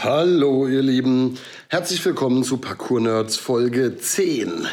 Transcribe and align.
Hallo, 0.00 0.68
ihr 0.68 0.80
Lieben. 0.80 1.36
Herzlich 1.66 2.04
willkommen 2.04 2.44
zu 2.44 2.58
Parkour 2.58 3.00
Nerds 3.00 3.36
Folge 3.36 3.96
10. 3.96 4.68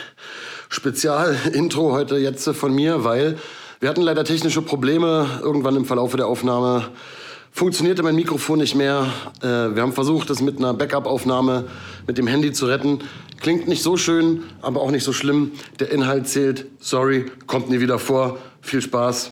Spezial-Intro 0.70 1.94
heute 1.94 2.18
jetzt 2.18 2.48
von 2.50 2.72
mir, 2.72 3.04
weil 3.04 3.40
wir 3.80 3.90
hatten 3.90 4.04
leider 4.04 4.24
technische 4.24 4.62
Probleme 4.62 5.28
irgendwann 5.42 5.78
im 5.78 5.86
Verlauf 5.86 6.16
der 6.16 6.28
Aufnahme. 6.28 6.90
Funktionierte 7.50 8.04
mein 8.04 8.14
Mikrofon 8.14 8.60
nicht 8.60 8.76
mehr. 8.76 9.08
Äh, 9.42 9.74
wir 9.74 9.82
haben 9.82 9.94
versucht, 9.94 10.30
es 10.30 10.44
mit 10.44 10.60
einer 10.60 10.76
Backup-Aufnahme 10.76 11.66
mit 12.06 12.20
dem 12.20 12.28
Handy 12.28 12.54
zu 12.54 12.68
retten. 12.68 13.00
Klingt 13.42 13.68
nicht 13.68 13.82
so 13.82 13.98
schön, 13.98 14.44
aber 14.62 14.82
auch 14.82 14.92
nicht 14.92 15.04
so 15.04 15.12
schlimm. 15.12 15.54
Der 15.80 15.90
Inhalt 15.90 16.28
zählt. 16.28 16.68
Sorry, 16.80 17.32
kommt 17.48 17.72
nie 17.72 17.80
wieder 17.80 17.98
vor. 17.98 18.38
Viel 18.62 18.84
Spaß. 18.84 19.32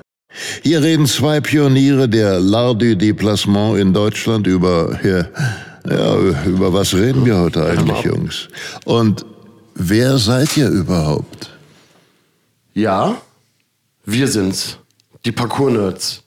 Hier 0.63 0.81
reden 0.81 1.05
zwei 1.05 1.41
Pioniere 1.41 2.07
der 2.07 2.39
L'Art 2.39 2.77
du 2.77 2.95
Déplacement 2.95 3.77
in 3.77 3.93
Deutschland 3.93 4.47
über, 4.47 4.99
ja, 5.03 5.25
ja, 5.89 6.15
über 6.45 6.73
was 6.73 6.93
reden 6.93 7.25
wir 7.25 7.37
heute 7.37 7.65
eigentlich, 7.65 8.01
Jungs? 8.03 8.47
Und 8.85 9.25
wer 9.75 10.17
seid 10.17 10.55
ihr 10.57 10.69
überhaupt? 10.69 11.49
Ja, 12.73 13.21
wir 14.05 14.27
sind's. 14.27 14.77
Die 15.25 15.31
Parkour-Nerds. 15.31 16.23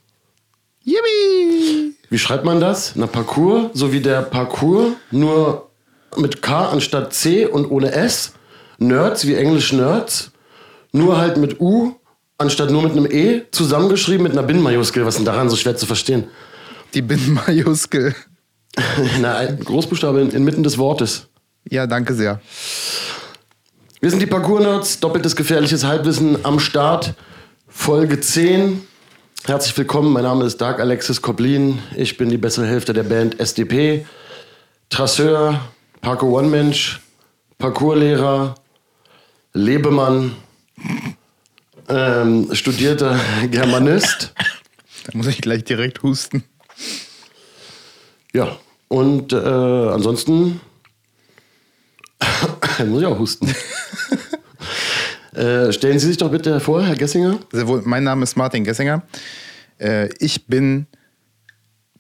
Yippie! 0.85 1.95
Wie 2.11 2.19
schreibt 2.19 2.45
man 2.45 2.61
das? 2.61 2.93
Na, 2.95 3.07
Parkour, 3.07 3.71
so 3.73 3.93
wie 3.93 4.01
der 4.01 4.23
Parkour, 4.23 4.93
nur 5.11 5.71
mit 6.17 6.43
K 6.43 6.69
anstatt 6.69 7.13
C 7.13 7.47
und 7.47 7.71
ohne 7.71 7.93
S. 7.93 8.35
Nerds, 8.79 9.27
wie 9.27 9.35
Englisch 9.35 9.73
Nerds, 9.73 10.31
nur 10.93 11.17
halt 11.17 11.39
mit 11.39 11.61
U 11.61 11.95
anstatt 12.39 12.71
nur 12.71 12.83
mit 12.83 12.93
einem 12.93 13.07
E, 13.11 13.43
zusammengeschrieben 13.51 14.23
mit 14.23 14.33
einer 14.33 14.43
Binnenmajuskel. 14.43 15.05
Was 15.05 15.15
ist 15.15 15.19
denn 15.19 15.25
daran 15.27 15.49
so 15.51 15.57
schwer 15.57 15.77
zu 15.77 15.87
verstehen? 15.87 16.25
Die 16.95 17.03
Binnenmajuskel. 17.03 18.15
Na, 19.21 19.37
ein 19.37 19.61
Großbuchstabe 19.61 20.21
in- 20.21 20.31
inmitten 20.31 20.63
des 20.63 20.79
Wortes. 20.79 21.29
Ja, 21.71 21.87
danke 21.87 22.15
sehr. 22.15 22.41
Wir 24.01 24.11
sind 24.11 24.21
die 24.21 24.27
Parkour-Nerds, 24.27 25.01
doppeltes 25.01 25.35
gefährliches 25.37 25.85
Halbwissen 25.85 26.45
am 26.45 26.59
Start. 26.61 27.15
Folge 27.69 28.21
10. 28.21 28.83
Herzlich 29.47 29.77
willkommen, 29.77 30.13
mein 30.13 30.25
Name 30.25 30.45
ist 30.45 30.61
Dark 30.61 30.81
Alexis 30.81 31.23
Koblin. 31.23 31.79
Ich 31.97 32.17
bin 32.17 32.29
die 32.29 32.37
bessere 32.39 32.67
Hälfte 32.67 32.93
der 32.93 33.03
Band 33.05 33.41
SDP. 33.41 34.05
Trasseur, 34.91 35.61
Parkour 36.01 36.39
One-Mensch, 36.41 37.01
Parkourlehrer, 37.59 38.55
Lebemann, 39.53 40.33
ähm, 41.89 42.49
studierter 42.53 43.19
Germanist. 43.51 44.35
Da 45.07 45.19
muss 45.19 45.27
ich 45.27 45.43
gleich 45.43 45.65
direkt 45.65 46.03
husten. 46.03 46.45
Ja, 48.33 48.57
und 48.89 49.35
äh, 49.35 49.37
ansonsten 49.37 50.63
muss 52.87 53.03
ich 53.03 53.07
auch 53.07 53.19
husten. 53.19 53.55
äh, 55.35 55.71
stellen 55.73 55.99
Sie 55.99 56.07
sich 56.07 56.17
doch 56.17 56.31
bitte 56.31 56.59
vor, 56.59 56.83
Herr 56.83 56.97
Gessinger. 56.97 57.39
Sehr 57.53 57.69
wohl, 57.69 57.83
mein 57.85 58.03
Name 58.03 58.23
ist 58.23 58.35
Martin 58.35 58.65
Gessinger. 58.65 59.03
Äh, 59.79 60.09
ich 60.21 60.47
bin 60.47 60.87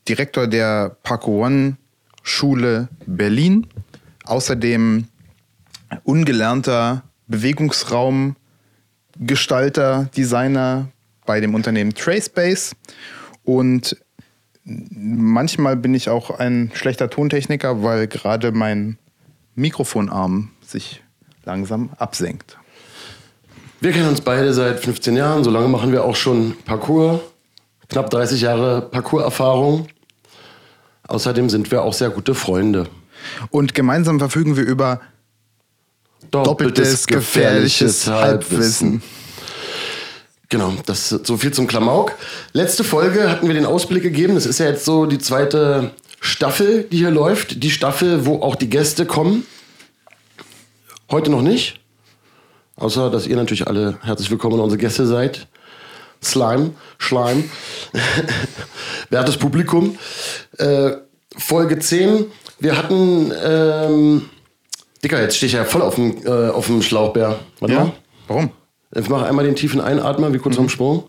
Direktor 0.08 0.46
der 0.46 0.96
Parkour 1.02 1.46
One 1.46 1.76
Schule 2.22 2.88
Berlin. 3.04 3.66
Außerdem 4.24 5.08
ungelernter 6.04 7.02
Bewegungsraumgestalter, 9.16 10.08
Designer 10.16 10.88
bei 11.26 11.40
dem 11.40 11.54
Unternehmen 11.54 11.94
Tracebace. 11.94 12.76
Und 13.44 13.96
manchmal 14.64 15.76
bin 15.76 15.94
ich 15.94 16.08
auch 16.08 16.30
ein 16.30 16.70
schlechter 16.74 17.10
Tontechniker, 17.10 17.82
weil 17.82 18.06
gerade 18.06 18.52
mein 18.52 18.98
Mikrofonarm 19.54 20.50
sich 20.66 21.02
langsam 21.44 21.90
absenkt. 21.98 22.58
Wir 23.80 23.92
kennen 23.92 24.08
uns 24.08 24.22
beide 24.22 24.54
seit 24.54 24.80
15 24.80 25.16
Jahren, 25.16 25.44
so 25.44 25.50
lange 25.50 25.68
machen 25.68 25.92
wir 25.92 26.04
auch 26.04 26.16
schon 26.16 26.56
Parkour. 26.64 27.22
Knapp 27.88 28.08
30 28.08 28.40
Jahre 28.40 28.80
Parkour-Erfahrung. 28.80 29.88
Außerdem 31.06 31.50
sind 31.50 31.70
wir 31.70 31.82
auch 31.82 31.92
sehr 31.92 32.08
gute 32.08 32.34
Freunde. 32.34 32.88
Und 33.50 33.74
gemeinsam 33.74 34.18
verfügen 34.18 34.56
wir 34.56 34.64
über 34.64 35.00
doppeltes 36.30 37.06
gefährliches 37.06 38.06
Halbwissen. 38.06 39.02
Genau, 40.48 40.72
das 40.86 41.10
ist 41.10 41.26
so 41.26 41.36
viel 41.36 41.52
zum 41.52 41.66
Klamauk. 41.66 42.12
Letzte 42.52 42.84
Folge 42.84 43.30
hatten 43.30 43.46
wir 43.46 43.54
den 43.54 43.66
Ausblick 43.66 44.02
gegeben. 44.02 44.34
Das 44.34 44.46
ist 44.46 44.58
ja 44.58 44.66
jetzt 44.66 44.84
so 44.84 45.06
die 45.06 45.18
zweite 45.18 45.90
Staffel, 46.20 46.84
die 46.84 46.98
hier 46.98 47.10
läuft. 47.10 47.62
Die 47.62 47.70
Staffel, 47.70 48.26
wo 48.26 48.40
auch 48.40 48.54
die 48.54 48.70
Gäste 48.70 49.06
kommen. 49.06 49.46
Heute 51.10 51.30
noch 51.30 51.42
nicht. 51.42 51.80
Außer, 52.76 53.10
dass 53.10 53.26
ihr 53.26 53.36
natürlich 53.36 53.66
alle 53.66 53.98
herzlich 54.02 54.30
willkommen 54.30 54.60
unsere 54.60 54.78
Gäste 54.78 55.06
seid. 55.06 55.46
Slime, 56.22 56.70
Schleim, 56.98 57.50
wertes 59.10 59.36
Publikum. 59.36 59.98
Äh, 60.58 60.92
Folge 61.36 61.78
10. 61.78 62.26
Wir 62.58 62.76
hatten, 62.76 63.32
ähm, 63.44 64.30
Dicker, 65.04 65.20
jetzt 65.20 65.36
stehe 65.36 65.48
ich 65.48 65.52
ja 65.52 65.64
voll 65.64 65.82
auf 65.82 65.96
dem, 65.96 66.26
äh, 66.26 66.48
auf 66.48 66.66
dem 66.66 66.80
Schlauchbär. 66.80 67.38
Warte 67.60 67.74
mal. 67.74 67.92
Warum? 68.26 68.50
Ich 68.94 69.08
mache 69.10 69.26
einmal 69.26 69.44
den 69.44 69.54
tiefen 69.54 69.80
Einatmer, 69.80 70.32
wie 70.32 70.38
kurz 70.38 70.58
am 70.58 70.70
Sprung. 70.70 71.04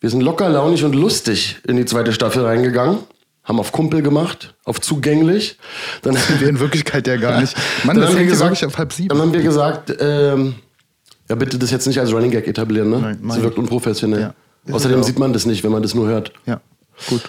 Wir 0.00 0.10
sind 0.10 0.20
locker, 0.20 0.48
launig 0.50 0.84
und 0.84 0.94
lustig 0.94 1.56
in 1.66 1.76
die 1.76 1.86
zweite 1.86 2.12
Staffel 2.12 2.44
reingegangen. 2.44 2.98
Haben 3.42 3.58
auf 3.58 3.72
Kumpel 3.72 4.02
gemacht, 4.02 4.54
auf 4.64 4.80
zugänglich. 4.80 5.56
Dann, 6.02 6.16
Wir 6.38 6.48
in 6.48 6.60
Wirklichkeit 6.60 7.06
ja 7.06 7.16
gar 7.16 7.40
nicht. 7.40 7.56
Mann, 7.84 7.96
dann 7.96 8.02
das 8.02 8.10
haben 8.10 8.18
wir 8.18 8.24
ja 8.24 8.30
gesagt, 8.30 8.64
auf 8.64 8.76
halb 8.76 8.92
sieben. 8.92 9.08
Dann 9.08 9.20
haben 9.20 9.32
wir 9.32 9.42
gesagt, 9.42 9.96
ähm, 9.98 10.56
ja 11.28 11.36
bitte 11.36 11.58
das 11.58 11.70
jetzt 11.70 11.86
nicht 11.86 11.98
als 11.98 12.12
Running 12.12 12.32
Gag 12.32 12.46
etablieren, 12.46 12.90
ne? 12.90 12.98
Nein, 12.98 13.18
das 13.26 13.40
wirkt 13.40 13.56
unprofessionell. 13.56 14.20
Ja. 14.20 14.34
Außerdem 14.70 15.02
sieht 15.02 15.18
man 15.18 15.32
das 15.32 15.46
nicht, 15.46 15.64
wenn 15.64 15.72
man 15.72 15.82
das 15.82 15.94
nur 15.94 16.06
hört. 16.08 16.32
Ja, 16.46 16.60
gut. 17.08 17.22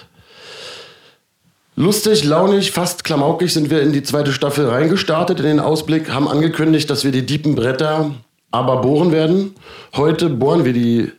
Lustig, 1.76 2.24
launig, 2.24 2.72
fast 2.72 3.04
klamaukig 3.04 3.54
sind 3.54 3.70
wir 3.70 3.82
in 3.84 3.92
die 3.94 4.02
zweite 4.02 4.34
Staffel 4.34 4.68
reingestartet 4.68 5.40
in 5.40 5.46
den 5.46 5.60
Ausblick, 5.60 6.12
haben 6.12 6.28
angekündigt, 6.28 6.90
dass 6.90 7.04
wir 7.04 7.12
die 7.12 7.26
diepen 7.26 7.54
Bretter 7.54 8.16
aber 8.50 8.82
bohren 8.82 9.12
werden. 9.12 9.54
Heute 9.96 10.30
bohren 10.30 10.66
wir 10.66 10.74
die 10.74 11.12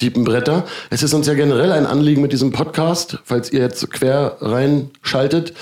diepen 0.00 0.24
Bretter. 0.24 0.64
Es 0.88 1.02
ist 1.02 1.12
uns 1.12 1.26
ja 1.26 1.34
generell 1.34 1.72
ein 1.72 1.84
Anliegen 1.84 2.22
mit 2.22 2.32
diesem 2.32 2.52
Podcast, 2.52 3.18
falls 3.24 3.52
ihr 3.52 3.60
jetzt 3.60 3.90
quer 3.90 4.38
reinschaltet, 4.40 5.52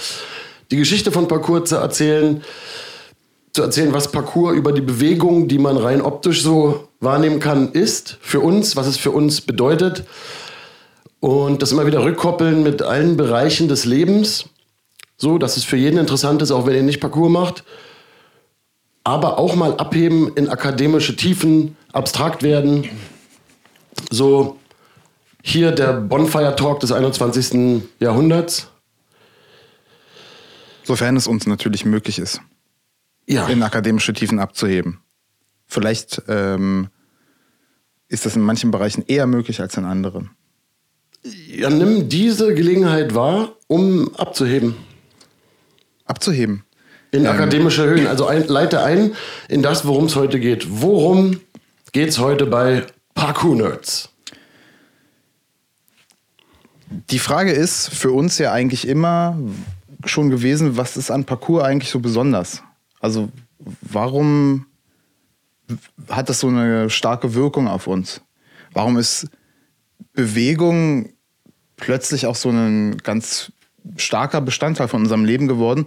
die 0.70 0.76
Geschichte 0.76 1.10
von 1.10 1.28
Parkour 1.28 1.64
zu 1.64 1.76
erzählen, 1.76 2.42
zu 3.53 3.62
erzählen, 3.62 3.92
was 3.92 4.12
Parkour 4.12 4.52
über 4.52 4.73
die 4.73 4.82
Bewegung, 4.82 5.49
die 5.49 5.58
man 5.58 5.76
rein 5.76 6.00
optisch 6.00 6.43
so 6.43 6.88
wahrnehmen 7.00 7.41
kann, 7.41 7.73
ist 7.73 8.19
für 8.21 8.41
uns, 8.41 8.77
was 8.77 8.87
es 8.87 8.97
für 8.97 9.11
uns 9.11 9.41
bedeutet. 9.41 10.05
Und 11.21 11.62
das 11.62 11.73
immer 11.73 11.87
wieder 11.87 12.05
rückkoppeln 12.05 12.62
mit 12.62 12.83
allen 12.83 13.17
Bereichen 13.17 13.69
des 13.69 13.85
Lebens, 13.85 14.47
so 15.17 15.39
dass 15.39 15.56
es 15.56 15.65
für 15.65 15.77
jeden 15.77 15.99
interessant 15.99 16.43
ist, 16.43 16.50
auch 16.50 16.67
wenn 16.67 16.75
ihr 16.75 16.83
nicht 16.83 17.00
Parcours 17.00 17.31
macht. 17.31 17.65
Aber 19.05 19.39
auch 19.39 19.55
mal 19.56 19.77
abheben 19.77 20.33
in 20.37 20.49
akademische 20.49 21.17
Tiefen, 21.17 21.77
abstrakt 21.93 22.43
werden. 22.43 22.89
So 24.11 24.59
hier 25.43 25.73
der 25.73 25.95
Bonfire 25.95 26.55
Talk 26.56 26.81
des 26.81 26.93
21. 26.93 27.83
Jahrhunderts. 27.99 28.69
Sofern 30.85 31.17
es 31.17 31.27
uns 31.27 31.47
natürlich 31.47 31.85
möglich 31.85 32.19
ist, 32.19 32.41
Ja, 33.27 33.47
in 33.49 33.62
akademische 33.62 34.12
Tiefen 34.12 34.39
abzuheben. 34.39 35.00
Vielleicht 35.69 36.23
ähm, 36.29 36.88
ist 38.09 38.26
das 38.26 38.35
in 38.35 38.43
manchen 38.43 38.70
Bereichen 38.70 39.05
eher 39.06 39.26
möglich 39.26 39.61
als 39.61 39.76
in 39.76 39.85
anderen. 39.85 40.31
ja 41.23 41.69
nimm 41.70 42.09
diese 42.09 42.55
Gelegenheit 42.55 43.15
wahr, 43.15 43.56
um 43.67 44.15
abzuheben. 44.17 44.75
Abzuheben. 46.06 46.65
In 47.11 47.26
akademische 47.26 47.85
Höhen. 47.85 48.06
Also 48.06 48.26
ein, 48.26 48.47
leite 48.49 48.82
ein 48.82 49.15
in 49.49 49.62
das, 49.62 49.87
worum 49.87 50.06
es 50.06 50.17
heute 50.17 50.41
geht. 50.41 50.67
Worum 50.69 51.41
geht 51.93 52.09
es 52.09 52.19
heute 52.19 52.47
bei 52.47 52.87
Parkour 53.14 53.56
Nerds? 53.56 54.11
Die 57.11 57.19
Frage 57.19 57.53
ist 57.53 57.88
für 57.88 58.12
uns 58.12 58.38
ja 58.38 58.53
eigentlich 58.53 58.88
immer 58.88 59.38
schon 60.05 60.31
gewesen, 60.31 60.76
was 60.76 60.97
ist 60.97 61.11
an 61.11 61.25
Parkour 61.25 61.64
eigentlich 61.64 61.91
so 61.91 62.00
besonders? 62.00 62.62
Also 63.00 63.29
warum 63.81 64.67
hat 66.09 66.29
das 66.29 66.41
so 66.41 66.49
eine 66.49 66.91
starke 66.91 67.35
Wirkung 67.35 67.69
auf 67.69 67.87
uns? 67.87 68.23
Warum 68.73 68.97
ist 68.97 69.29
Bewegung 70.12 71.11
plötzlich 71.76 72.26
auch 72.26 72.35
so 72.35 72.50
ein 72.50 72.99
ganz 72.99 73.53
starker 73.97 74.41
Bestandteil 74.41 74.88
von 74.88 75.03
unserem 75.03 75.25
Leben 75.25 75.49
geworden? 75.49 75.87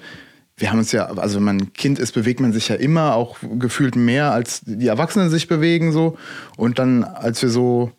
Wir 0.57 0.71
haben 0.71 0.79
uns 0.79 0.91
ja, 0.91 1.05
also 1.05 1.37
wenn 1.37 1.43
man 1.43 1.57
ein 1.57 1.73
Kind 1.73 1.97
ist, 1.97 2.11
bewegt 2.11 2.39
man 2.39 2.53
sich 2.53 2.67
ja 2.67 2.75
immer 2.75 3.15
auch 3.15 3.37
gefühlt 3.41 3.95
mehr, 3.95 4.31
als 4.31 4.61
die 4.63 4.87
Erwachsenen 4.87 5.29
sich 5.29 5.47
bewegen 5.47 5.91
so. 5.91 6.17
Und 6.57 6.77
dann, 6.77 7.03
als 7.03 7.41
wir 7.41 7.49
so 7.49 7.91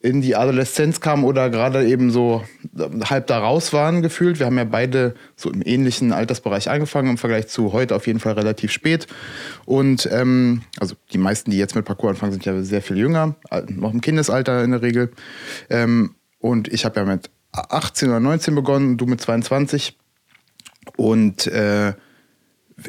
in 0.00 0.20
die 0.20 0.36
Adoleszenz 0.36 1.00
kamen 1.00 1.24
oder 1.24 1.50
gerade 1.50 1.84
eben 1.86 2.10
so 2.10 2.44
halb 3.04 3.26
da 3.26 3.38
raus 3.38 3.72
waren 3.72 4.00
gefühlt. 4.00 4.38
Wir 4.38 4.46
haben 4.46 4.56
ja 4.56 4.64
beide 4.64 5.14
so 5.34 5.50
im 5.50 5.60
ähnlichen 5.64 6.12
Altersbereich 6.12 6.70
angefangen, 6.70 7.10
im 7.10 7.18
Vergleich 7.18 7.48
zu 7.48 7.72
heute 7.72 7.96
auf 7.96 8.06
jeden 8.06 8.20
Fall 8.20 8.34
relativ 8.34 8.70
spät. 8.70 9.08
Und 9.64 10.08
ähm, 10.12 10.62
also 10.78 10.94
die 11.12 11.18
meisten, 11.18 11.50
die 11.50 11.58
jetzt 11.58 11.74
mit 11.74 11.84
Parcours 11.84 12.10
anfangen, 12.10 12.32
sind 12.32 12.44
ja 12.44 12.62
sehr 12.62 12.82
viel 12.82 12.96
jünger, 12.96 13.34
noch 13.68 13.92
im 13.92 14.00
Kindesalter 14.00 14.62
in 14.62 14.70
der 14.70 14.82
Regel. 14.82 15.10
Ähm, 15.68 16.14
und 16.38 16.72
ich 16.72 16.84
habe 16.84 17.00
ja 17.00 17.06
mit 17.06 17.30
18 17.52 18.08
oder 18.08 18.20
19 18.20 18.54
begonnen, 18.54 18.96
du 18.98 19.06
mit 19.06 19.20
22. 19.20 19.98
Und 20.96 21.48
äh, 21.48 21.92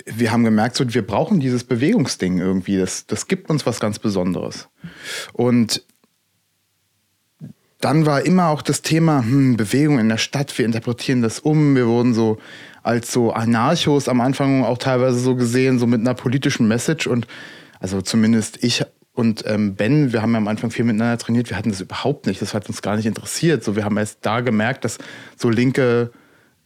wir 0.05 0.31
haben 0.31 0.43
gemerkt, 0.43 0.75
so, 0.75 0.93
wir 0.93 1.05
brauchen 1.05 1.39
dieses 1.39 1.63
Bewegungsding 1.63 2.37
irgendwie. 2.37 2.77
Das, 2.77 3.07
das 3.07 3.27
gibt 3.27 3.49
uns 3.49 3.65
was 3.65 3.79
ganz 3.79 3.97
Besonderes. 3.97 4.69
Und 5.33 5.83
dann 7.81 8.05
war 8.05 8.25
immer 8.25 8.49
auch 8.49 8.61
das 8.61 8.81
Thema 8.81 9.23
hm, 9.23 9.55
Bewegung 9.55 9.99
in 9.99 10.09
der 10.09 10.17
Stadt. 10.17 10.57
Wir 10.57 10.65
interpretieren 10.65 11.21
das 11.21 11.39
um. 11.39 11.75
Wir 11.75 11.87
wurden 11.87 12.13
so 12.13 12.37
als 12.83 13.11
so 13.11 13.31
Anarchos 13.31 14.09
am 14.09 14.21
Anfang 14.21 14.63
auch 14.63 14.77
teilweise 14.77 15.19
so 15.19 15.35
gesehen, 15.35 15.79
so 15.79 15.87
mit 15.87 16.01
einer 16.01 16.13
politischen 16.13 16.67
Message. 16.67 17.07
Und 17.07 17.27
also 17.79 18.01
zumindest 18.01 18.63
ich 18.63 18.83
und 19.13 19.43
ähm, 19.47 19.75
Ben, 19.75 20.13
wir 20.13 20.21
haben 20.21 20.31
ja 20.31 20.37
am 20.37 20.47
Anfang 20.47 20.71
viel 20.71 20.85
miteinander 20.85 21.17
trainiert. 21.17 21.49
Wir 21.49 21.57
hatten 21.57 21.71
das 21.71 21.81
überhaupt 21.81 22.25
nicht. 22.25 22.41
Das 22.41 22.53
hat 22.53 22.69
uns 22.69 22.81
gar 22.81 22.95
nicht 22.95 23.05
interessiert. 23.05 23.63
So, 23.63 23.75
wir 23.75 23.83
haben 23.83 23.97
erst 23.97 24.19
da 24.21 24.39
gemerkt, 24.39 24.85
dass 24.85 24.97
so 25.35 25.49
linke 25.49 26.11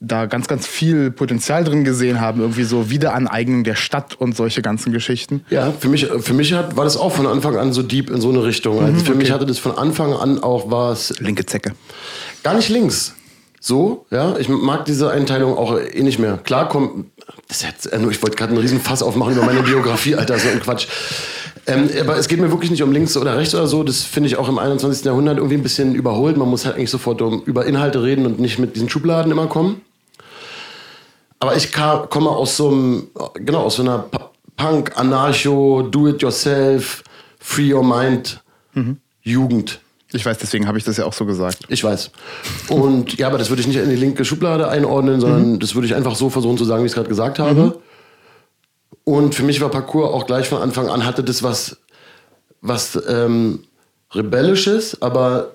da 0.04 0.26
ganz, 0.26 0.48
ganz 0.48 0.68
viel 0.68 1.12
Potenzial 1.12 1.64
drin 1.64 1.84
gesehen 1.84 2.20
haben, 2.20 2.42
irgendwie 2.42 2.64
so 2.64 2.90
Wiederaneignung 2.90 3.64
der 3.64 3.76
Stadt 3.76 4.16
und 4.20 4.36
solche 4.36 4.62
ganzen 4.62 4.92
Geschichten. 4.92 5.46
Ja, 5.50 5.72
für 5.72 5.88
mich, 5.88 6.06
für 6.06 6.34
mich 6.34 6.54
hat, 6.54 6.76
war 6.76 6.84
das 6.84 6.98
auch 6.98 7.14
von 7.14 7.26
Anfang 7.26 7.56
an 7.56 7.74
so 7.74 7.82
deep 7.82 8.10
in 8.10 8.20
so 8.20 8.30
eine 8.30 8.44
Richtung. 8.44 8.80
Also 8.80 8.92
mhm, 8.92 9.00
für 9.00 9.12
okay. 9.12 9.18
mich 9.18 9.32
hatte 9.32 9.46
das 9.46 9.60
von 9.60 9.78
Anfang 9.78 10.14
an 10.14 10.44
auch 10.44 10.70
was. 10.70 11.18
Linke 11.20 11.46
Zecke. 11.46 11.72
Gar 12.44 12.56
nicht 12.56 12.70
links. 12.70 13.14
So, 13.62 14.06
ja, 14.12 14.36
ich 14.38 14.50
mag 14.50 14.84
diese 14.84 15.10
Einteilung 15.10 15.58
auch 15.58 15.80
eh 15.80 16.04
nicht 16.04 16.20
mehr. 16.20 16.38
Klar 16.44 16.68
kommt, 16.68 17.06
das 17.48 17.62
ist 17.62 17.64
jetzt, 17.64 17.86
ich 17.86 18.22
wollte 18.22 18.36
gerade 18.36 18.52
einen 18.52 18.62
riesen 18.62 18.82
Fass 18.82 19.02
aufmachen 19.02 19.34
über 19.34 19.46
meine 19.46 19.64
Biografie, 19.64 20.16
Alter, 20.18 20.38
so 20.38 20.50
ein 20.50 20.60
Quatsch. 20.60 20.88
Ähm, 21.66 21.90
aber 22.02 22.18
es 22.18 22.28
geht 22.28 22.42
mir 22.42 22.52
wirklich 22.52 22.72
nicht 22.72 22.84
um 22.84 22.92
links 22.92 23.16
oder 23.16 23.38
rechts 23.38 23.56
oder 23.56 23.68
so. 23.68 23.84
Das 23.84 24.02
finde 24.02 24.28
ich 24.28 24.36
auch 24.36 24.50
im 24.50 24.60
21. 24.60 25.06
Jahrhundert 25.06 25.38
irgendwie 25.38 25.56
ein 25.56 25.64
bisschen 25.64 25.96
überholt. 25.96 26.36
Man 26.36 26.50
muss 26.50 26.66
halt 26.66 26.76
eigentlich 26.76 26.90
sofort 26.90 27.22
um, 27.22 27.42
über 27.46 27.66
Inhalte 27.66 28.04
reden 28.04 28.26
und 28.26 28.38
nicht 28.38 28.60
mit 28.60 28.76
diesen 28.76 28.90
Schubladen 28.90 29.32
immer 29.32 29.48
kommen. 29.48 29.82
Aber 31.44 31.58
ich 31.58 31.74
komme 31.74 32.30
aus 32.30 32.56
so 32.56 32.70
einem, 32.70 33.08
genau, 33.34 33.64
aus 33.64 33.76
so 33.76 33.82
einer 33.82 34.06
Punk, 34.56 34.98
Anarcho, 34.98 35.82
Do-it-yourself, 35.82 37.04
Free 37.38 37.74
Your 37.74 37.84
Mind 37.84 38.42
mhm. 38.74 38.96
Jugend. 39.24 39.82
Ich 40.14 40.26
weiß, 40.26 40.38
deswegen 40.38 40.70
habe 40.70 40.78
ich 40.78 40.86
das 40.86 40.96
ja 40.96 41.04
auch 41.04 41.12
so 41.12 41.26
gesagt. 41.26 41.58
Ich 41.68 41.84
weiß. 41.84 42.12
Und 42.70 43.18
ja, 43.18 43.28
aber 43.28 43.38
das 43.38 43.50
würde 43.50 43.60
ich 43.60 43.68
nicht 43.68 43.76
in 43.76 43.90
die 43.90 43.98
linke 43.98 44.24
Schublade 44.24 44.70
einordnen, 44.70 45.20
sondern 45.20 45.52
mhm. 45.52 45.60
das 45.60 45.76
würde 45.76 45.86
ich 45.86 45.96
einfach 45.96 46.16
so 46.16 46.30
versuchen 46.30 46.58
zu 46.58 46.64
sagen, 46.64 46.82
wie 46.82 46.86
ich 46.86 46.94
es 46.94 46.96
gerade 46.96 47.10
gesagt 47.10 47.40
habe. 47.40 47.62
Mhm. 47.62 47.74
Und 49.04 49.36
für 49.36 49.44
mich 49.44 49.60
war 49.60 49.68
Parcours 49.68 50.14
auch 50.14 50.26
gleich 50.26 50.48
von 50.48 50.62
Anfang 50.62 50.88
an, 50.88 51.06
hatte 51.06 51.26
das 51.26 51.44
was, 51.44 51.76
was 52.62 52.98
ähm, 53.06 53.66
Rebellisches, 54.14 55.02
aber 55.02 55.52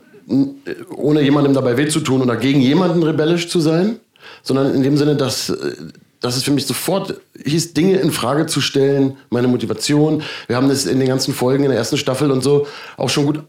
ohne 0.95 1.23
jemandem 1.23 1.55
dabei 1.55 1.79
weh 1.79 1.89
zu 1.89 2.01
tun 2.01 2.21
oder 2.21 2.37
gegen 2.37 2.61
jemanden 2.61 3.03
rebellisch 3.03 3.49
zu 3.49 3.61
sein 3.61 4.01
sondern 4.43 4.75
in 4.75 4.83
dem 4.83 4.97
Sinne, 4.97 5.17
dass, 5.17 5.51
äh, 5.51 5.73
dass 6.21 6.37
es 6.37 6.43
für 6.43 6.51
mich 6.51 6.67
sofort 6.67 7.15
hieß, 7.45 7.75
Dinge 7.75 7.97
in 7.97 8.11
Frage 8.11 8.47
zu 8.47 8.61
stellen, 8.61 9.17
meine 9.31 9.49
Motivation. 9.49 10.23
Wir 10.47 10.57
haben 10.57 10.69
das 10.69 10.87
in 10.87 10.99
den 10.99 11.09
ganzen 11.09 11.35
Folgen 11.35 11.65
in 11.65 11.71
der 11.71 11.79
ersten 11.79 11.97
Staffel 11.97 12.31
und 12.31 12.43
so 12.43 12.67
auch 12.97 13.09
schon 13.09 13.27
gut 13.27 13.45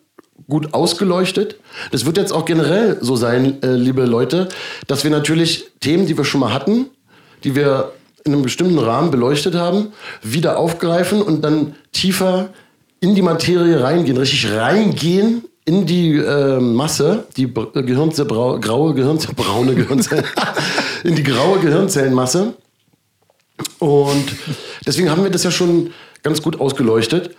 gut 0.47 0.73
ausgeleuchtet. 0.73 1.57
Das 1.91 2.05
wird 2.05 2.17
jetzt 2.17 2.31
auch 2.31 2.45
generell 2.45 2.97
so 3.01 3.15
sein, 3.15 3.61
äh, 3.61 3.73
liebe 3.73 4.05
Leute, 4.05 4.47
dass 4.87 5.03
wir 5.03 5.11
natürlich 5.11 5.67
Themen, 5.79 6.05
die 6.05 6.17
wir 6.17 6.23
schon 6.23 6.39
mal 6.39 6.53
hatten, 6.53 6.87
die 7.43 7.55
wir 7.55 7.91
in 8.23 8.33
einem 8.33 8.43
bestimmten 8.43 8.79
Rahmen 8.79 9.11
beleuchtet 9.11 9.55
haben, 9.55 9.93
wieder 10.21 10.57
aufgreifen 10.57 11.21
und 11.21 11.41
dann 11.41 11.75
tiefer 11.91 12.49
in 12.99 13.15
die 13.15 13.21
Materie 13.21 13.81
reingehen, 13.81 14.17
richtig 14.17 14.51
reingehen 14.51 15.43
in 15.65 15.85
die 15.85 16.15
äh, 16.15 16.59
Masse, 16.59 17.25
die 17.37 17.43
äh, 17.43 17.83
Gehirnzelle, 17.83 18.27
graue 18.59 18.93
Gehirnzelle, 18.93 19.33
braune 19.35 19.75
Gehirnzelle, 19.75 20.23
in 21.03 21.15
die 21.15 21.23
graue 21.23 21.59
Gehirnzellenmasse. 21.59 22.53
Und 23.79 24.25
deswegen 24.85 25.09
haben 25.09 25.23
wir 25.23 25.29
das 25.29 25.43
ja 25.43 25.51
schon 25.51 25.91
ganz 26.23 26.41
gut 26.41 26.59
ausgeleuchtet. 26.59 27.35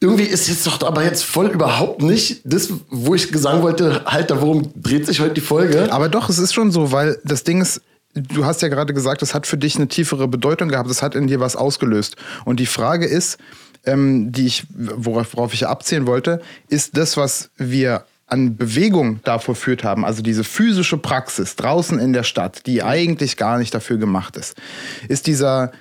Irgendwie 0.00 0.24
ist 0.24 0.48
jetzt 0.48 0.66
doch 0.66 0.82
aber 0.82 1.04
jetzt 1.04 1.24
voll 1.24 1.46
überhaupt 1.46 2.02
nicht 2.02 2.40
das, 2.44 2.70
wo 2.90 3.14
ich 3.14 3.28
sagen 3.32 3.62
wollte, 3.62 4.04
halt, 4.04 4.30
worum 4.30 4.72
dreht 4.74 5.06
sich 5.06 5.20
heute 5.20 5.34
die 5.34 5.40
Folge? 5.40 5.92
Aber 5.92 6.08
doch, 6.08 6.28
es 6.28 6.38
ist 6.38 6.52
schon 6.52 6.72
so, 6.72 6.90
weil 6.90 7.20
das 7.24 7.44
Ding 7.44 7.60
ist, 7.60 7.82
du 8.14 8.44
hast 8.44 8.62
ja 8.62 8.68
gerade 8.68 8.94
gesagt, 8.94 9.22
das 9.22 9.34
hat 9.34 9.46
für 9.46 9.56
dich 9.56 9.76
eine 9.76 9.88
tiefere 9.88 10.28
Bedeutung 10.28 10.68
gehabt, 10.68 10.90
das 10.90 11.02
hat 11.02 11.14
in 11.14 11.26
dir 11.26 11.40
was 11.40 11.56
ausgelöst. 11.56 12.16
Und 12.44 12.60
die 12.60 12.66
Frage 12.66 13.06
ist, 13.06 13.38
ähm, 13.84 14.32
die 14.32 14.46
ich, 14.46 14.66
worauf, 14.70 15.34
worauf 15.34 15.54
ich 15.54 15.66
abzielen 15.66 16.06
wollte, 16.06 16.40
ist 16.68 16.96
das, 16.96 17.16
was 17.16 17.50
wir 17.56 18.04
an 18.26 18.56
Bewegung 18.56 19.20
da 19.24 19.38
vollführt 19.38 19.84
haben, 19.84 20.06
also 20.06 20.22
diese 20.22 20.42
physische 20.42 20.96
Praxis 20.96 21.54
draußen 21.56 21.98
in 21.98 22.14
der 22.14 22.22
Stadt, 22.22 22.66
die 22.66 22.82
eigentlich 22.82 23.36
gar 23.36 23.58
nicht 23.58 23.74
dafür 23.74 23.98
gemacht 23.98 24.38
ist, 24.38 24.56
ist 25.08 25.26
dieser 25.26 25.72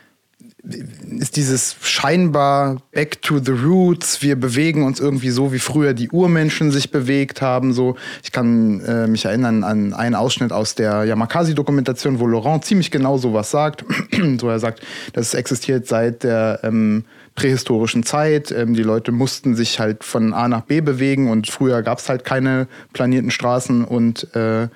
ist 0.63 1.37
dieses 1.37 1.75
scheinbar 1.81 2.77
back 2.91 3.21
to 3.21 3.39
the 3.39 3.51
roots. 3.51 4.21
Wir 4.21 4.35
bewegen 4.35 4.83
uns 4.83 4.99
irgendwie 4.99 5.31
so, 5.31 5.51
wie 5.53 5.59
früher 5.59 5.93
die 5.93 6.09
Urmenschen 6.09 6.71
sich 6.71 6.91
bewegt 6.91 7.41
haben. 7.41 7.73
So, 7.73 7.95
ich 8.23 8.31
kann 8.31 8.79
äh, 8.81 9.07
mich 9.07 9.25
erinnern 9.25 9.63
an 9.63 9.93
einen 9.93 10.15
Ausschnitt 10.15 10.51
aus 10.51 10.75
der 10.75 11.05
Yamakasi-Dokumentation, 11.05 12.19
wo 12.19 12.27
Laurent 12.27 12.63
ziemlich 12.63 12.91
genau 12.91 13.17
sowas 13.17 13.49
sagt. 13.49 13.85
so 14.39 14.49
er 14.49 14.59
sagt, 14.59 14.81
das 15.13 15.33
existiert 15.33 15.87
seit 15.87 16.23
der 16.23 16.59
ähm, 16.63 17.05
prähistorischen 17.35 18.03
Zeit. 18.03 18.51
Ähm, 18.51 18.75
die 18.75 18.83
Leute 18.83 19.11
mussten 19.11 19.55
sich 19.55 19.79
halt 19.79 20.03
von 20.03 20.33
A 20.33 20.47
nach 20.47 20.61
B 20.61 20.81
bewegen 20.81 21.29
und 21.31 21.49
früher 21.49 21.81
gab 21.81 21.97
es 21.97 22.07
halt 22.07 22.23
keine 22.23 22.67
planierten 22.93 23.31
Straßen 23.31 23.83
und 23.83 24.33
äh, 24.35 24.67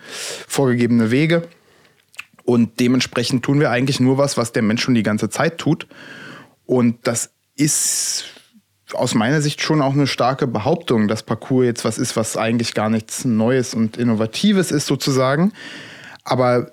vorgegebene 0.48 1.12
Wege. 1.12 1.44
Und 2.46 2.80
dementsprechend 2.80 3.44
tun 3.44 3.60
wir 3.60 3.72
eigentlich 3.72 4.00
nur 4.00 4.18
was, 4.18 4.38
was 4.38 4.52
der 4.52 4.62
Mensch 4.62 4.84
schon 4.84 4.94
die 4.94 5.04
ganze 5.04 5.30
Zeit 5.30 5.58
tut. 5.58 5.88
Und 6.66 7.08
das 7.08 7.32
ist 7.56 8.26
aus 8.94 9.16
meiner 9.16 9.42
Sicht 9.42 9.62
schon 9.62 9.82
auch 9.82 9.94
eine 9.94 10.06
starke 10.08 10.46
Behauptung, 10.46 11.08
dass 11.08 11.24
Parcours 11.24 11.66
jetzt 11.66 11.86
was 11.86 11.98
ist, 11.98 12.16
was 12.16 12.38
eigentlich 12.38 12.76
gar 12.76 12.90
nichts 12.90 13.26
Neues 13.26 13.74
und 13.74 13.98
Innovatives 13.98 14.72
ist 14.72 14.86
sozusagen. 14.86 15.54
Aber 16.24 16.72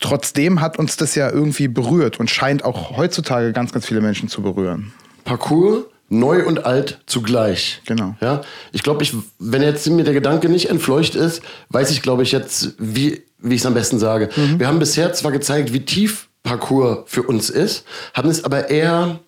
trotzdem 0.00 0.60
hat 0.60 0.78
uns 0.78 0.96
das 0.96 1.14
ja 1.14 1.30
irgendwie 1.30 1.68
berührt 1.68 2.18
und 2.18 2.28
scheint 2.28 2.64
auch 2.64 2.96
heutzutage 2.96 3.52
ganz, 3.52 3.72
ganz 3.72 3.86
viele 3.86 4.00
Menschen 4.00 4.28
zu 4.28 4.42
berühren. 4.42 4.92
Parcours 5.24 5.84
neu 6.08 6.46
und 6.46 6.64
alt 6.64 7.00
zugleich. 7.06 7.82
Genau. 7.86 8.14
Ja, 8.20 8.40
ich 8.72 8.82
glaube, 8.82 9.02
ich, 9.02 9.14
wenn 9.38 9.62
jetzt 9.62 9.88
mir 9.88 10.04
der 10.04 10.14
Gedanke 10.14 10.48
nicht 10.48 10.70
entfleucht 10.70 11.14
ist, 11.14 11.42
weiß 11.68 11.90
ich, 11.90 12.02
glaube 12.02 12.22
ich, 12.22 12.32
jetzt, 12.32 12.74
wie, 12.78 13.22
wie 13.38 13.54
ich 13.54 13.60
es 13.60 13.66
am 13.66 13.74
besten 13.74 13.98
sage. 13.98 14.30
Mhm. 14.34 14.58
Wir 14.58 14.66
haben 14.66 14.78
bisher 14.78 15.12
zwar 15.12 15.32
gezeigt, 15.32 15.72
wie 15.72 15.84
tief 15.84 16.28
Parcours 16.42 17.00
für 17.06 17.22
uns 17.24 17.50
ist, 17.50 17.84
haben 18.14 18.30
es 18.30 18.44
aber 18.44 18.70
eher 18.70 19.20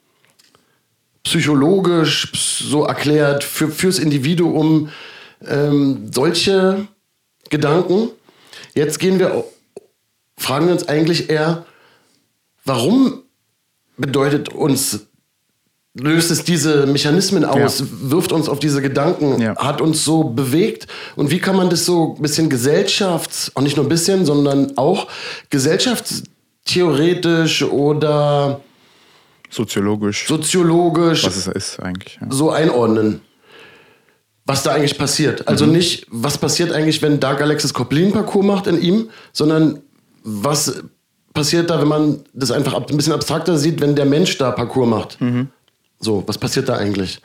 psychologisch 1.23 2.33
so 2.33 2.85
erklärt, 2.85 3.45
für, 3.45 3.69
fürs 3.69 3.99
Individuum 3.99 4.89
ähm, 5.47 6.09
solche 6.13 6.87
Gedanken. 7.51 8.11
Jetzt 8.75 8.99
gehen 8.99 9.19
wir 9.19 9.45
fragen 10.41 10.67
wir 10.67 10.73
uns 10.73 10.89
eigentlich 10.89 11.29
eher, 11.29 11.67
warum 12.65 13.23
bedeutet 13.99 14.49
uns, 14.49 15.07
löst 15.95 16.31
es 16.31 16.45
diese 16.45 16.87
Mechanismen 16.87 17.45
aus, 17.45 17.81
ja. 17.81 17.87
wirft 18.03 18.31
uns 18.33 18.49
auf 18.49 18.61
diese 18.61 18.81
Gedanken, 18.81 19.41
ja. 19.41 19.57
hat 19.57 19.81
uns 19.81 20.05
so 20.05 20.25
bewegt 20.25 20.87
und 21.17 21.31
wie 21.31 21.41
kann 21.41 21.57
man 21.57 21.69
das 21.69 21.85
so 21.85 22.15
ein 22.17 22.23
bisschen 22.23 22.49
Gesellschafts, 22.49 23.51
auch 23.55 23.63
nicht 23.63 23.77
nur 23.77 23.87
ein 23.87 23.89
bisschen, 23.89 24.25
sondern 24.25 24.77
auch 24.79 25.09
gesellschafts 25.51 26.23
theoretisch 26.65 27.63
oder 27.63 28.61
Soziologisch, 29.53 30.29
soziologisch 30.29 31.25
was 31.25 31.37
es 31.37 31.47
ist 31.49 31.81
eigentlich. 31.81 32.19
Ja. 32.21 32.29
so 32.31 32.51
einordnen, 32.51 33.21
was 34.47 34.63
da 34.63 34.71
eigentlich 34.73 34.97
passiert. 34.97 35.49
Also 35.49 35.67
Mhm. 35.67 35.73
nicht, 35.73 36.07
was 36.09 36.39
passiert 36.39 36.71
eigentlich, 36.71 37.03
wenn 37.03 37.19
Dark 37.19 37.41
Alexis 37.41 37.75
Koplin-Parcours 37.75 38.47
macht 38.47 38.67
in 38.69 38.81
ihm, 38.81 39.11
sondern 39.33 39.81
was 40.23 40.83
passiert 41.35 41.69
da, 41.71 41.81
wenn 41.81 41.89
man 41.89 42.21
das 42.33 42.53
einfach 42.53 42.75
ein 42.75 42.97
bisschen 42.97 43.13
abstrakter 43.13 43.59
sieht, 43.59 43.81
wenn 43.81 43.97
der 43.97 44.05
Mensch 44.05 44.39
da 44.39 44.53
Parcours 44.53 44.89
macht. 44.89 45.21
Mhm. 45.21 45.49
So, 46.01 46.25
was 46.27 46.39
passiert 46.39 46.69
da 46.69 46.77
eigentlich? 46.77 47.21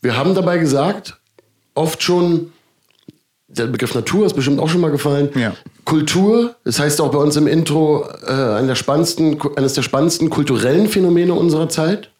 Wir 0.00 0.16
haben 0.16 0.34
dabei 0.34 0.58
gesagt, 0.58 1.18
oft 1.74 2.02
schon, 2.02 2.52
der 3.48 3.66
Begriff 3.66 3.94
Natur 3.94 4.26
ist 4.26 4.34
bestimmt 4.34 4.58
auch 4.58 4.68
schon 4.68 4.80
mal 4.80 4.90
gefallen. 4.90 5.28
Ja. 5.34 5.54
Kultur, 5.84 6.56
das 6.64 6.78
heißt 6.78 7.00
auch 7.00 7.10
bei 7.10 7.18
uns 7.18 7.36
im 7.36 7.46
Intro, 7.46 8.08
äh, 8.22 8.66
der 8.66 8.74
spannendsten, 8.74 9.38
eines 9.56 9.74
der 9.74 9.82
spannendsten 9.82 10.30
kulturellen 10.30 10.88
Phänomene 10.88 11.34
unserer 11.34 11.68
Zeit. 11.68 12.10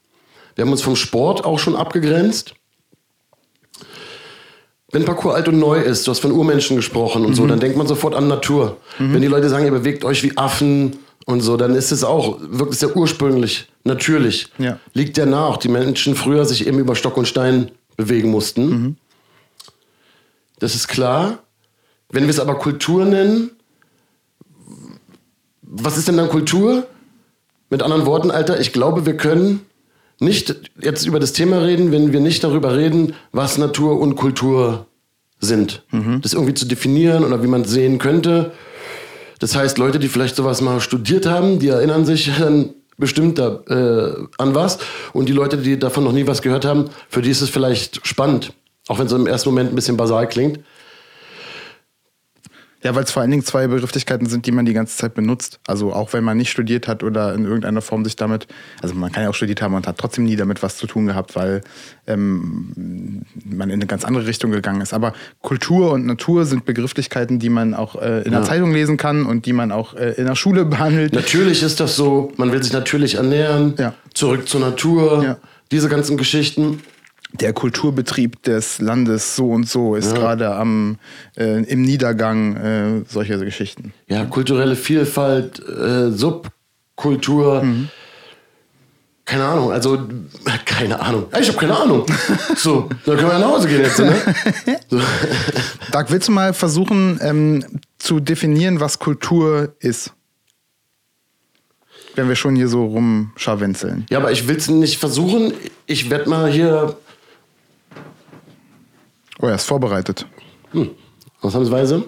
Wir 0.54 0.64
haben 0.64 0.72
uns 0.72 0.82
vom 0.82 0.96
Sport 0.96 1.44
auch 1.44 1.58
schon 1.58 1.76
abgegrenzt. 1.76 2.54
Wenn 4.92 5.04
Parcours 5.04 5.34
alt 5.34 5.48
und 5.48 5.58
neu 5.58 5.80
ist, 5.80 6.06
du 6.06 6.10
hast 6.12 6.20
von 6.20 6.30
Urmenschen 6.30 6.76
gesprochen 6.76 7.24
und 7.24 7.34
so, 7.34 7.46
dann 7.46 7.58
denkt 7.58 7.76
man 7.76 7.88
sofort 7.88 8.14
an 8.14 8.28
Natur. 8.28 8.76
Wenn 8.98 9.20
die 9.20 9.26
Leute 9.26 9.48
sagen, 9.48 9.64
ihr 9.64 9.72
bewegt 9.72 10.04
euch 10.04 10.22
wie 10.22 10.36
Affen 10.36 10.98
und 11.24 11.40
so, 11.40 11.56
dann 11.56 11.74
ist 11.74 11.90
es 11.90 12.04
auch 12.04 12.38
wirklich 12.40 12.78
sehr 12.78 12.96
ursprünglich, 12.96 13.66
natürlich. 13.84 14.48
Ja. 14.58 14.78
Liegt 14.92 15.16
ja 15.16 15.26
nach, 15.26 15.56
die 15.56 15.68
Menschen 15.68 16.14
früher 16.14 16.44
sich 16.44 16.66
eben 16.66 16.78
über 16.78 16.94
Stock 16.94 17.16
und 17.16 17.26
Stein 17.26 17.70
bewegen 17.96 18.30
mussten. 18.30 18.96
Das 20.58 20.74
ist 20.74 20.88
klar. 20.88 21.38
Wenn 22.10 22.24
wir 22.24 22.30
es 22.30 22.40
aber 22.40 22.56
Kultur 22.56 23.04
nennen, 23.04 23.50
was 25.62 25.96
ist 25.96 26.08
denn 26.08 26.16
dann 26.16 26.28
Kultur? 26.28 26.86
Mit 27.70 27.82
anderen 27.82 28.06
Worten, 28.06 28.30
Alter, 28.30 28.60
ich 28.60 28.72
glaube, 28.72 29.06
wir 29.06 29.16
können 29.16 29.66
nicht 30.20 30.54
jetzt 30.80 31.06
über 31.06 31.18
das 31.18 31.32
Thema 31.32 31.58
reden, 31.58 31.90
wenn 31.90 32.12
wir 32.12 32.20
nicht 32.20 32.44
darüber 32.44 32.76
reden, 32.76 33.14
was 33.32 33.58
Natur 33.58 33.98
und 33.98 34.14
Kultur 34.14 34.86
sind. 35.40 35.82
Das 36.22 36.34
irgendwie 36.34 36.54
zu 36.54 36.66
definieren 36.66 37.24
oder 37.24 37.42
wie 37.42 37.48
man 37.48 37.62
es 37.62 37.70
sehen 37.70 37.98
könnte. 37.98 38.52
Das 39.38 39.54
heißt, 39.56 39.78
Leute, 39.78 39.98
die 39.98 40.08
vielleicht 40.08 40.36
sowas 40.36 40.60
mal 40.60 40.80
studiert 40.80 41.26
haben, 41.26 41.58
die 41.58 41.68
erinnern 41.68 42.04
sich 42.04 42.30
dann 42.38 42.70
bestimmt 42.96 43.38
da, 43.38 43.60
äh, 43.68 44.26
an 44.38 44.54
was. 44.54 44.78
Und 45.12 45.28
die 45.28 45.32
Leute, 45.32 45.58
die 45.58 45.78
davon 45.78 46.04
noch 46.04 46.12
nie 46.12 46.26
was 46.26 46.42
gehört 46.42 46.64
haben, 46.64 46.90
für 47.08 47.22
die 47.22 47.30
ist 47.30 47.40
es 47.40 47.50
vielleicht 47.50 48.06
spannend. 48.06 48.52
Auch 48.88 48.98
wenn 48.98 49.06
es 49.06 49.12
im 49.12 49.26
ersten 49.26 49.48
Moment 49.48 49.72
ein 49.72 49.74
bisschen 49.74 49.96
basal 49.96 50.28
klingt. 50.28 50.60
Ja, 52.84 52.94
weil 52.94 53.04
es 53.04 53.10
vor 53.10 53.22
allen 53.22 53.30
Dingen 53.30 53.42
zwei 53.44 53.66
Begrifflichkeiten 53.66 54.26
sind, 54.28 54.44
die 54.44 54.52
man 54.52 54.66
die 54.66 54.74
ganze 54.74 54.96
Zeit 54.98 55.14
benutzt. 55.14 55.58
Also 55.66 55.94
auch 55.94 56.12
wenn 56.12 56.22
man 56.22 56.36
nicht 56.36 56.50
studiert 56.50 56.86
hat 56.86 57.02
oder 57.02 57.34
in 57.34 57.44
irgendeiner 57.46 57.80
Form 57.80 58.04
sich 58.04 58.14
damit, 58.16 58.46
also 58.82 58.94
man 58.94 59.10
kann 59.10 59.22
ja 59.22 59.30
auch 59.30 59.34
studiert 59.34 59.62
haben 59.62 59.72
und 59.74 59.86
hat 59.86 59.96
trotzdem 59.96 60.24
nie 60.24 60.36
damit 60.36 60.62
was 60.62 60.76
zu 60.76 60.86
tun 60.86 61.06
gehabt, 61.06 61.34
weil 61.34 61.62
ähm, 62.06 63.22
man 63.44 63.70
in 63.70 63.76
eine 63.76 63.86
ganz 63.86 64.04
andere 64.04 64.26
Richtung 64.26 64.50
gegangen 64.50 64.82
ist. 64.82 64.92
Aber 64.92 65.14
Kultur 65.40 65.92
und 65.92 66.04
Natur 66.04 66.44
sind 66.44 66.66
Begrifflichkeiten, 66.66 67.38
die 67.38 67.48
man 67.48 67.72
auch 67.74 67.96
äh, 67.96 68.18
in 68.22 68.32
der 68.32 68.40
Ja. 68.40 68.46
Zeitung 68.46 68.72
lesen 68.72 68.98
kann 68.98 69.24
und 69.24 69.46
die 69.46 69.54
man 69.54 69.72
auch 69.72 69.94
äh, 69.94 70.10
in 70.12 70.26
der 70.26 70.34
Schule 70.34 70.64
behandelt. 70.66 71.14
Natürlich 71.14 71.62
ist 71.62 71.80
das 71.80 71.96
so, 71.96 72.32
man 72.36 72.52
will 72.52 72.62
sich 72.62 72.72
natürlich 72.74 73.14
ernähren, 73.14 73.74
Ja. 73.78 73.94
zurück 74.12 74.46
zur 74.46 74.60
Natur, 74.60 75.22
Ja. 75.24 75.36
diese 75.72 75.88
ganzen 75.88 76.16
Geschichten. 76.18 76.80
Der 77.40 77.52
Kulturbetrieb 77.52 78.42
des 78.44 78.80
Landes 78.80 79.34
so 79.34 79.50
und 79.50 79.68
so 79.68 79.96
ist 79.96 80.14
gerade 80.14 80.54
am 80.54 80.98
äh, 81.36 81.64
im 81.64 81.82
Niedergang, 81.82 82.56
äh, 82.56 83.02
solche 83.08 83.38
Geschichten. 83.38 83.92
Ja, 84.06 84.24
kulturelle 84.24 84.76
Vielfalt, 84.76 85.60
äh, 85.68 86.10
Subkultur. 86.12 87.64
Keine 89.24 89.44
Ahnung, 89.44 89.72
also 89.72 89.98
keine 90.64 91.00
Ahnung. 91.00 91.26
Ja, 91.32 91.40
Ich 91.40 91.48
habe 91.48 91.58
keine 91.58 91.76
Ahnung. 91.76 92.06
So, 92.56 92.88
dann 93.04 93.16
können 93.16 93.30
wir 93.30 93.38
nach 93.38 93.48
Hause 93.48 93.68
gehen 93.68 93.80
jetzt, 93.80 93.98
ne? 93.98 94.14
So. 94.88 94.98
Doug, 95.92 96.04
willst 96.08 96.28
du 96.28 96.32
mal 96.32 96.54
versuchen 96.54 97.18
ähm, 97.20 97.64
zu 97.98 98.20
definieren, 98.20 98.78
was 98.78 99.00
Kultur 99.00 99.74
ist? 99.80 100.12
Wenn 102.14 102.28
wir 102.28 102.36
schon 102.36 102.54
hier 102.54 102.68
so 102.68 102.84
rumscharwenzeln. 102.84 104.06
Ja, 104.08 104.18
aber 104.18 104.30
ich 104.30 104.46
will 104.46 104.56
es 104.56 104.68
nicht 104.68 104.98
versuchen. 104.98 105.52
Ich 105.86 106.10
werde 106.10 106.30
mal 106.30 106.48
hier 106.48 106.96
Oh, 109.44 109.48
er 109.48 109.56
ist 109.56 109.66
vorbereitet. 109.66 110.26
ausnahmsweise. 111.42 112.04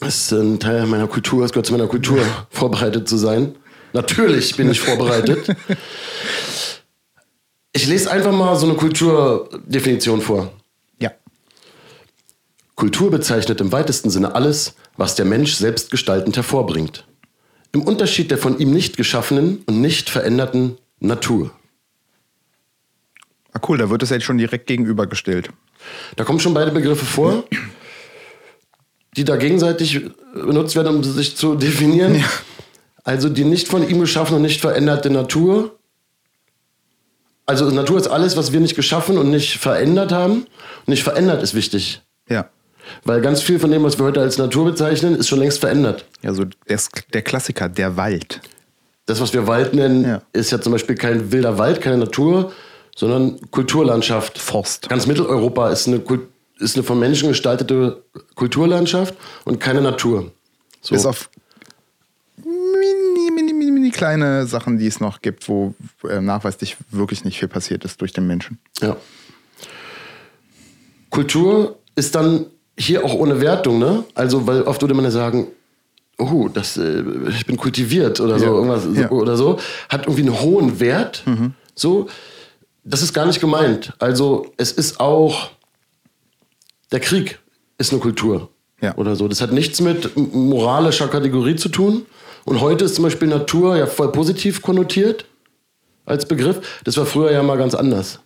Das 0.00 0.16
ist 0.16 0.32
ein 0.32 0.58
Teil 0.58 0.86
meiner 0.86 1.08
Kultur, 1.08 1.44
es 1.44 1.52
gehört 1.52 1.66
zu 1.66 1.72
meiner 1.72 1.88
Kultur, 1.88 2.18
vorbereitet 2.50 3.06
zu 3.06 3.18
sein. 3.18 3.54
Natürlich 3.92 4.56
bin 4.56 4.70
ich 4.70 4.80
vorbereitet. 4.80 5.54
Ich 7.74 7.86
lese 7.86 8.10
einfach 8.10 8.32
mal 8.32 8.56
so 8.56 8.64
eine 8.64 8.76
Kulturdefinition 8.76 10.22
vor. 10.22 10.50
Ja. 10.98 11.10
Kultur 12.76 13.10
bezeichnet 13.10 13.60
im 13.60 13.70
weitesten 13.70 14.08
Sinne 14.08 14.34
alles, 14.34 14.74
was 14.96 15.16
der 15.16 15.26
Mensch 15.26 15.56
selbstgestaltend 15.56 16.34
hervorbringt. 16.34 17.06
Im 17.72 17.82
Unterschied 17.82 18.30
der 18.30 18.38
von 18.38 18.58
ihm 18.58 18.70
nicht 18.70 18.96
geschaffenen 18.96 19.62
und 19.66 19.82
nicht 19.82 20.08
veränderten 20.08 20.78
Natur. 20.98 21.50
Ah, 23.52 23.60
cool, 23.68 23.76
da 23.76 23.90
wird 23.90 24.02
es 24.02 24.08
jetzt 24.08 24.24
schon 24.24 24.38
direkt 24.38 24.66
gegenübergestellt. 24.66 25.50
Da 26.16 26.24
kommen 26.24 26.40
schon 26.40 26.54
beide 26.54 26.70
Begriffe 26.70 27.04
vor, 27.04 27.44
die 29.16 29.24
da 29.24 29.36
gegenseitig 29.36 30.00
benutzt 30.34 30.76
werden, 30.76 30.96
um 30.96 31.04
sich 31.04 31.36
zu 31.36 31.54
definieren. 31.54 32.22
Also 33.04 33.28
die 33.28 33.44
nicht 33.44 33.68
von 33.68 33.88
ihm 33.88 34.00
geschaffene 34.00 34.36
und 34.36 34.42
nicht 34.42 34.60
veränderte 34.60 35.10
Natur. 35.10 35.78
Also 37.46 37.70
Natur 37.70 37.98
ist 37.98 38.08
alles, 38.08 38.36
was 38.36 38.52
wir 38.52 38.60
nicht 38.60 38.74
geschaffen 38.74 39.18
und 39.18 39.30
nicht 39.30 39.58
verändert 39.58 40.10
haben. 40.12 40.46
Nicht 40.86 41.04
verändert 41.04 41.42
ist 41.42 41.54
wichtig. 41.54 42.02
Ja. 42.28 42.48
Weil 43.04 43.20
ganz 43.20 43.40
viel 43.42 43.58
von 43.58 43.70
dem, 43.70 43.84
was 43.84 43.98
wir 43.98 44.04
heute 44.04 44.20
als 44.20 44.38
Natur 44.38 44.64
bezeichnen, 44.64 45.14
ist 45.16 45.28
schon 45.28 45.38
längst 45.38 45.60
verändert. 45.60 46.04
Ja, 46.22 46.32
so 46.34 46.44
der, 46.44 46.80
der 47.12 47.22
Klassiker, 47.22 47.68
der 47.68 47.96
Wald. 47.96 48.40
Das, 49.06 49.20
was 49.20 49.32
wir 49.32 49.46
Wald 49.46 49.74
nennen, 49.74 50.04
Ja. 50.04 50.22
ist 50.32 50.50
ja 50.50 50.60
zum 50.60 50.72
Beispiel 50.72 50.96
kein 50.96 51.30
wilder 51.30 51.58
Wald, 51.58 51.80
keine 51.80 51.98
Natur, 51.98 52.52
sondern 52.96 53.40
Kulturlandschaft. 53.52 54.38
Forst. 54.38 54.88
Ganz 54.88 55.06
Mitteleuropa 55.06 55.70
ist 55.70 55.86
eine, 55.86 55.98
Kult- 56.00 56.26
ist 56.58 56.74
eine 56.74 56.82
von 56.82 56.98
Menschen 56.98 57.28
gestaltete 57.28 58.02
Kulturlandschaft 58.34 59.14
und 59.44 59.60
keine 59.60 59.80
Natur. 59.82 60.32
So. 60.80 60.94
Bis 60.96 61.06
auf 61.06 61.30
mini, 62.44 63.30
mini, 63.34 63.52
mini, 63.52 63.70
mini 63.70 63.90
kleine 63.90 64.46
Sachen, 64.46 64.78
die 64.78 64.86
es 64.86 64.98
noch 65.00 65.20
gibt, 65.20 65.48
wo 65.48 65.74
äh, 66.08 66.20
nachweislich 66.20 66.76
wirklich 66.90 67.24
nicht 67.24 67.38
viel 67.38 67.48
passiert 67.48 67.84
ist 67.84 68.00
durch 68.00 68.12
den 68.12 68.26
Menschen. 68.26 68.58
Ja. 68.80 68.96
Kultur 71.10 71.78
ist 71.94 72.14
dann 72.14 72.46
hier 72.78 73.04
auch 73.04 73.14
ohne 73.14 73.40
Wertung, 73.40 73.78
ne? 73.78 74.04
Also, 74.14 74.46
weil 74.46 74.62
oft 74.62 74.80
würde 74.82 74.94
man 74.94 75.04
ja 75.04 75.10
sagen, 75.10 75.48
oh, 76.18 76.48
das, 76.48 76.76
äh, 76.76 77.02
ich 77.30 77.46
bin 77.46 77.56
kultiviert 77.56 78.20
oder 78.20 78.38
so, 78.38 78.44
Ja. 78.46 78.50
irgendwas 78.52 78.84
so- 78.84 78.92
Ja. 78.92 79.10
oder 79.10 79.36
so, 79.36 79.58
hat 79.88 80.02
irgendwie 80.06 80.22
einen 80.22 80.40
hohen 80.40 80.80
Wert. 80.80 81.24
So, 81.74 82.08
das 82.86 83.02
ist 83.02 83.12
gar 83.12 83.26
nicht 83.26 83.40
gemeint. 83.40 83.92
Also, 83.98 84.52
es 84.56 84.72
ist 84.72 85.00
auch 85.00 85.50
der 86.92 87.00
Krieg 87.00 87.38
ist 87.78 87.92
eine 87.92 88.00
Kultur. 88.00 88.50
Ja. 88.80 88.94
Oder 88.96 89.16
so. 89.16 89.26
Das 89.28 89.40
hat 89.40 89.52
nichts 89.52 89.80
mit 89.80 90.16
moralischer 90.16 91.08
Kategorie 91.08 91.56
zu 91.56 91.68
tun. 91.68 92.06
Und 92.44 92.60
heute 92.60 92.84
ist 92.84 92.94
zum 92.94 93.04
Beispiel 93.04 93.28
Natur 93.28 93.76
ja 93.76 93.86
voll 93.86 94.12
positiv 94.12 94.62
konnotiert 94.62 95.26
als 96.04 96.26
Begriff. 96.26 96.80
Das 96.84 96.96
war 96.96 97.06
früher 97.06 97.32
ja 97.32 97.42
mal 97.42 97.58
ganz 97.58 97.74
anders. 97.74 98.20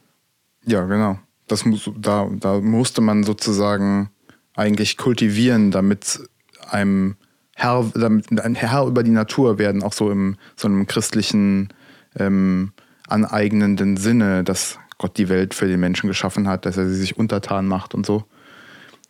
Ja, 0.66 0.84
genau. 0.84 1.18
Das 1.46 1.64
muss, 1.64 1.90
da, 1.96 2.28
da 2.38 2.60
musste 2.60 3.00
man 3.00 3.24
sozusagen 3.24 4.10
eigentlich 4.54 4.96
kultivieren, 4.96 5.70
damit 5.70 6.20
einem 6.68 7.16
Herr, 7.54 7.90
damit 7.94 8.40
ein 8.40 8.54
Herr 8.54 8.86
über 8.86 9.02
die 9.02 9.10
Natur 9.10 9.58
werden, 9.58 9.82
auch 9.82 9.92
so 9.92 10.10
im 10.10 10.36
so 10.56 10.68
einem 10.68 10.86
christlichen 10.86 11.72
ähm, 12.18 12.72
aneignenden 13.10 13.96
Sinne, 13.96 14.44
dass 14.44 14.78
Gott 14.98 15.16
die 15.16 15.28
Welt 15.28 15.54
für 15.54 15.66
den 15.66 15.80
Menschen 15.80 16.08
geschaffen 16.08 16.48
hat, 16.48 16.66
dass 16.66 16.76
er 16.76 16.88
sie 16.88 16.96
sich 16.96 17.16
untertan 17.16 17.66
macht 17.66 17.94
und 17.94 18.06
so. 18.06 18.24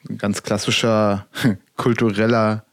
Ein 0.08 0.18
ganz 0.18 0.42
klassischer 0.42 1.26
kultureller 1.76 2.64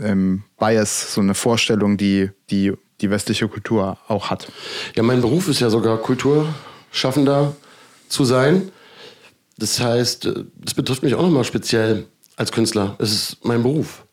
ähm, 0.00 0.44
Bias, 0.58 1.14
so 1.14 1.20
eine 1.20 1.34
Vorstellung, 1.34 1.96
die, 1.96 2.30
die 2.50 2.74
die 3.00 3.10
westliche 3.10 3.48
Kultur 3.48 3.98
auch 4.08 4.30
hat. 4.30 4.50
Ja, 4.94 5.02
mein 5.02 5.20
Beruf 5.20 5.48
ist 5.48 5.60
ja 5.60 5.70
sogar 5.70 5.98
Kulturschaffender 5.98 7.56
zu 8.08 8.24
sein. 8.24 8.70
Das 9.58 9.80
heißt, 9.80 10.26
äh, 10.26 10.44
das 10.56 10.74
betrifft 10.74 11.02
mich 11.02 11.14
auch 11.14 11.22
nochmal 11.22 11.44
speziell 11.44 12.06
als 12.36 12.52
Künstler. 12.52 12.96
Es 12.98 13.12
ist 13.12 13.44
mein 13.44 13.62
Beruf. 13.62 14.04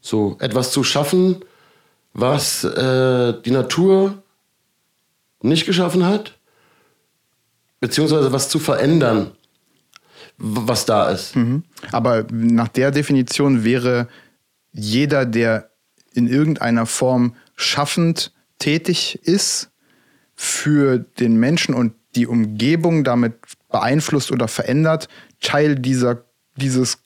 So 0.00 0.38
etwas 0.40 0.72
zu 0.72 0.82
schaffen, 0.82 1.44
was 2.14 2.64
äh, 2.64 3.34
die 3.42 3.50
Natur 3.50 4.22
nicht 5.42 5.66
geschaffen 5.66 6.04
hat, 6.04 6.38
beziehungsweise 7.80 8.32
was 8.32 8.48
zu 8.48 8.58
verändern, 8.58 9.32
was 10.36 10.84
da 10.84 11.10
ist. 11.10 11.34
Aber 11.92 12.26
nach 12.30 12.68
der 12.68 12.90
Definition 12.90 13.64
wäre 13.64 14.08
jeder, 14.72 15.26
der 15.26 15.70
in 16.12 16.28
irgendeiner 16.28 16.86
Form 16.86 17.34
schaffend 17.56 18.32
tätig 18.58 19.20
ist, 19.22 19.70
für 20.34 20.98
den 20.98 21.36
Menschen 21.36 21.74
und 21.74 21.94
die 22.14 22.26
Umgebung 22.28 23.02
damit 23.02 23.34
beeinflusst 23.70 24.30
oder 24.30 24.46
verändert, 24.46 25.08
Teil 25.40 25.74
dieser, 25.74 26.24
dieses 26.56 26.98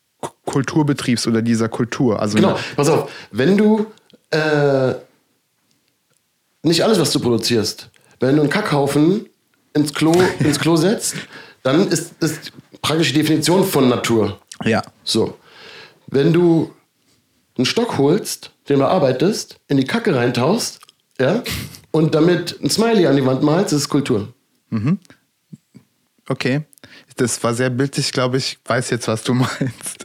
Kulturbetriebs 0.45 1.27
oder 1.27 1.41
dieser 1.43 1.69
Kultur. 1.69 2.21
Also 2.21 2.37
genau, 2.37 2.59
pass 2.77 2.89
auf, 2.89 3.11
wenn 3.31 3.57
du 3.57 3.87
äh, 4.31 4.95
nicht 6.63 6.85
alles, 6.85 7.01
was 7.01 7.11
du 7.11 7.21
produzierst, 7.21 7.91
wenn 8.23 8.37
du 8.37 8.43
einen 8.43 8.51
Kackhaufen 8.51 9.27
ins 9.75 9.93
Klo, 9.93 10.13
ins 10.39 10.59
Klo 10.59 10.77
setzt, 10.77 11.17
dann 11.63 11.89
ist 11.89 12.15
das 12.21 12.39
praktisch 12.81 13.13
die 13.13 13.21
Definition 13.21 13.65
von 13.65 13.89
Natur. 13.89 14.41
Ja. 14.65 14.83
So. 15.05 15.39
Wenn 16.07 16.33
du 16.33 16.73
einen 17.57 17.67
Stock 17.67 17.99
holst, 17.99 18.53
den 18.69 18.79
du 18.79 18.87
arbeitest, 18.87 19.59
in 19.69 19.77
die 19.77 19.85
Kacke 19.85 20.15
reintauchst, 20.15 20.81
ja, 21.21 21.43
und 21.91 22.15
damit 22.15 22.59
ein 22.63 22.71
Smiley 22.71 23.07
an 23.07 23.17
die 23.17 23.27
Wand 23.27 23.43
malst, 23.43 23.73
ist 23.73 23.83
es 23.83 23.89
Kultur. 23.89 24.33
Okay. 26.29 26.63
Das 27.17 27.43
war 27.45 27.55
sehr 27.55 27.71
bildlich, 27.71 28.13
glaube 28.13 28.39
ich. 28.39 28.59
Weiß 28.65 28.91
jetzt, 28.91 29.09
was 29.09 29.23
du 29.23 29.35
meinst. 29.35 30.05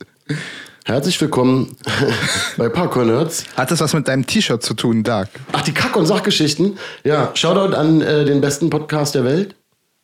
Herzlich 0.87 1.19
willkommen 1.19 1.75
bei 2.57 2.69
Parkour 2.69 3.03
Nerds. 3.03 3.43
Hat 3.57 3.71
das 3.71 3.81
was 3.81 3.91
mit 3.91 4.07
deinem 4.07 4.25
T-Shirt 4.25 4.63
zu 4.63 4.73
tun, 4.73 5.03
Dark? 5.03 5.29
Ach, 5.51 5.61
die 5.61 5.73
Kack- 5.73 5.97
und 5.97 6.05
Sachgeschichten. 6.05 6.77
Ja, 7.03 7.35
Shoutout 7.35 7.75
an 7.75 7.99
äh, 7.99 8.23
den 8.23 8.39
besten 8.39 8.69
Podcast 8.69 9.13
der 9.13 9.25
Welt. 9.25 9.53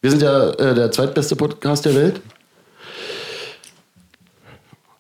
Wir 0.02 0.12
sind 0.12 0.22
ja 0.22 0.50
äh, 0.50 0.76
der 0.76 0.92
zweitbeste 0.92 1.38
Podcast 1.38 1.86
der 1.86 1.96
Welt. 1.96 2.20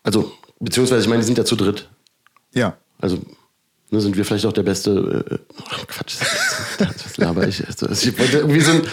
Also, 0.03 0.31
beziehungsweise, 0.61 1.01
ich 1.01 1.09
meine, 1.09 1.19
die 1.19 1.25
sind 1.25 1.37
ja 1.37 1.43
zu 1.43 1.57
dritt. 1.57 1.89
Ja. 2.53 2.77
Also, 3.01 3.19
ne, 3.89 3.99
sind 3.99 4.15
wir 4.15 4.23
vielleicht 4.23 4.45
auch 4.45 4.53
der 4.53 4.63
beste. 4.63 5.25
Äh, 5.29 5.37
ach, 5.69 5.85
Quatsch, 5.87 6.15
was 6.79 7.17
laber 7.17 7.45
ich? 7.45 7.61
Also, 7.67 7.89
ich 7.89 8.17
wollte 8.17 8.37
irgendwie 8.37 8.61
so 8.61 8.71
ein. 8.71 8.83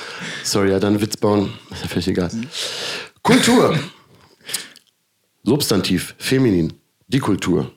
Sorry, 0.42 0.72
ja, 0.72 0.80
dann 0.80 1.00
Witz 1.00 1.16
bauen. 1.16 1.52
Ist 1.70 1.82
ja 1.82 1.88
völlig 1.88 2.08
egal. 2.08 2.32
Kultur. 3.22 3.78
Substantiv, 5.44 6.16
feminin. 6.18 6.79
Die 7.12 7.18
Kultur. 7.18 7.72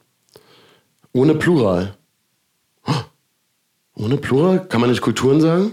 Ohne 1.11 1.33
Plural. 1.33 1.95
Ohne 3.95 4.17
Plural? 4.17 4.67
Kann 4.67 4.79
man 4.79 4.91
nicht 4.91 5.01
Kulturen 5.01 5.41
sagen? 5.41 5.71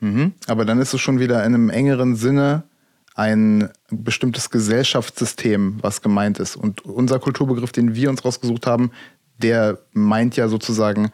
Mhm. 0.00 0.32
Aber 0.46 0.64
dann 0.64 0.80
ist 0.80 0.94
es 0.94 1.00
schon 1.00 1.18
wieder 1.18 1.44
in 1.44 1.54
einem 1.54 1.68
engeren 1.68 2.16
Sinne 2.16 2.64
ein 3.14 3.68
bestimmtes 3.90 4.48
Gesellschaftssystem, 4.48 5.78
was 5.82 6.00
gemeint 6.00 6.38
ist. 6.38 6.56
Und 6.56 6.86
unser 6.86 7.18
Kulturbegriff, 7.18 7.72
den 7.72 7.94
wir 7.94 8.08
uns 8.08 8.24
rausgesucht 8.24 8.66
haben, 8.66 8.92
der 9.36 9.78
meint 9.92 10.36
ja 10.36 10.48
sozusagen, 10.48 11.12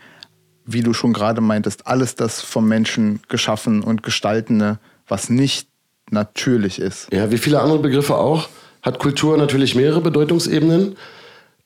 wie 0.64 0.82
du 0.82 0.92
schon 0.92 1.12
gerade 1.12 1.40
meintest, 1.40 1.88
alles 1.88 2.14
das 2.14 2.42
vom 2.42 2.68
Menschen 2.68 3.20
geschaffen 3.28 3.82
und 3.82 4.04
gestaltene, 4.04 4.78
was 5.08 5.30
nicht 5.30 5.68
natürlich 6.10 6.80
ist. 6.80 7.12
Ja, 7.12 7.32
wie 7.32 7.38
viele 7.38 7.60
andere 7.60 7.80
Begriffe 7.80 8.16
auch, 8.16 8.48
hat 8.82 9.00
Kultur 9.00 9.36
natürlich 9.36 9.74
mehrere 9.74 10.00
Bedeutungsebenen. 10.00 10.96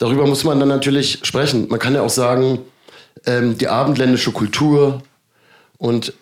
Darüber 0.00 0.26
muss 0.26 0.44
man 0.44 0.58
dann 0.58 0.70
natürlich 0.70 1.20
sprechen. 1.24 1.68
Man 1.68 1.78
kann 1.78 1.94
ja 1.94 2.00
auch 2.00 2.10
sagen, 2.10 2.60
ähm, 3.26 3.58
die 3.58 3.68
abendländische 3.68 4.32
Kultur 4.32 5.02
und 5.76 6.14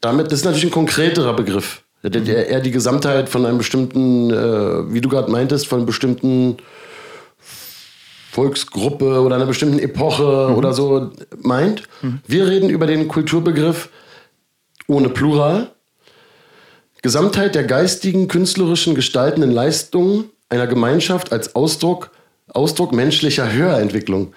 damit, 0.00 0.28
das 0.28 0.40
ist 0.40 0.44
natürlich 0.44 0.66
ein 0.66 0.70
konkreterer 0.70 1.34
Begriff, 1.34 1.82
der, 2.04 2.10
der 2.10 2.48
eher 2.48 2.60
die 2.60 2.70
Gesamtheit 2.70 3.28
von 3.28 3.44
einem 3.44 3.58
bestimmten, 3.58 4.30
äh, 4.30 4.92
wie 4.92 5.00
du 5.00 5.08
gerade 5.08 5.30
meintest, 5.30 5.66
von 5.66 5.86
bestimmten 5.86 6.58
Volksgruppe 8.30 9.20
oder 9.20 9.34
einer 9.34 9.46
bestimmten 9.46 9.80
Epoche 9.80 10.54
oder 10.54 10.72
so 10.72 11.10
meint. 11.42 11.82
Wir 12.28 12.46
reden 12.46 12.70
über 12.70 12.86
den 12.86 13.08
Kulturbegriff 13.08 13.88
ohne 14.86 15.08
Plural. 15.08 15.72
Gesamtheit 17.02 17.56
der 17.56 17.64
geistigen, 17.64 18.28
künstlerischen, 18.28 18.94
gestaltenden 18.94 19.50
Leistungen 19.50 20.30
einer 20.48 20.68
Gemeinschaft 20.68 21.32
als 21.32 21.56
Ausdruck, 21.56 22.10
Ausdruck 22.56 22.92
menschlicher 22.92 23.52
Höherentwicklung. 23.52 24.32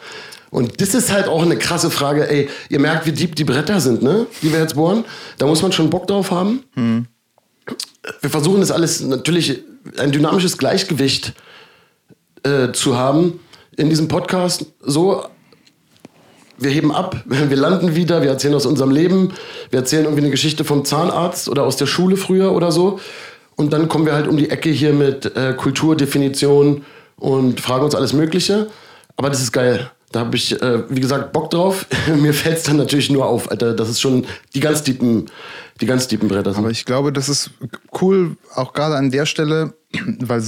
Und 0.52 0.82
das 0.82 0.96
ist 0.96 1.12
halt 1.12 1.28
auch 1.28 1.44
eine 1.44 1.58
krasse 1.58 1.92
Frage. 1.92 2.30
Ey, 2.30 2.50
ihr 2.70 2.80
merkt, 2.80 3.06
wie 3.06 3.12
deep 3.12 3.36
die 3.36 3.44
Bretter 3.44 3.80
sind, 3.80 4.02
ne? 4.02 4.26
Die 4.42 4.52
wir 4.52 4.60
jetzt 4.60 4.76
bohren. 4.76 5.06
Da 5.38 5.46
muss 5.46 5.62
man 5.62 5.72
schon 5.72 5.90
Bock 5.90 6.08
drauf 6.08 6.32
haben. 6.32 6.64
Wir 8.22 8.30
versuchen 8.30 8.60
das 8.60 8.72
alles 8.72 9.02
natürlich 9.02 9.64
ein 9.98 10.12
dynamisches 10.12 10.58
Gleichgewicht 10.58 11.34
äh, 12.44 12.72
zu 12.72 12.98
haben 12.98 13.40
in 13.78 13.90
diesem 13.90 14.08
Podcast. 14.08 14.66
So, 14.82 15.26
wir 16.58 16.72
heben 16.72 16.92
ab, 16.92 17.22
wir 17.26 17.58
landen 17.58 17.96
wieder, 17.96 18.22
wir 18.22 18.30
erzählen 18.30 18.56
aus 18.56 18.66
unserem 18.66 18.92
Leben, 18.92 19.34
wir 19.70 19.80
erzählen 19.80 20.06
irgendwie 20.06 20.24
eine 20.24 20.32
Geschichte 20.32 20.64
vom 20.64 20.84
Zahnarzt 20.84 21.50
oder 21.50 21.64
aus 21.64 21.78
der 21.78 21.86
Schule 21.86 22.18
früher 22.18 22.54
oder 22.54 22.72
so. 22.72 23.00
Und 23.56 23.74
dann 23.74 23.90
kommen 23.90 24.06
wir 24.06 24.14
halt 24.14 24.28
um 24.28 24.38
die 24.38 24.50
Ecke 24.50 24.70
hier 24.70 24.94
mit 24.94 25.36
äh, 25.36 25.54
Kulturdefinition 25.54 26.86
und 27.20 27.60
fragen 27.60 27.86
uns 27.86 27.96
alles 27.96 28.14
Mögliche. 28.14 28.70
Aber 29.16 29.30
das 29.30 29.42
ist 29.42 29.52
geil. 29.52 29.92
Da 30.12 30.22
habe 30.22 30.36
ich, 30.36 30.60
äh, 30.60 30.90
wie 30.90 31.02
gesagt, 31.02 31.34
Bock 31.34 31.52
drauf. 31.52 31.86
Mir 32.16 32.34
fällt 32.34 32.58
es 32.58 32.64
dann 32.64 32.78
natürlich 32.78 33.12
nur 33.12 33.26
auf, 33.26 33.52
Alter. 33.52 33.74
Das 33.74 33.90
ist 33.90 34.02
schon 34.02 34.26
die 34.56 34.60
ganz 34.60 34.82
tiefen, 34.84 35.30
die 35.82 35.86
ganz 35.86 36.08
tiefen 36.08 36.28
Bretter. 36.28 36.52
Sind. 36.52 36.64
Aber 36.64 36.72
ich 36.72 36.86
glaube, 36.86 37.14
das 37.14 37.30
ist 37.30 37.52
cool, 38.02 38.36
auch 38.56 38.74
gerade 38.74 38.96
an 38.96 39.12
der 39.12 39.26
Stelle, 39.26 39.74
weil 40.20 40.42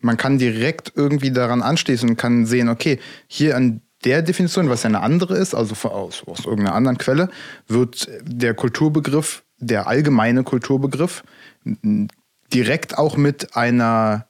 man 0.00 0.16
kann 0.16 0.38
direkt 0.38 0.92
irgendwie 0.96 1.30
daran 1.30 1.62
anschließen 1.62 2.08
und 2.08 2.16
kann 2.16 2.46
sehen, 2.46 2.68
okay, 2.68 2.98
hier 3.26 3.56
an 3.56 3.82
der 4.04 4.22
Definition, 4.22 4.68
was 4.68 4.82
ja 4.82 4.88
eine 4.88 5.00
andere 5.00 5.36
ist, 5.36 5.54
also 5.54 5.74
aus, 5.88 6.24
aus 6.26 6.44
irgendeiner 6.44 6.74
anderen 6.74 6.98
Quelle, 6.98 7.28
wird 7.68 8.08
der 8.22 8.54
Kulturbegriff, 8.54 9.44
der 9.58 9.86
allgemeine 9.86 10.42
Kulturbegriff, 10.42 11.22
direkt 12.52 12.98
auch 12.98 13.16
mit 13.16 13.56
einer, 13.56 14.26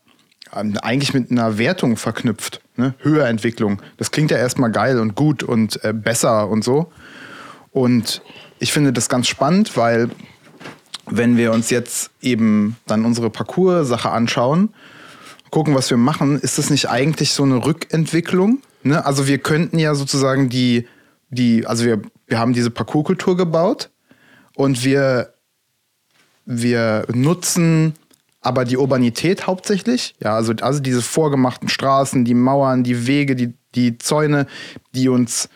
eigentlich 0.52 1.14
mit 1.14 1.30
einer 1.30 1.58
Wertung 1.58 1.96
verknüpft. 1.96 2.60
Ne? 2.76 2.94
Höherentwicklung. 2.98 3.80
Das 3.96 4.10
klingt 4.10 4.30
ja 4.30 4.36
erstmal 4.36 4.70
geil 4.70 4.98
und 4.98 5.14
gut 5.14 5.42
und 5.42 5.82
äh, 5.84 5.92
besser 5.92 6.48
und 6.48 6.62
so. 6.62 6.92
Und 7.70 8.22
ich 8.58 8.72
finde 8.72 8.92
das 8.92 9.08
ganz 9.08 9.28
spannend, 9.28 9.76
weil 9.76 10.10
wenn 11.10 11.36
wir 11.36 11.52
uns 11.52 11.70
jetzt 11.70 12.10
eben 12.20 12.76
dann 12.86 13.04
unsere 13.04 13.30
Parcours-Sache 13.30 14.10
anschauen, 14.10 14.74
gucken, 15.50 15.74
was 15.74 15.90
wir 15.90 15.96
machen, 15.96 16.38
ist 16.38 16.58
das 16.58 16.70
nicht 16.70 16.88
eigentlich 16.88 17.32
so 17.32 17.42
eine 17.42 17.64
Rückentwicklung? 17.64 18.60
Ne? 18.82 19.04
Also 19.04 19.26
wir 19.26 19.38
könnten 19.38 19.78
ja 19.78 19.94
sozusagen 19.94 20.48
die, 20.48 20.86
die 21.30 21.66
also 21.66 21.84
wir, 21.84 22.02
wir 22.26 22.38
haben 22.38 22.52
diese 22.52 22.70
Parcours-Kultur 22.70 23.36
gebaut 23.36 23.90
und 24.54 24.84
wir, 24.84 25.32
wir 26.44 27.06
nutzen 27.12 27.94
aber 28.42 28.64
die 28.64 28.76
Urbanität 28.76 29.46
hauptsächlich, 29.46 30.14
ja, 30.20 30.34
also, 30.34 30.52
also 30.60 30.80
diese 30.80 31.00
vorgemachten 31.00 31.68
Straßen, 31.68 32.24
die 32.24 32.34
Mauern, 32.34 32.82
die 32.82 33.06
Wege, 33.06 33.36
die, 33.36 33.54
die 33.74 33.98
Zäune, 33.98 34.46
die 34.94 35.08
uns 35.08 35.48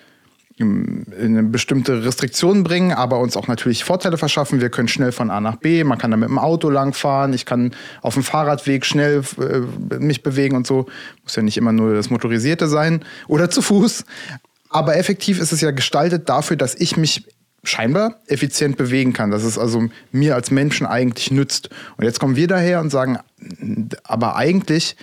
in 0.59 1.05
eine 1.21 1.43
bestimmte 1.43 2.03
Restriktionen 2.03 2.63
bringen, 2.63 2.93
aber 2.93 3.19
uns 3.19 3.37
auch 3.37 3.47
natürlich 3.47 3.85
Vorteile 3.85 4.17
verschaffen. 4.17 4.63
Wir 4.63 4.71
können 4.71 4.89
schnell 4.89 5.13
von 5.13 5.31
A 5.31 5.39
nach 5.39 5.57
B, 5.57 5.85
man 5.85 5.99
kann 5.99 6.11
da 6.11 6.17
mit 6.17 6.31
dem 6.31 6.39
Auto 6.39 6.71
langfahren, 6.71 7.35
ich 7.35 7.45
kann 7.45 7.73
auf 8.01 8.15
dem 8.15 8.23
Fahrradweg 8.23 8.87
schnell 8.87 9.23
äh, 9.39 9.99
mich 9.99 10.23
bewegen 10.23 10.57
und 10.57 10.67
so. 10.67 10.87
Muss 11.25 11.37
ja 11.37 11.43
nicht 11.43 11.59
immer 11.59 11.73
nur 11.73 11.95
das 11.95 12.09
Motorisierte 12.09 12.69
sein 12.69 13.05
oder 13.29 13.51
zu 13.51 13.61
Fuß. 13.61 14.05
Aber 14.71 14.97
effektiv 14.97 15.41
ist 15.41 15.53
es 15.53 15.61
ja 15.61 15.73
gestaltet 15.73 16.29
dafür, 16.29 16.57
dass 16.57 16.75
ich 16.75 16.97
mich 16.97 17.27
scheinbar 17.67 18.21
effizient 18.27 18.77
bewegen 18.77 19.13
kann, 19.13 19.31
dass 19.31 19.45
es 19.45 19.59
also 19.59 19.89
mir 20.13 20.35
als 20.35 20.51
Menschen 20.51 20.87
eigentlich 20.87 21.31
nützt. 21.31 21.71
Und 21.97 22.05
jetzt 22.05 22.21
kommen 22.21 22.37
wir 22.37 22.47
daher 22.47 22.81
und 22.81 22.91
sagen, 22.91 23.19
aber 24.05 24.37
eigentlich 24.37 24.97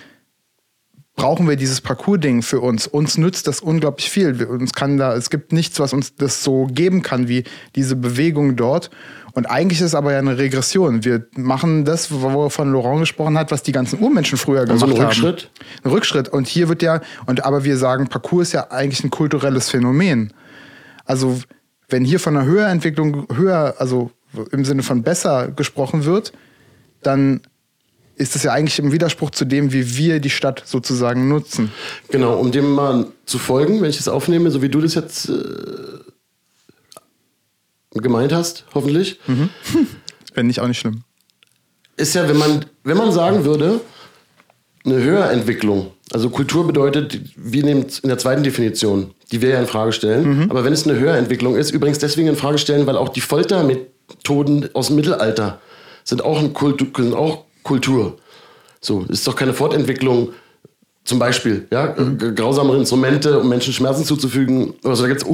brauchen 1.16 1.48
wir 1.48 1.56
dieses 1.56 1.80
Parcours-Ding 1.80 2.42
für 2.42 2.60
uns. 2.60 2.86
Uns 2.86 3.16
nützt 3.16 3.46
das 3.46 3.60
unglaublich 3.60 4.10
viel. 4.10 4.38
Wir, 4.38 4.50
uns 4.50 4.72
kann 4.72 4.96
da, 4.96 5.14
es 5.14 5.30
gibt 5.30 5.52
nichts, 5.52 5.78
was 5.78 5.92
uns 5.92 6.16
das 6.16 6.42
so 6.42 6.66
geben 6.66 7.02
kann 7.02 7.28
wie 7.28 7.44
diese 7.76 7.94
Bewegung 7.94 8.56
dort. 8.56 8.90
Und 9.32 9.46
eigentlich 9.46 9.80
ist 9.80 9.86
es 9.86 9.94
aber 9.94 10.12
ja 10.12 10.18
eine 10.18 10.38
Regression. 10.38 11.04
Wir 11.04 11.26
machen 11.36 11.84
das, 11.84 12.10
wovon 12.10 12.72
Laurent 12.72 13.00
gesprochen 13.00 13.38
hat, 13.38 13.50
was 13.50 13.62
die 13.62 13.72
ganzen 13.72 14.00
Urmenschen 14.00 14.38
früher 14.38 14.64
gemacht 14.64 14.82
Also 14.82 14.94
ein 14.94 15.00
haben. 15.00 15.06
Rückschritt? 15.06 15.50
Ein 15.82 15.90
Rückschritt. 15.90 16.28
Und 16.28 16.46
hier 16.48 16.68
wird 16.68 16.82
ja, 16.82 17.00
und 17.26 17.44
aber 17.44 17.64
wir 17.64 17.76
sagen, 17.76 18.08
Parcours 18.08 18.48
ist 18.48 18.52
ja 18.52 18.70
eigentlich 18.70 19.04
ein 19.04 19.10
kulturelles 19.10 19.70
Phänomen. 19.70 20.32
Also, 21.04 21.40
wenn 21.88 22.04
hier 22.04 22.20
von 22.20 22.36
einer 22.36 22.46
Höherentwicklung, 22.46 23.26
höher, 23.34 23.74
also 23.78 24.10
im 24.50 24.64
Sinne 24.64 24.82
von 24.82 25.02
besser 25.02 25.48
gesprochen 25.48 26.04
wird, 26.04 26.32
dann 27.02 27.42
ist 28.16 28.34
das 28.34 28.42
ja 28.44 28.52
eigentlich 28.52 28.78
im 28.78 28.92
Widerspruch 28.92 29.30
zu 29.30 29.44
dem, 29.44 29.72
wie 29.72 29.96
wir 29.96 30.20
die 30.20 30.30
Stadt 30.30 30.62
sozusagen 30.64 31.28
nutzen. 31.28 31.72
Genau, 32.10 32.38
um 32.38 32.52
dem 32.52 32.70
mal 32.70 33.06
zu 33.26 33.38
folgen, 33.38 33.82
wenn 33.82 33.90
ich 33.90 33.96
das 33.96 34.08
aufnehme, 34.08 34.50
so 34.50 34.62
wie 34.62 34.68
du 34.68 34.80
das 34.80 34.94
jetzt 34.94 35.28
äh, 35.28 35.32
gemeint 37.94 38.32
hast, 38.32 38.64
hoffentlich, 38.74 39.20
Wenn 40.34 40.48
nicht, 40.48 40.58
auch 40.58 40.66
nicht 40.66 40.80
schlimm. 40.80 41.04
ist 41.96 42.14
ja, 42.16 42.28
wenn 42.28 42.36
man, 42.36 42.64
wenn 42.82 42.96
man 42.96 43.12
sagen 43.12 43.44
würde, 43.44 43.80
eine 44.84 44.96
Höherentwicklung, 44.96 45.92
Also 46.14 46.30
Kultur 46.30 46.64
bedeutet, 46.64 47.18
wie 47.36 47.64
nehmt 47.64 47.98
in 47.98 48.08
der 48.08 48.18
zweiten 48.18 48.44
Definition, 48.44 49.10
die 49.32 49.42
wir 49.42 49.48
ja 49.48 49.58
in 49.60 49.66
Frage 49.66 49.90
stellen. 49.92 50.48
Aber 50.48 50.62
wenn 50.64 50.72
es 50.72 50.86
eine 50.88 50.96
Höherentwicklung 50.96 51.56
ist, 51.56 51.72
übrigens 51.72 51.98
deswegen 51.98 52.28
in 52.28 52.36
Frage 52.36 52.58
stellen, 52.58 52.86
weil 52.86 52.96
auch 52.96 53.08
die 53.08 53.20
Foltermethoden 53.20 54.68
aus 54.74 54.86
dem 54.86 54.96
Mittelalter 54.96 55.58
sind 56.04 56.24
auch, 56.24 56.38
ein 56.38 56.52
Kultu 56.54 56.86
sind 56.96 57.14
auch 57.14 57.44
Kultur. 57.64 58.16
So, 58.80 59.04
ist 59.08 59.26
doch 59.26 59.34
keine 59.34 59.54
Fortentwicklung. 59.54 60.28
Zum 61.04 61.18
Beispiel, 61.18 61.66
ja, 61.72 61.88
g- 61.88 62.32
grausamere 62.32 62.76
Instrumente, 62.78 63.40
um 63.40 63.48
Menschen 63.48 63.72
Schmerzen 63.72 64.04
zuzufügen. 64.04 64.74
Also 64.84 65.02
da 65.02 65.08
gibt 65.08 65.22
es 65.22 65.26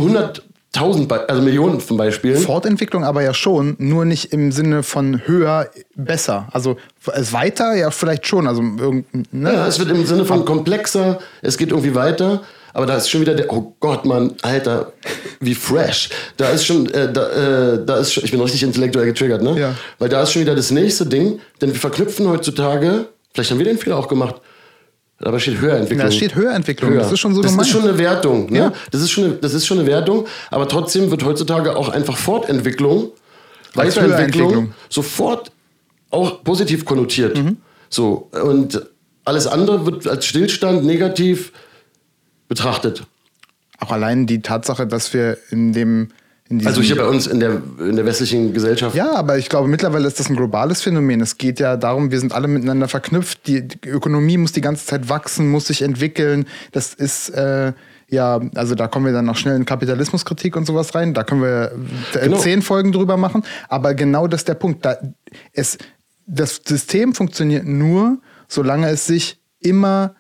Be- 0.73 1.29
also 1.29 1.43
Millionen 1.43 1.81
von 1.81 1.97
Beispielen. 1.97 2.41
Fortentwicklung 2.41 3.05
aber 3.05 3.23
ja 3.23 3.35
schon, 3.35 3.75
nur 3.79 4.05
nicht 4.05 4.33
im 4.33 4.53
Sinne 4.53 4.83
von 4.83 5.27
höher, 5.27 5.69
besser. 5.97 6.49
Also 6.53 6.77
es 7.13 7.33
weiter 7.33 7.75
ja 7.75 7.91
vielleicht 7.91 8.27
schon. 8.27 8.47
Also 8.47 8.63
irgend- 8.63 9.33
ne? 9.35 9.53
Ja, 9.53 9.67
es 9.67 9.79
wird 9.79 9.91
im 9.91 10.07
Sinne 10.07 10.25
von 10.25 10.45
komplexer, 10.45 11.19
es 11.43 11.59
geht 11.59 11.71
irgendwie 11.71 11.95
weiter, 11.95 12.43
aber 12.73 12.87
da 12.87 12.97
ist 12.97 13.11
schon 13.11 13.21
wieder 13.21 13.35
der, 13.35 13.53
oh 13.53 13.75
Gott, 13.81 14.05
Mann, 14.05 14.35
Alter, 14.43 14.93
wie 15.41 15.57
fresh. 15.57 16.09
Da 16.37 16.51
ist 16.51 16.65
schon, 16.65 16.89
äh, 16.91 17.13
da, 17.13 17.73
äh, 17.75 17.85
da 17.85 17.97
ist 17.97 18.13
schon, 18.13 18.25
ich 18.25 18.31
bin 18.31 18.41
richtig 18.41 18.63
intellektuell 18.63 19.07
getriggert, 19.07 19.43
ne? 19.43 19.59
Ja. 19.59 19.75
Weil 19.99 20.09
da 20.09 20.23
ist 20.23 20.31
schon 20.33 20.43
wieder 20.43 20.55
das 20.55 20.71
nächste 20.71 21.05
Ding, 21.05 21.41
denn 21.61 21.73
wir 21.73 21.81
verknüpfen 21.81 22.29
heutzutage, 22.29 23.07
vielleicht 23.35 23.51
haben 23.51 23.59
wir 23.59 23.65
den 23.65 23.79
Fehler 23.79 23.97
auch 23.97 24.07
gemacht, 24.07 24.37
aber 25.23 25.39
steht 25.39 25.61
Höherentwicklung. 25.61 26.07
Da 26.07 26.11
steht 26.11 26.35
Höherentwicklung, 26.35 26.95
das 26.95 27.13
ist 27.13 27.21
schon 27.21 27.35
so 27.35 27.43
Das 27.43 27.53
gemeint. 27.53 27.69
ist 27.69 27.73
schon 27.73 27.83
eine 27.83 27.99
Wertung, 27.99 28.51
ne? 28.51 28.59
Ja. 28.59 28.73
Das, 28.91 29.03
ist 29.03 29.11
schon 29.11 29.25
eine, 29.25 29.35
das 29.35 29.53
ist 29.55 29.67
schon 29.67 29.79
eine 29.79 29.87
Wertung, 29.87 30.27
aber 30.51 30.67
trotzdem 30.69 31.11
wird 31.11 31.25
heutzutage 31.25 31.77
auch 31.77 31.91
einfach 31.91 32.17
Fortentwicklung, 32.17 33.11
Als 33.77 33.97
Weiterentwicklung 33.97 34.73
sofort 34.89 35.53
auch 36.11 36.43
positiv 36.43 36.85
konnotiert. 36.85 37.37
Mhm. 37.37 37.59
So, 37.89 38.31
und 38.43 38.83
alles 39.25 39.47
andere 39.47 39.85
wird 39.87 40.07
als 40.09 40.25
Stillstand 40.25 40.85
negativ 40.85 41.53
betrachtet. 42.49 43.05
Auch 43.79 43.93
allein 43.93 44.27
die 44.27 44.43
Tatsache, 44.43 44.87
dass 44.87 45.13
wir 45.15 45.39
in 45.51 45.73
dem 45.73 46.09
Also 46.65 46.83
hier 46.83 46.97
bei 46.97 47.05
uns 47.05 47.29
in 47.29 47.39
der, 47.39 47.63
in 47.79 47.95
der 47.95 48.05
westlichen 48.05 48.53
Gesellschaft. 48.53 48.97
Ja, 48.97 49.15
aber 49.15 49.39
ich 49.39 49.49
glaube, 49.49 49.69
mittlerweile 49.69 50.09
ist 50.09 50.19
das 50.19 50.29
ein 50.29 50.37
globales 50.37 50.83
Phänomen. 50.83 51.21
Es 51.21 51.39
geht 51.39 51.61
ja 51.61 51.77
darum, 51.77 52.11
wir 52.11 52.19
sind 52.19 52.33
alle 52.33 52.49
miteinander 52.49 52.89
verknüpft. 52.89 53.47
Die, 53.47 53.67
die 53.69 53.89
Ökonomie 53.89 54.37
muss 54.37 54.51
die 54.51 54.61
ganze 54.61 54.85
Zeit 54.85 55.09
wachsen, 55.09 55.49
muss 55.49 55.69
sich 55.69 55.83
entwickeln. 55.83 56.47
Das 56.73 56.93
ist, 56.93 57.29
äh, 57.31 57.73
ja, 58.09 58.41
also 58.57 58.75
da 58.75 58.89
kommen 58.89 59.07
wir 59.07 59.13
dann 59.13 59.27
noch 59.27 59.37
schnell 59.37 59.55
in 59.55 59.65
Kapitalismuskritik 59.65 60.57
und 60.57 60.67
sowas 60.67 60.93
rein. 60.97 61.15
Da 61.15 61.23
können 61.23 61.43
wir 61.43 61.71
äh, 62.15 62.19
Genau. 62.25 62.39
zehn 62.39 62.63
Folgen 62.63 62.91
drüber 62.91 63.17
machen. 63.17 63.45
Aber 63.69 63.95
genau 63.95 64.27
das 64.27 64.41
ist 64.41 64.49
der 64.49 64.55
Punkt. 64.55 64.85
Da, 64.85 64.97
es, 65.53 65.79
das 66.27 66.61
System 66.67 67.15
funktioniert 67.15 67.65
nur, 67.65 68.19
solange 68.49 68.89
es 68.89 69.07
sich 69.07 69.39
immer 69.61 70.17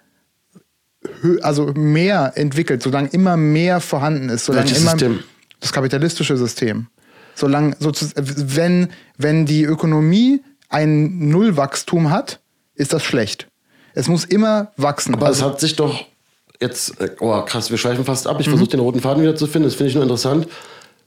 also 1.43 1.73
mehr 1.75 2.33
entwickelt, 2.37 2.83
solange 2.83 3.09
immer 3.09 3.37
mehr 3.37 3.81
vorhanden 3.81 4.29
ist, 4.29 4.45
solange 4.45 4.66
Welches 4.66 4.83
immer 4.83 4.90
System? 4.93 5.21
Das 5.61 5.73
kapitalistische 5.73 6.37
System. 6.37 6.87
Solange 7.35 7.77
sozusagen, 7.79 8.27
wenn, 8.57 8.88
wenn 9.16 9.46
die 9.46 9.62
Ökonomie 9.64 10.42
ein 10.68 11.29
Nullwachstum 11.29 12.11
hat, 12.11 12.40
ist 12.75 12.92
das 12.92 13.03
schlecht. 13.03 13.46
Es 13.94 14.09
muss 14.09 14.25
immer 14.25 14.73
wachsen. 14.77 15.14
Aber 15.14 15.27
es 15.31 15.38
Also, 15.42 15.46
hat 15.53 15.61
sich 15.61 15.77
doch 15.77 16.05
jetzt, 16.61 17.01
äh, 17.01 17.11
oh 17.20 17.40
krass, 17.42 17.70
wir 17.70 17.79
schweifen 17.79 18.05
fast 18.05 18.27
ab. 18.27 18.38
Ich 18.40 18.46
Mhm. 18.46 18.51
versuche 18.53 18.70
den 18.70 18.81
roten 18.81 19.01
Faden 19.01 19.23
wieder 19.23 19.37
zu 19.37 19.46
finden. 19.46 19.68
Das 19.68 19.75
finde 19.75 19.88
ich 19.90 19.94
nur 19.94 20.03
interessant, 20.05 20.46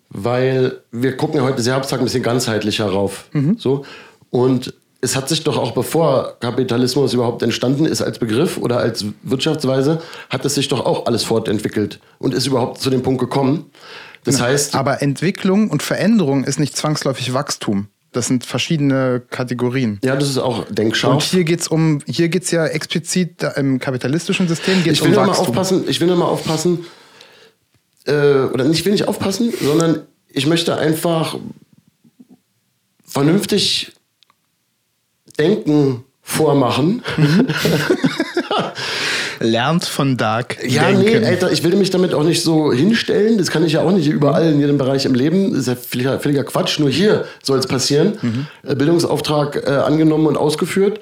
weil 0.09 0.79
wir 0.91 1.15
gucken 1.17 1.37
ja 1.37 1.43
heute 1.43 1.61
sehr 1.61 1.75
abstrakt 1.75 2.01
ein 2.01 2.05
bisschen 2.05 2.23
ganzheitlicher 2.23 2.85
rauf. 2.87 3.25
Mhm. 3.33 3.57
So. 3.57 3.85
Und 4.29 4.73
es 5.01 5.15
hat 5.15 5.27
sich 5.29 5.43
doch 5.43 5.57
auch 5.57 5.71
bevor 5.71 6.37
Kapitalismus 6.39 7.13
überhaupt 7.13 7.41
entstanden 7.43 7.85
ist 7.85 8.01
als 8.01 8.19
Begriff 8.19 8.57
oder 8.57 8.77
als 8.77 9.05
Wirtschaftsweise, 9.23 10.01
hat 10.29 10.45
es 10.45 10.55
sich 10.55 10.67
doch 10.69 10.85
auch 10.85 11.05
alles 11.07 11.23
fortentwickelt 11.23 11.99
und 12.19 12.33
ist 12.33 12.47
überhaupt 12.47 12.79
zu 12.81 12.89
dem 12.89 13.01
Punkt 13.03 13.19
gekommen. 13.19 13.65
Das 14.23 14.41
heißt, 14.41 14.75
aber 14.75 15.01
Entwicklung 15.01 15.69
und 15.69 15.83
Veränderung 15.83 16.43
ist 16.43 16.59
nicht 16.59 16.75
zwangsläufig 16.77 17.33
Wachstum. 17.33 17.87
Das 18.11 18.27
sind 18.27 18.45
verschiedene 18.45 19.21
Kategorien. 19.31 19.99
ja, 20.03 20.15
das 20.15 20.29
ist 20.29 20.37
auch 20.37 20.67
Und 20.69 20.77
denkscharf. 20.77 21.23
hier 21.23 21.43
geht 21.43 21.61
es 21.61 21.67
um, 21.67 21.99
hier 22.05 22.29
geht's 22.29 22.51
ja 22.51 22.65
explizit 22.67 23.43
im 23.55 23.79
kapitalistischen 23.79 24.47
System 24.47 24.83
geht 24.83 24.93
es 24.93 24.99
Ich 24.99 25.03
will 25.03 25.09
um 25.09 25.15
nur 25.15 25.21
mal 25.23 25.29
Wachstum. 25.29 25.47
aufpassen, 25.47 25.83
ich 25.87 25.99
will 25.99 26.07
nur 26.07 26.17
mal 26.17 26.25
aufpassen, 26.25 26.85
äh, 28.05 28.11
oder 28.13 28.65
nicht, 28.65 28.79
ich 28.79 28.85
will 28.85 28.91
nicht 28.91 29.07
aufpassen, 29.07 29.51
sondern 29.59 30.03
ich 30.29 30.45
möchte 30.45 30.77
einfach 30.77 31.35
vernünftig 33.05 33.93
denken 35.39 36.03
vormachen. 36.21 37.01
Lernt 39.43 39.85
von 39.85 40.17
Dark. 40.17 40.57
Ja, 40.65 40.87
denken. 40.87 41.01
nee, 41.03 41.25
Alter, 41.25 41.51
ich 41.51 41.63
will 41.63 41.75
mich 41.75 41.89
damit 41.89 42.13
auch 42.13 42.23
nicht 42.23 42.41
so 42.41 42.71
hinstellen. 42.71 43.37
Das 43.37 43.51
kann 43.51 43.65
ich 43.65 43.73
ja 43.73 43.81
auch 43.81 43.91
nicht 43.91 44.07
überall 44.07 44.51
in 44.51 44.59
jedem 44.59 44.77
Bereich 44.77 45.05
im 45.05 45.13
Leben. 45.13 45.51
Das 45.51 45.61
ist 45.61 45.67
ja 45.67 45.75
völliger, 45.75 46.19
völliger 46.19 46.43
Quatsch. 46.43 46.79
Nur 46.79 46.89
hier 46.89 47.25
soll 47.43 47.59
es 47.59 47.67
passieren. 47.67 48.47
Äh, 48.65 48.75
Bildungsauftrag 48.75 49.55
äh, 49.67 49.69
angenommen 49.69 50.27
und 50.27 50.37
ausgeführt. 50.37 50.99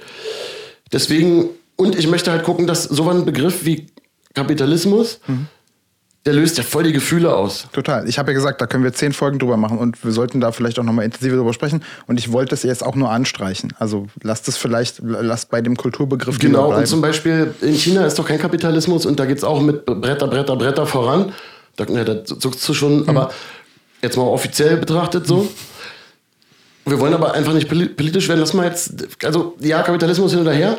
Deswegen, 0.92 1.50
und 1.76 1.96
ich 1.98 2.08
möchte 2.08 2.32
halt 2.32 2.44
gucken, 2.44 2.68
dass 2.68 2.84
so 2.84 3.10
ein 3.10 3.26
Begriff 3.26 3.64
wie 3.64 3.88
Kapitalismus, 4.34 5.20
der 6.26 6.34
löst 6.34 6.58
ja 6.60 6.64
voll 6.64 6.84
die 6.84 6.92
Gefühle 6.94 7.36
aus. 7.36 7.68
Total. 7.74 8.08
Ich 8.08 8.20
habe 8.20 8.32
ja 8.32 8.36
gesagt, 8.36 8.62
da 8.62 8.68
können 8.68 8.84
wir 8.84 8.94
zehn 8.94 9.12
Folgen 9.12 9.40
drüber 9.40 9.58
machen 9.58 9.80
und 9.80 10.04
wir 10.06 10.12
sollten 10.12 10.40
da 10.40 10.52
vielleicht 10.52 10.78
auch 10.78 10.84
nochmal 10.84 11.06
intensiver 11.06 11.36
drüber 11.38 11.54
sprechen. 11.54 11.84
Und 12.06 12.20
ich 12.20 12.32
wollte 12.32 12.54
es 12.54 12.62
jetzt 12.62 12.84
auch 12.86 12.96
nur 12.96 13.10
anstreichen. 13.10 13.74
Also 13.80 14.08
lasst 14.22 14.48
es 14.48 14.56
vielleicht, 14.58 15.02
lasst 15.04 15.50
bei 15.50 15.62
dem 15.62 15.76
Kulturbegriff 15.76 16.38
Genau, 16.38 16.76
und 16.78 16.86
zum 16.86 17.02
Beispiel 17.02 17.56
in 17.62 17.74
China 17.74 18.06
ist 18.06 18.20
doch 18.20 18.28
kein 18.28 18.38
Kapitalismus 18.40 19.06
und 19.08 19.20
da 19.20 19.26
geht 19.26 19.40
es 19.40 19.44
auch 19.44 19.62
mit 19.62 19.86
Bretter, 19.86 20.28
Bretter, 20.28 20.56
Bretter 20.56 20.86
voran. 20.86 21.32
Da, 21.76 21.86
ja, 21.86 22.04
da 22.04 22.24
zuckst 22.24 22.68
du 22.70 22.74
schon, 22.76 23.10
aber 23.10 23.32
jetzt 24.04 24.16
mal 24.18 24.24
offiziell 24.24 24.78
betrachtet 24.78 25.26
so. 25.26 25.48
Wir 26.86 27.00
wollen 27.00 27.14
aber 27.14 27.34
einfach 27.34 27.54
nicht 27.54 27.68
poli- 27.70 27.90
politisch 27.90 28.28
werden. 28.28 28.40
Lass 28.42 28.54
mal 28.54 28.66
jetzt, 28.68 28.94
also 29.24 29.56
ja, 29.60 29.82
Kapitalismus 29.82 30.32
hin 30.32 30.42
oder 30.42 30.52
her. 30.54 30.78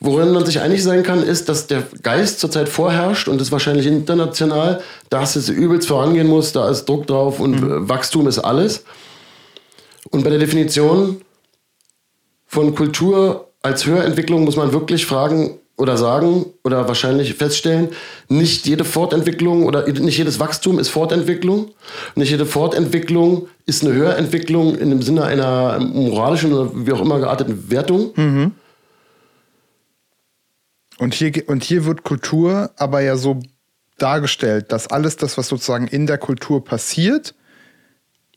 Worin 0.00 0.30
man 0.30 0.46
sich 0.46 0.60
einig 0.60 0.82
sein 0.82 1.02
kann, 1.02 1.22
ist, 1.24 1.48
dass 1.48 1.66
der 1.66 1.82
Geist 2.02 2.38
zurzeit 2.38 2.68
vorherrscht 2.68 3.26
und 3.26 3.40
das 3.40 3.50
wahrscheinlich 3.50 3.86
international, 3.86 4.80
dass 5.10 5.34
es 5.34 5.48
übelst 5.48 5.88
vorangehen 5.88 6.28
muss, 6.28 6.52
da 6.52 6.70
ist 6.70 6.84
Druck 6.88 7.08
drauf 7.08 7.40
und 7.40 7.56
äh, 7.56 7.88
Wachstum 7.88 8.28
ist 8.28 8.38
alles. 8.38 8.84
Und 10.10 10.22
bei 10.22 10.30
der 10.30 10.38
Definition 10.38 11.20
von 12.46 12.74
Kultur 12.74 13.48
als 13.60 13.86
Höherentwicklung 13.86 14.44
muss 14.44 14.56
man 14.56 14.72
wirklich 14.72 15.04
fragen 15.04 15.58
oder 15.76 15.96
sagen 15.96 16.46
oder 16.64 16.88
wahrscheinlich 16.88 17.34
feststellen, 17.34 17.88
nicht 18.28 18.66
jede 18.66 18.84
Fortentwicklung 18.84 19.64
oder 19.64 19.86
nicht 19.86 20.18
jedes 20.18 20.38
Wachstum 20.40 20.78
ist 20.78 20.88
Fortentwicklung. 20.88 21.70
Nicht 22.14 22.30
jede 22.30 22.46
Fortentwicklung 22.46 23.48
ist 23.66 23.84
eine 23.84 23.94
Höherentwicklung 23.94 24.76
in 24.76 24.90
dem 24.90 25.02
Sinne 25.02 25.24
einer 25.24 25.78
moralischen 25.80 26.52
oder 26.52 26.70
wie 26.74 26.92
auch 26.92 27.00
immer 27.00 27.18
gearteten 27.18 27.70
Wertung. 27.70 28.12
Und 30.98 31.14
hier, 31.14 31.32
und 31.48 31.64
hier 31.64 31.84
wird 31.84 32.02
Kultur 32.02 32.70
aber 32.76 33.00
ja 33.00 33.16
so 33.16 33.40
dargestellt, 33.98 34.72
dass 34.72 34.88
alles 34.88 35.16
das, 35.16 35.38
was 35.38 35.48
sozusagen 35.48 35.86
in 35.86 36.06
der 36.06 36.18
Kultur 36.18 36.64
passiert, 36.64 37.34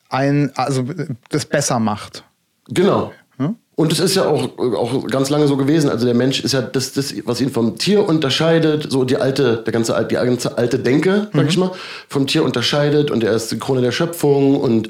ein, 0.10 0.52
also 0.56 0.86
das 1.30 1.45
besser 1.45 1.80
macht. 1.80 2.24
Genau. 2.67 3.12
Und 3.82 3.91
es 3.91 4.00
ist 4.00 4.15
ja 4.15 4.28
auch, 4.28 4.60
auch 4.60 5.08
ganz 5.08 5.30
lange 5.30 5.47
so 5.47 5.58
gewesen. 5.58 5.89
Also 5.89 6.06
der 6.06 6.13
Mensch 6.13 6.43
ist 6.43 6.52
ja 6.52 6.62
das, 6.62 6.93
das, 6.93 7.15
was 7.26 7.41
ihn 7.41 7.50
vom 7.50 7.80
Tier 7.80 8.08
unterscheidet, 8.08 8.91
so 8.91 9.06
die 9.06 9.17
alte, 9.17 9.63
der 9.65 9.74
ganze, 9.74 10.08
die 10.08 10.15
ganze 10.15 10.56
alte 10.56 10.78
Denke, 10.78 11.30
sag 11.34 11.47
ich 11.47 11.58
mal, 11.58 11.71
vom 12.08 12.28
Tier 12.28 12.43
unterscheidet 12.43 13.10
und 13.10 13.24
er 13.24 13.34
ist 13.34 13.52
die 13.52 13.58
Krone 13.58 13.82
der 13.82 13.91
Schöpfung 13.91 14.56
und 14.56 14.89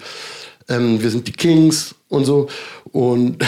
ähm, 0.67 1.01
wir 1.01 1.09
sind 1.09 1.25
die 1.27 1.31
Kings 1.31 1.95
und 2.09 2.25
so 2.25 2.49
und, 2.91 3.41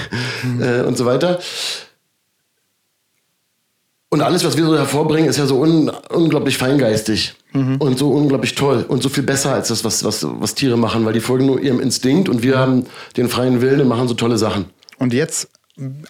äh, 0.60 0.82
und 0.82 0.96
so 0.96 1.06
weiter. 1.06 1.40
Und 4.14 4.20
alles, 4.20 4.44
was 4.44 4.56
wir 4.56 4.64
so 4.64 4.76
hervorbringen, 4.76 5.28
ist 5.28 5.38
ja 5.38 5.46
so 5.46 5.60
un 5.60 5.90
unglaublich 6.08 6.56
feingeistig 6.56 7.34
und 7.52 7.98
so 7.98 8.10
unglaublich 8.10 8.54
toll 8.54 8.84
und 8.86 9.02
so 9.02 9.08
viel 9.08 9.24
besser 9.24 9.52
als 9.52 9.66
das, 9.66 9.82
was, 9.82 10.04
was, 10.04 10.24
was 10.38 10.54
Tiere 10.54 10.76
machen, 10.76 11.04
weil 11.04 11.12
die 11.12 11.18
folgen 11.18 11.46
nur 11.46 11.60
ihrem 11.60 11.80
Instinkt 11.80 12.28
und 12.28 12.44
wir 12.44 12.56
haben 12.56 12.86
den 13.16 13.28
freien 13.28 13.60
Willen 13.60 13.80
und 13.80 13.88
machen 13.88 14.06
so 14.06 14.14
tolle 14.14 14.38
Sachen. 14.38 14.66
Und 15.00 15.12
jetzt 15.12 15.48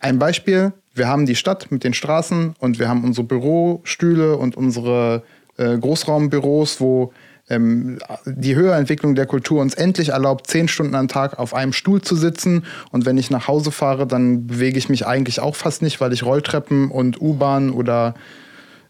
ein 0.03 0.19
Beispiel. 0.19 0.75
Wir 0.93 1.09
haben 1.09 1.25
die 1.25 1.35
Stadt 1.35 1.71
mit 1.71 1.83
den 1.83 1.95
Straßen 1.95 2.55
und 2.59 2.79
wir 2.79 2.91
haben 2.91 3.05
unsere 3.05 3.27
Bürostühle 3.27 4.37
und 4.37 4.55
unsere 4.55 5.23
äh, 5.57 5.79
Großraumbüros, 5.79 6.83
wo 6.83 7.11
ähm, 7.49 7.99
die 8.27 8.55
Höherentwicklung 8.57 9.15
der 9.15 9.27
Kultur 9.27 9.61
uns 9.61 9.75
endlich 9.75 10.11
erlaubt, 10.11 10.47
zehn 10.47 10.67
Stunden 10.69 10.95
am 10.95 11.09
Tag 11.09 11.39
auf 11.39 11.55
einem 11.55 11.73
Stuhl 11.73 12.01
zu 12.01 12.17
sitzen. 12.17 12.65
Und 12.91 13.05
wenn 13.07 13.19
ich 13.19 13.31
nach 13.31 13.49
Hause 13.49 13.71
fahre, 13.71 14.07
dann 14.07 14.47
bewege 14.47 14.79
ich 14.79 14.89
mich 14.89 15.07
eigentlich 15.07 15.41
auch 15.41 15.55
fast 15.57 15.83
nicht, 15.83 16.01
weil 16.01 16.13
ich 16.13 16.25
Rolltreppen 16.25 16.91
und 16.91 17.21
U-Bahn 17.21 17.71
oder 17.71 18.15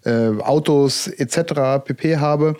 äh, 0.05 0.29
Autos 0.41 1.07
etc. 1.09 1.83
pp. 1.85 2.19
habe. 2.19 2.57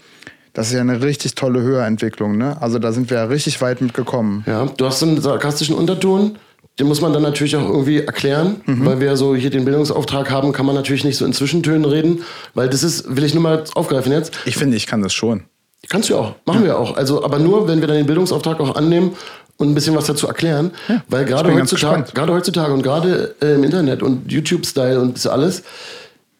Das 0.53 0.69
ist 0.69 0.75
ja 0.75 0.81
eine 0.81 1.03
richtig 1.03 1.35
tolle 1.35 1.61
Höherentwicklung. 1.63 2.39
Ne? 2.39 2.61
Also 2.61 2.79
da 2.79 2.93
sind 2.93 3.11
wir 3.11 3.19
ja 3.19 3.25
richtig 3.25 3.61
weit 3.61 3.81
mitgekommen. 3.81 4.45
Ja, 4.47 4.67
du 4.67 4.87
hast 4.87 5.01
so 5.01 5.07
einen 5.07 5.21
sarkastischen 5.21 5.75
Unterton. 5.75 6.39
den 6.81 6.89
muss 6.89 7.01
man 7.01 7.13
dann 7.13 7.23
natürlich 7.23 7.55
auch 7.55 7.69
irgendwie 7.69 7.99
erklären, 8.01 8.57
Mhm. 8.67 8.85
weil 8.85 8.99
wir 9.01 9.17
so 9.17 9.37
hier 9.37 9.51
den 9.51 9.65
Bildungsauftrag 9.65 10.29
haben, 10.33 10.53
kann 10.53 10.67
man 10.67 10.75
natürlich 10.75 11.05
nicht 11.05 11.17
so 11.17 11.25
in 11.25 11.33
Zwischentönen 11.33 11.85
reden, 11.85 12.23
weil 12.55 12.69
das 12.69 12.83
ist, 12.83 13.15
will 13.17 13.23
ich 13.23 13.33
nur 13.33 13.45
mal 13.45 13.63
aufgreifen 13.75 14.11
jetzt. 14.11 14.33
Ich 14.45 14.57
finde, 14.57 14.77
ich 14.77 14.87
kann 14.89 15.01
das 15.01 15.13
schon. 15.15 15.45
Kannst 15.89 16.09
du 16.09 16.15
ja 16.15 16.21
auch, 16.21 16.35
machen 16.47 16.65
wir 16.65 16.79
auch. 16.79 16.97
Also, 16.97 17.25
aber 17.25 17.39
nur, 17.39 17.69
wenn 17.69 17.81
wir 17.81 17.87
dann 17.89 17.97
den 17.97 18.07
Bildungsauftrag 18.07 18.59
auch 18.61 18.75
annehmen 18.77 19.13
und 19.57 19.69
ein 19.71 19.75
bisschen 19.75 19.95
was 19.95 20.07
dazu 20.07 20.27
erklären, 20.27 20.73
weil 21.09 21.25
gerade 21.25 21.53
heutzutage, 21.55 22.13
gerade 22.13 22.33
heutzutage 22.33 22.73
und 22.73 22.83
gerade 22.83 23.35
äh, 23.43 23.55
im 23.55 23.65
Internet 23.65 24.03
und 24.03 24.31
YouTube-Style 24.33 25.01
und 25.01 25.17
das 25.17 25.27
alles, 25.27 25.63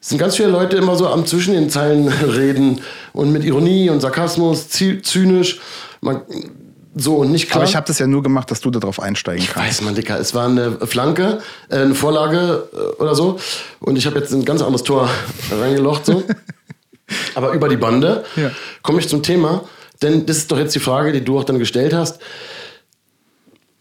sind 0.01 0.17
ganz 0.17 0.35
viele 0.35 0.49
Leute 0.49 0.77
immer 0.77 0.95
so 0.95 1.07
am 1.07 1.25
zwischen 1.25 1.53
den 1.53 1.69
Zeilen 1.69 2.07
reden 2.35 2.81
und 3.13 3.31
mit 3.31 3.43
Ironie 3.43 3.89
und 3.89 4.01
Sarkasmus, 4.01 4.67
zy- 4.69 5.01
zynisch, 5.01 5.59
man, 6.01 6.21
so 6.97 7.15
und 7.15 7.31
nicht 7.31 7.47
klar. 7.49 7.61
Aber 7.61 7.69
ich 7.69 7.75
habe 7.75 7.87
das 7.87 7.99
ja 7.99 8.07
nur 8.07 8.21
gemacht, 8.23 8.49
dass 8.51 8.61
du 8.61 8.69
darauf 8.71 8.99
einsteigen 9.01 9.41
Ich 9.43 9.51
kannst. 9.51 9.69
weiß, 9.69 9.81
man, 9.81 9.95
Dicker, 9.95 10.19
es 10.19 10.33
war 10.33 10.45
eine 10.47 10.73
Flanke, 10.85 11.39
äh, 11.69 11.77
eine 11.77 11.95
Vorlage 11.95 12.67
äh, 12.73 13.01
oder 13.01 13.15
so. 13.15 13.37
Und 13.79 13.97
ich 13.97 14.05
habe 14.05 14.19
jetzt 14.19 14.31
ein 14.33 14.45
ganz 14.45 14.61
anderes 14.61 14.83
Tor 14.83 15.09
reingelocht. 15.51 16.05
So. 16.05 16.23
Aber 17.35 17.51
über 17.53 17.69
die 17.69 17.77
Bande 17.77 18.23
Ja. 18.35 18.51
komme 18.81 18.99
ich 18.99 19.07
zum 19.09 19.21
Thema. 19.23 19.63
Denn 20.01 20.25
das 20.25 20.37
ist 20.37 20.51
doch 20.51 20.57
jetzt 20.57 20.75
die 20.75 20.79
Frage, 20.79 21.11
die 21.11 21.23
du 21.23 21.39
auch 21.39 21.43
dann 21.43 21.59
gestellt 21.59 21.93
hast. 21.93 22.19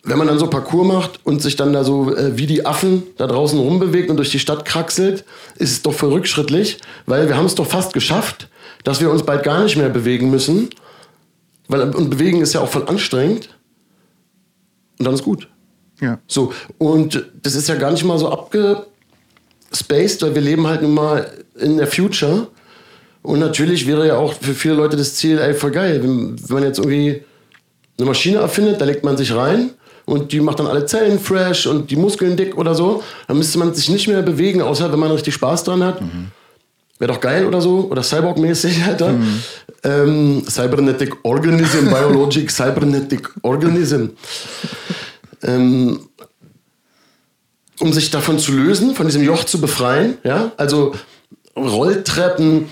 Wenn 0.07 0.19
man 0.19 0.27
dann 0.27 0.39
so 0.39 0.49
Parcours 0.49 0.87
macht 0.87 1.21
und 1.25 1.41
sich 1.41 1.57
dann 1.57 1.73
da 1.73 1.83
so 1.83 2.15
äh, 2.15 2.37
wie 2.37 2.47
die 2.47 2.67
Affen 2.67 3.05
da 3.17 3.27
draußen 3.27 3.59
rumbewegt 3.59 4.11
und 4.11 4.19
durch 4.19 4.31
die 4.31 4.39
Stadt 4.39 4.65
kraxelt, 4.67 5.25
ist 5.57 5.73
es 5.73 5.83
doch 5.83 5.95
für 5.95 6.11
rückschrittlich, 6.11 6.79
weil 7.07 7.27
wir 7.29 7.37
haben 7.37 7.47
es 7.47 7.55
doch 7.55 7.67
fast 7.67 7.95
geschafft, 7.95 8.49
dass 8.85 9.01
wir 9.01 9.11
uns 9.11 9.23
bald 9.23 9.43
gar 9.45 9.63
nicht 9.65 9.77
mehr 9.77 9.89
bewegen 9.89 10.31
müssen. 10.31 10.69
Weil, 11.69 11.81
und 11.95 12.11
bewegen 12.11 12.43
ist 12.43 12.53
ja 12.53 12.61
auch 12.61 12.69
voll 12.69 12.87
anstrengend. 12.87 13.49
Und 14.99 15.07
dann 15.07 15.15
ist 15.15 15.25
gut. 15.25 15.49
Ja. 16.03 16.19
So, 16.27 16.53
und 16.77 17.25
das 17.43 17.55
ist 17.55 17.69
ja 17.69 17.77
gar 17.77 17.91
nicht 17.91 18.05
mal 18.05 18.19
so 18.19 18.31
abgespaced, 18.31 20.21
weil 20.23 20.35
wir 20.35 20.43
leben 20.43 20.67
halt 20.67 20.83
nun 20.83 20.93
mal 20.93 21.33
in 21.59 21.79
der 21.79 21.87
Future. 21.87 22.49
Und 23.25 23.39
natürlich 23.39 23.87
wäre 23.87 24.07
ja 24.07 24.19
auch 24.19 24.35
für 24.35 24.53
viele 24.53 24.75
Leute 24.75 24.99
das 24.99 25.15
Ziel, 25.15 25.39
ey, 25.39 25.55
voll 25.55 25.71
geil, 25.71 26.03
wenn, 26.03 26.37
wenn 26.39 26.55
man 26.55 26.63
jetzt 26.63 26.79
irgendwie 26.79 27.23
eine 27.97 28.07
Maschine 28.07 28.37
erfindet, 28.37 28.83
da 28.83 28.85
legt 28.85 29.03
man 29.03 29.17
sich 29.17 29.35
rein 29.35 29.71
und 30.05 30.31
die 30.33 30.41
macht 30.41 30.59
dann 30.59 30.67
alle 30.67 30.85
Zellen 30.85 31.19
fresh 31.19 31.67
und 31.67 31.91
die 31.91 31.97
Muskeln 31.97 32.37
dick 32.37 32.59
oder 32.59 32.75
so, 32.75 33.03
dann 33.27 33.39
müsste 33.39 33.59
man 33.59 33.73
sich 33.73 33.89
nicht 33.89 34.09
mehr 34.09 34.21
bewegen, 34.21 34.61
außer 34.61 34.93
wenn 34.93 34.99
man 34.99 35.11
richtig 35.11 35.33
Spaß 35.33 35.65
dran 35.65 35.83
hat. 35.83 36.03
Wäre 36.99 37.15
doch 37.15 37.21
geil 37.21 37.47
oder 37.47 37.63
so, 37.63 37.89
oder 37.91 38.03
Cyborg-mäßig, 38.03 38.85
Alter. 38.87 39.15
Ähm, 39.85 40.45
Cybernetic 40.47 41.17
Organism, 41.23 41.89
Biologic 41.89 42.51
Cybernetic 42.51 43.31
Organism. 43.41 44.09
Ähm, 45.43 45.99
um 47.81 47.91
sich 47.91 48.11
davon 48.11 48.39
zu 48.39 48.53
lösen, 48.53 48.95
von 48.95 49.07
diesem 49.07 49.23
Joch 49.23 49.45
zu 49.45 49.63
befreien, 49.63 50.19
ja, 50.25 50.53
also 50.59 50.95
Rolltreppen 51.57 52.67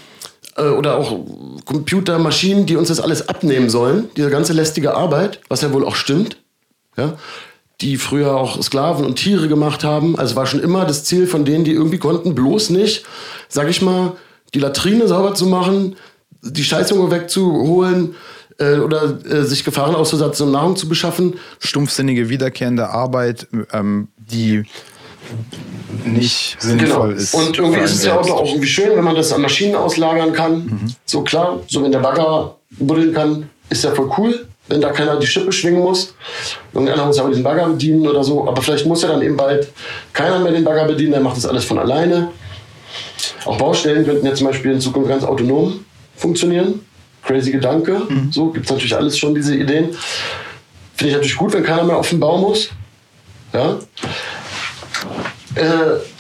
äh, 0.57 0.69
oder 0.69 0.97
auch 0.97 1.19
Computermaschinen, 1.65 2.67
die 2.67 2.77
uns 2.77 2.88
das 2.88 3.01
alles 3.01 3.29
abnehmen 3.29 3.71
sollen, 3.71 4.09
diese 4.17 4.31
ganze 4.31 4.53
lästige 4.53 4.95
Arbeit, 4.95 5.41
was 5.49 5.62
ja 5.62 5.73
wohl 5.73 5.85
auch 5.85 5.97
stimmt, 5.97 6.37
ja, 6.97 7.17
die 7.81 7.97
früher 7.97 8.35
auch 8.37 8.62
Sklaven 8.62 9.05
und 9.05 9.17
Tiere 9.17 9.49
gemacht 9.49 9.83
haben, 9.83 10.19
also 10.19 10.37
war 10.37 10.47
schon 10.47 10.61
immer 10.61 10.85
das 10.85 11.05
Ziel 11.05 11.27
von 11.27 11.45
denen, 11.45 11.65
die 11.65 11.73
irgendwie 11.73 11.99
konnten, 11.99 12.35
bloß 12.35 12.71
nicht, 12.71 13.05
sag 13.49 13.69
ich 13.69 13.83
mal, 13.83 14.12
die 14.55 14.61
Latrine 14.61 15.09
sauber 15.09 15.35
zu 15.35 15.47
machen, 15.47 15.97
die 16.43 16.65
Scheißung 16.65 17.11
wegzuholen 17.11 18.15
äh, 18.59 18.77
oder 18.77 19.25
äh, 19.25 19.45
sich 19.45 19.65
Gefahren 19.65 19.95
auszusetzen, 19.95 20.47
um 20.47 20.53
Nahrung 20.53 20.77
zu 20.77 20.88
beschaffen, 20.88 21.35
Stumpfsinnige, 21.59 22.29
wiederkehrende 22.29 22.91
Arbeit, 22.91 23.49
ähm, 23.73 24.09
die 24.17 24.65
nicht 26.05 26.57
sinnvoll 26.61 27.12
ist. 27.12 27.33
Genau. 27.33 27.45
Und 27.45 27.59
irgendwie 27.59 27.81
ist 27.81 27.95
es 27.95 28.05
ja 28.05 28.18
auch, 28.18 28.45
irgendwie 28.47 28.66
schön, 28.66 28.97
wenn 28.97 29.05
man 29.05 29.14
das 29.14 29.33
an 29.33 29.42
Maschinen 29.42 29.75
auslagern 29.75 30.33
kann. 30.33 30.64
Mhm. 30.64 30.95
So 31.05 31.23
klar, 31.23 31.61
so 31.68 31.83
wenn 31.83 31.92
der 31.92 32.01
Bagger 32.01 32.57
buddeln 32.71 33.12
kann, 33.12 33.51
ist 33.71 33.85
ja 33.85 33.92
voll 33.92 34.11
cool, 34.18 34.47
wenn 34.68 34.81
da 34.81 34.90
keiner 34.90 35.16
die 35.16 35.27
Schippe 35.27 35.53
schwingen 35.53 35.81
muss. 35.81 36.14
Irgendeiner 36.73 37.07
muss 37.07 37.18
aber 37.18 37.29
diesen 37.29 37.42
Bagger 37.42 37.68
bedienen 37.68 38.07
oder 38.07 38.25
so. 38.25 38.47
Aber 38.47 38.61
vielleicht 38.62 38.87
muss 38.87 39.03
ja 39.03 39.09
dann 39.09 39.23
eben 39.23 39.37
bald 39.37 39.68
keiner 40.12 40.38
mehr 40.38 40.53
den 40.53 40.64
Bagger 40.64 40.87
bedienen, 40.87 41.12
der 41.12 41.21
macht 41.21 41.37
das 41.37 41.47
alles 41.47 41.64
von 41.64 41.79
alleine. 41.79 42.31
Auch 43.45 43.57
Baustellen 43.57 44.05
könnten 44.05 44.27
ja 44.27 44.35
zum 44.35 44.47
Beispiel 44.47 44.73
in 44.73 44.81
Zukunft 44.81 45.09
ganz 45.09 45.25
autonom 45.25 45.85
funktionieren. 46.16 46.81
Crazy 47.23 47.53
Gedanke. 47.53 48.03
Mhm. 48.09 48.33
So 48.33 48.49
gibt 48.49 48.66
es 48.66 48.73
natürlich 48.73 48.97
alles 48.97 49.16
schon 49.16 49.35
diese 49.35 49.55
Ideen. 49.55 49.90
Finde 50.95 51.11
ich 51.11 51.12
natürlich 51.14 51.37
gut, 51.37 51.53
wenn 51.53 51.62
keiner 51.62 51.85
mehr 51.85 51.97
auf 51.97 52.11
den 52.11 52.21
Bau 52.21 52.38
muss. 52.38 52.71
Ja. 53.53 53.79
Äh, 55.55 55.65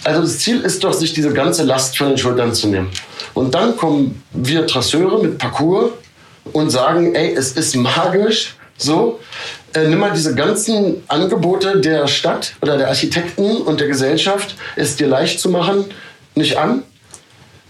also 0.04 0.22
das 0.22 0.38
Ziel 0.38 0.60
ist 0.60 0.82
doch, 0.84 0.92
sich 0.92 1.12
diese 1.12 1.32
ganze 1.32 1.62
Last 1.64 1.96
von 1.96 2.08
den 2.08 2.18
Schultern 2.18 2.54
zu 2.54 2.68
nehmen. 2.68 2.90
Und 3.34 3.54
dann 3.54 3.76
kommen 3.76 4.22
wir 4.32 4.66
Trasseure 4.66 5.22
mit 5.22 5.38
Parcours 5.38 5.92
und 6.52 6.70
sagen, 6.70 7.14
ey, 7.14 7.34
es 7.34 7.52
ist 7.52 7.74
magisch, 7.76 8.54
so, 8.76 9.20
äh, 9.74 9.86
nimm 9.86 10.00
mal 10.00 10.12
diese 10.12 10.34
ganzen 10.34 11.02
Angebote 11.08 11.80
der 11.80 12.06
Stadt 12.08 12.54
oder 12.60 12.76
der 12.76 12.88
Architekten 12.88 13.62
und 13.62 13.80
der 13.80 13.88
Gesellschaft, 13.88 14.54
es 14.76 14.96
dir 14.96 15.06
leicht 15.06 15.40
zu 15.40 15.48
machen, 15.48 15.86
nicht 16.34 16.58
an. 16.58 16.82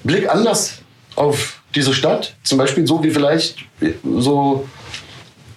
Blick 0.02 0.28
anders 0.28 0.78
auf 1.14 1.60
diese 1.74 1.94
Stadt, 1.94 2.34
zum 2.42 2.58
Beispiel 2.58 2.86
so 2.86 3.02
wie 3.02 3.10
vielleicht 3.10 3.58
so 4.18 4.66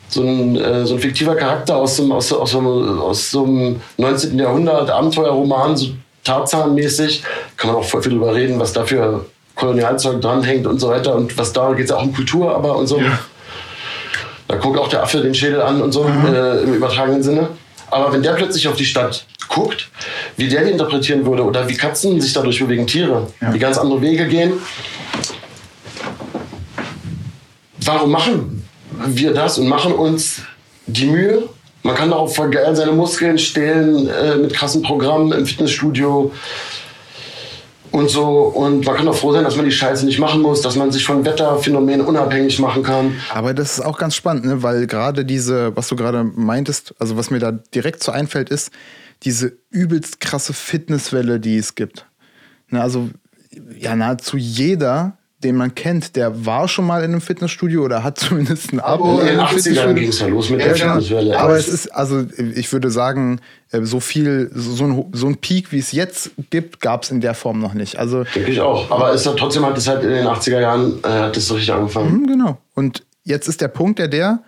so 0.10 0.22
ein, 0.22 0.56
äh, 0.56 0.86
so 0.86 0.94
ein 0.96 1.00
fiktiver 1.00 1.36
Charakter 1.36 1.76
aus 1.78 1.98
so, 1.98 2.04
einem- 2.04 2.12
aus, 2.14 2.28
so- 2.30 2.40
aus, 2.42 2.52
so, 2.52 2.60
einem- 2.60 3.00
aus 3.02 3.32
so 3.32 3.44
einem 3.44 3.82
19. 3.98 4.38
Jahrhundert 4.40 4.90
Abenteuerroman, 4.90 5.76
so 5.76 5.88
Tarzan-mäßig. 6.24 7.24
Kann 7.58 7.72
man 7.72 7.80
auch 7.80 7.86
voll 7.86 8.02
viel 8.02 8.12
drüber 8.14 8.34
reden, 8.34 8.60
was 8.60 8.74
da 8.74 8.86
für 8.86 9.26
Kolonialzeug 9.56 10.22
dranhängt 10.22 10.68
und 10.68 10.80
so 10.80 10.90
weiter. 10.90 11.16
Und 11.16 11.38
was 11.38 11.54
da 11.54 11.72
geht 11.74 11.86
es 11.86 11.92
ja 11.92 11.98
auch 11.98 12.04
um 12.04 12.14
Kultur, 12.14 12.56
aber 12.56 12.76
und 12.78 12.88
so. 12.88 13.00
Da 14.48 14.56
guckt 14.58 14.78
auch 14.78 14.88
der 14.90 15.02
Affe 15.04 15.22
den 15.22 15.34
Schädel 15.34 15.62
an 15.62 15.82
und 15.82 15.92
so, 15.92 16.06
äh, 16.06 16.64
im 16.64 16.74
übertragenen 16.76 17.24
Sinne. 17.24 17.50
Aber 17.90 18.12
wenn 18.14 18.22
der 18.22 18.34
plötzlich 18.34 18.68
auf 18.68 18.76
die 18.76 18.86
Stadt 18.86 19.26
guckt, 19.50 19.90
wie 20.38 20.48
der 20.48 20.64
die 20.66 20.72
interpretieren 20.72 21.26
würde 21.26 21.44
oder 21.44 21.68
wie 21.68 21.76
Katzen 21.76 22.20
sich 22.20 22.34
dadurch 22.34 22.60
bewegen, 22.60 22.86
Tiere, 22.88 23.28
die 23.54 23.60
ganz 23.60 23.78
andere 23.78 24.02
Wege 24.02 24.28
gehen, 24.28 24.54
warum 27.84 28.12
machen 28.12 28.68
wir 29.08 29.34
das 29.34 29.58
und 29.58 29.68
machen 29.68 29.94
uns 29.94 30.42
die 30.88 31.06
Mühe? 31.06 31.44
Man 31.84 31.96
kann 31.96 32.12
geil 32.52 32.76
seine 32.76 32.94
Muskeln 32.94 33.38
stehlen 33.38 34.08
äh, 34.08 34.38
mit 34.38 34.54
krassen 34.54 34.82
Programmen 34.82 35.32
im 35.32 35.46
Fitnessstudio 35.46 36.32
und 37.92 38.10
so. 38.10 38.26
Und 38.26 38.86
man 38.86 38.96
kann 38.96 39.08
auch 39.08 39.16
froh 39.16 39.32
sein, 39.34 39.44
dass 39.44 39.56
man 39.56 39.66
die 39.66 39.72
Scheiße 39.72 40.06
nicht 40.06 40.20
machen 40.20 40.42
muss, 40.42 40.62
dass 40.62 40.76
man 40.76 40.92
sich 40.92 41.06
von 41.06 41.26
Wetterphänomenen 41.26 42.02
unabhängig 42.06 42.60
machen 42.60 42.84
kann. 42.84 43.16
Aber 43.34 43.54
das 43.54 43.78
ist 43.78 43.86
auch 43.86 43.98
ganz 43.98 44.16
spannend, 44.16 44.46
ne? 44.46 44.64
weil 44.64 44.88
gerade 44.88 45.26
diese, 45.26 45.76
was 45.76 45.88
du 45.88 45.96
gerade 45.96 46.24
meintest, 46.24 46.96
also 47.00 47.18
was 47.18 47.30
mir 47.30 47.40
da 47.40 47.52
direkt 47.52 48.04
so 48.04 48.12
einfällt, 48.12 48.50
ist 48.50 48.72
diese 49.24 49.58
übelst 49.70 50.20
krasse 50.20 50.54
Fitnesswelle, 50.54 51.40
die 51.40 51.58
es 51.58 51.76
gibt. 51.76 52.06
Ne, 52.70 52.82
also 52.82 53.10
ja, 53.78 53.96
nahezu 53.96 54.38
jeder, 54.38 55.18
den 55.44 55.58
man 55.58 55.76
kennt, 55.76 56.16
der 56.16 56.46
war 56.46 56.68
schon 56.68 56.88
mal 56.88 57.04
in 57.04 57.12
einem 57.12 57.22
Fitnessstudio 57.22 57.84
oder 57.84 58.04
hat 58.04 58.18
zumindest 58.20 58.74
ein 58.74 58.80
Abo 58.80 59.20
In 59.20 59.28
den 59.28 59.40
einem 59.40 59.58
80ern 59.58 59.94
ging 59.94 60.10
es 60.10 60.20
ja 60.20 60.28
los 60.28 60.50
mit 60.50 60.62
der 60.62 60.76
Ja, 60.76 60.94
Fitnesswelle. 60.94 61.40
aber 61.40 61.58
es 61.58 61.68
ist, 61.68 61.90
also 61.94 62.26
ich 62.56 62.72
würde 62.74 62.90
sagen, 62.90 63.40
äh, 63.72 63.82
so 63.84 64.00
viel, 64.00 64.50
so 64.54 64.86
ein, 64.86 65.06
so 65.14 65.28
ein 65.28 65.38
Peak, 65.38 65.72
wie 65.72 65.80
es 65.80 65.92
jetzt 65.92 66.32
gibt, 66.50 66.80
gab 66.80 67.04
es 67.04 67.12
in 67.12 67.22
der 67.22 67.34
Form 67.34 67.60
noch 67.60 67.74
nicht. 67.74 67.98
Also 68.00 68.24
Denke 68.24 68.52
ich 68.52 68.62
auch. 68.62 68.90
Aber 68.92 69.14
es 69.14 69.26
hat 69.28 69.38
trotzdem 69.38 69.66
hat 69.66 69.78
es 69.78 69.88
halt 69.88 70.04
in 70.04 70.10
den 70.10 70.26
80er 70.26 70.60
Jahren 70.62 71.00
äh, 71.04 71.08
hat 71.10 71.36
das 71.36 71.46
so 71.48 71.56
richtig 71.56 71.74
angefangen. 71.74 72.10
Hm, 72.12 72.28
Genau. 72.28 72.58
Und 72.74 73.04
jetzt 73.24 73.48
ist 73.48 73.62
der 73.62 73.68
Punkt 73.68 74.00
ja 74.00 74.08
der, 74.08 74.40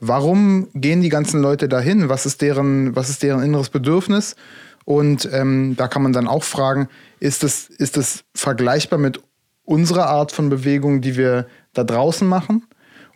warum 0.00 0.68
gehen 0.74 1.00
die 1.00 1.08
ganzen 1.08 1.40
Leute 1.40 1.68
dahin? 1.68 2.08
Was 2.08 2.26
ist 2.26 2.42
deren, 2.42 2.94
was 2.96 3.08
ist 3.08 3.22
deren 3.22 3.42
inneres 3.42 3.70
Bedürfnis? 3.70 4.36
Und 4.84 5.28
ähm, 5.32 5.76
da 5.78 5.88
kann 5.88 6.02
man 6.02 6.12
dann 6.12 6.28
auch 6.28 6.42
fragen, 6.44 6.88
ist 7.20 7.42
es, 7.44 7.68
ist 7.70 7.96
es 7.96 8.24
vergleichbar 8.34 8.98
mit 8.98 9.20
unserer 9.64 10.06
Art 10.06 10.32
von 10.32 10.48
Bewegung, 10.48 11.00
die 11.00 11.16
wir 11.16 11.46
da 11.72 11.84
draußen 11.84 12.26
machen? 12.26 12.66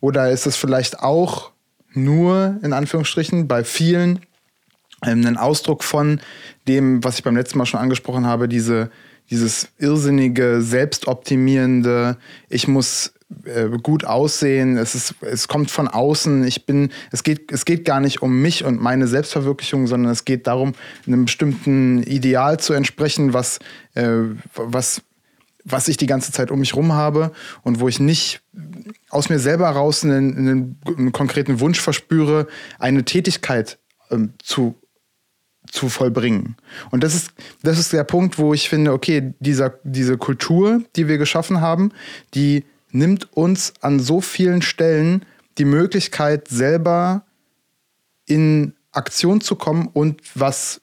Oder 0.01 0.31
ist 0.31 0.47
es 0.47 0.57
vielleicht 0.57 1.01
auch 1.01 1.53
nur, 1.93 2.59
in 2.63 2.73
Anführungsstrichen, 2.73 3.49
bei 3.49 3.65
vielen 3.65 4.21
ähm, 5.05 5.25
ein 5.27 5.37
Ausdruck 5.37 5.85
von 5.85 6.21
dem, 6.67 7.03
was 7.05 7.19
ich 7.19 7.25
beim 7.25 7.37
letzten 7.37 7.59
Mal 7.59 7.67
schon 7.67 7.81
angesprochen 7.81 8.27
habe, 8.27 8.49
diese, 8.49 8.91
dieses 9.31 9.69
irrsinnige, 9.79 10.61
selbstoptimierende, 10.61 12.17
ich 12.49 12.69
muss 12.69 13.13
äh, 13.45 13.69
gut 13.83 14.05
aussehen, 14.05 14.77
es, 14.77 14.95
ist, 14.95 15.15
es 15.21 15.49
kommt 15.49 15.71
von 15.71 15.87
außen, 15.87 16.45
ich 16.45 16.67
bin, 16.67 16.91
es 17.13 17.23
geht, 17.23 17.53
es 17.53 17.65
geht 17.65 17.85
gar 17.85 18.01
nicht 18.01 18.23
um 18.23 18.41
mich 18.41 18.65
und 18.65 18.81
meine 18.81 19.07
Selbstverwirklichung, 19.07 19.87
sondern 19.87 20.11
es 20.11 20.25
geht 20.25 20.47
darum, 20.47 20.73
einem 21.07 21.27
bestimmten 21.27 22.03
Ideal 22.03 22.59
zu 22.59 22.73
entsprechen, 22.73 23.35
was, 23.35 23.59
äh, 23.95 24.09
was, 24.55 25.03
was 25.71 25.89
ich 25.89 25.97
die 25.97 26.07
ganze 26.07 26.33
Zeit 26.33 26.51
um 26.51 26.61
mich 26.61 26.75
rum 26.75 26.93
habe 26.93 27.33
und 27.63 27.81
wo 27.81 27.89
ich 27.89 28.01
nicht 28.01 28.41
aus 29.11 29.29
mir 29.29 29.39
selber 29.39 29.67
heraus 29.67 30.05
einen, 30.05 30.37
einen, 30.37 30.81
einen 30.87 31.13
konkreten 31.13 31.61
Wunsch 31.61 31.81
verspüre, 31.81 32.47
eine 32.79 33.05
Tätigkeit 33.05 33.79
ähm, 34.11 34.35
zu 34.39 34.75
zu 35.71 35.91
vollbringen. 35.91 36.57
Und 36.91 37.05
das 37.05 37.15
ist, 37.15 37.33
das 37.63 37.79
ist 37.79 37.93
der 37.93 38.05
Punkt, 38.05 38.39
wo 38.39 38.55
ich 38.55 38.71
finde, 38.71 38.93
okay, 38.93 39.35
dieser, 39.39 39.75
diese 39.85 40.17
Kultur, 40.17 40.83
die 40.97 41.09
wir 41.09 41.19
geschaffen 41.19 41.61
haben, 41.61 41.93
die 42.35 42.65
nimmt 42.91 43.29
uns 43.37 43.75
an 43.83 44.01
so 44.01 44.21
vielen 44.21 44.63
Stellen 44.63 45.27
die 45.59 45.65
Möglichkeit, 45.67 46.49
selber 46.49 47.25
in 48.27 48.75
Aktion 48.93 49.41
zu 49.41 49.57
kommen 49.57 49.89
und 49.93 50.23
was 50.35 50.81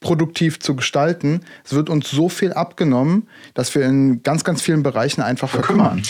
produktiv 0.00 0.60
zu 0.60 0.76
gestalten. 0.76 1.40
Es 1.64 1.72
wird 1.72 1.88
uns 1.88 2.10
so 2.10 2.28
viel 2.28 2.52
abgenommen, 2.52 3.28
dass 3.54 3.74
wir 3.74 3.82
in 3.82 4.22
ganz, 4.22 4.44
ganz 4.44 4.62
vielen 4.62 4.82
Bereichen 4.82 5.22
einfach 5.22 5.48
verkümmern. 5.48 6.02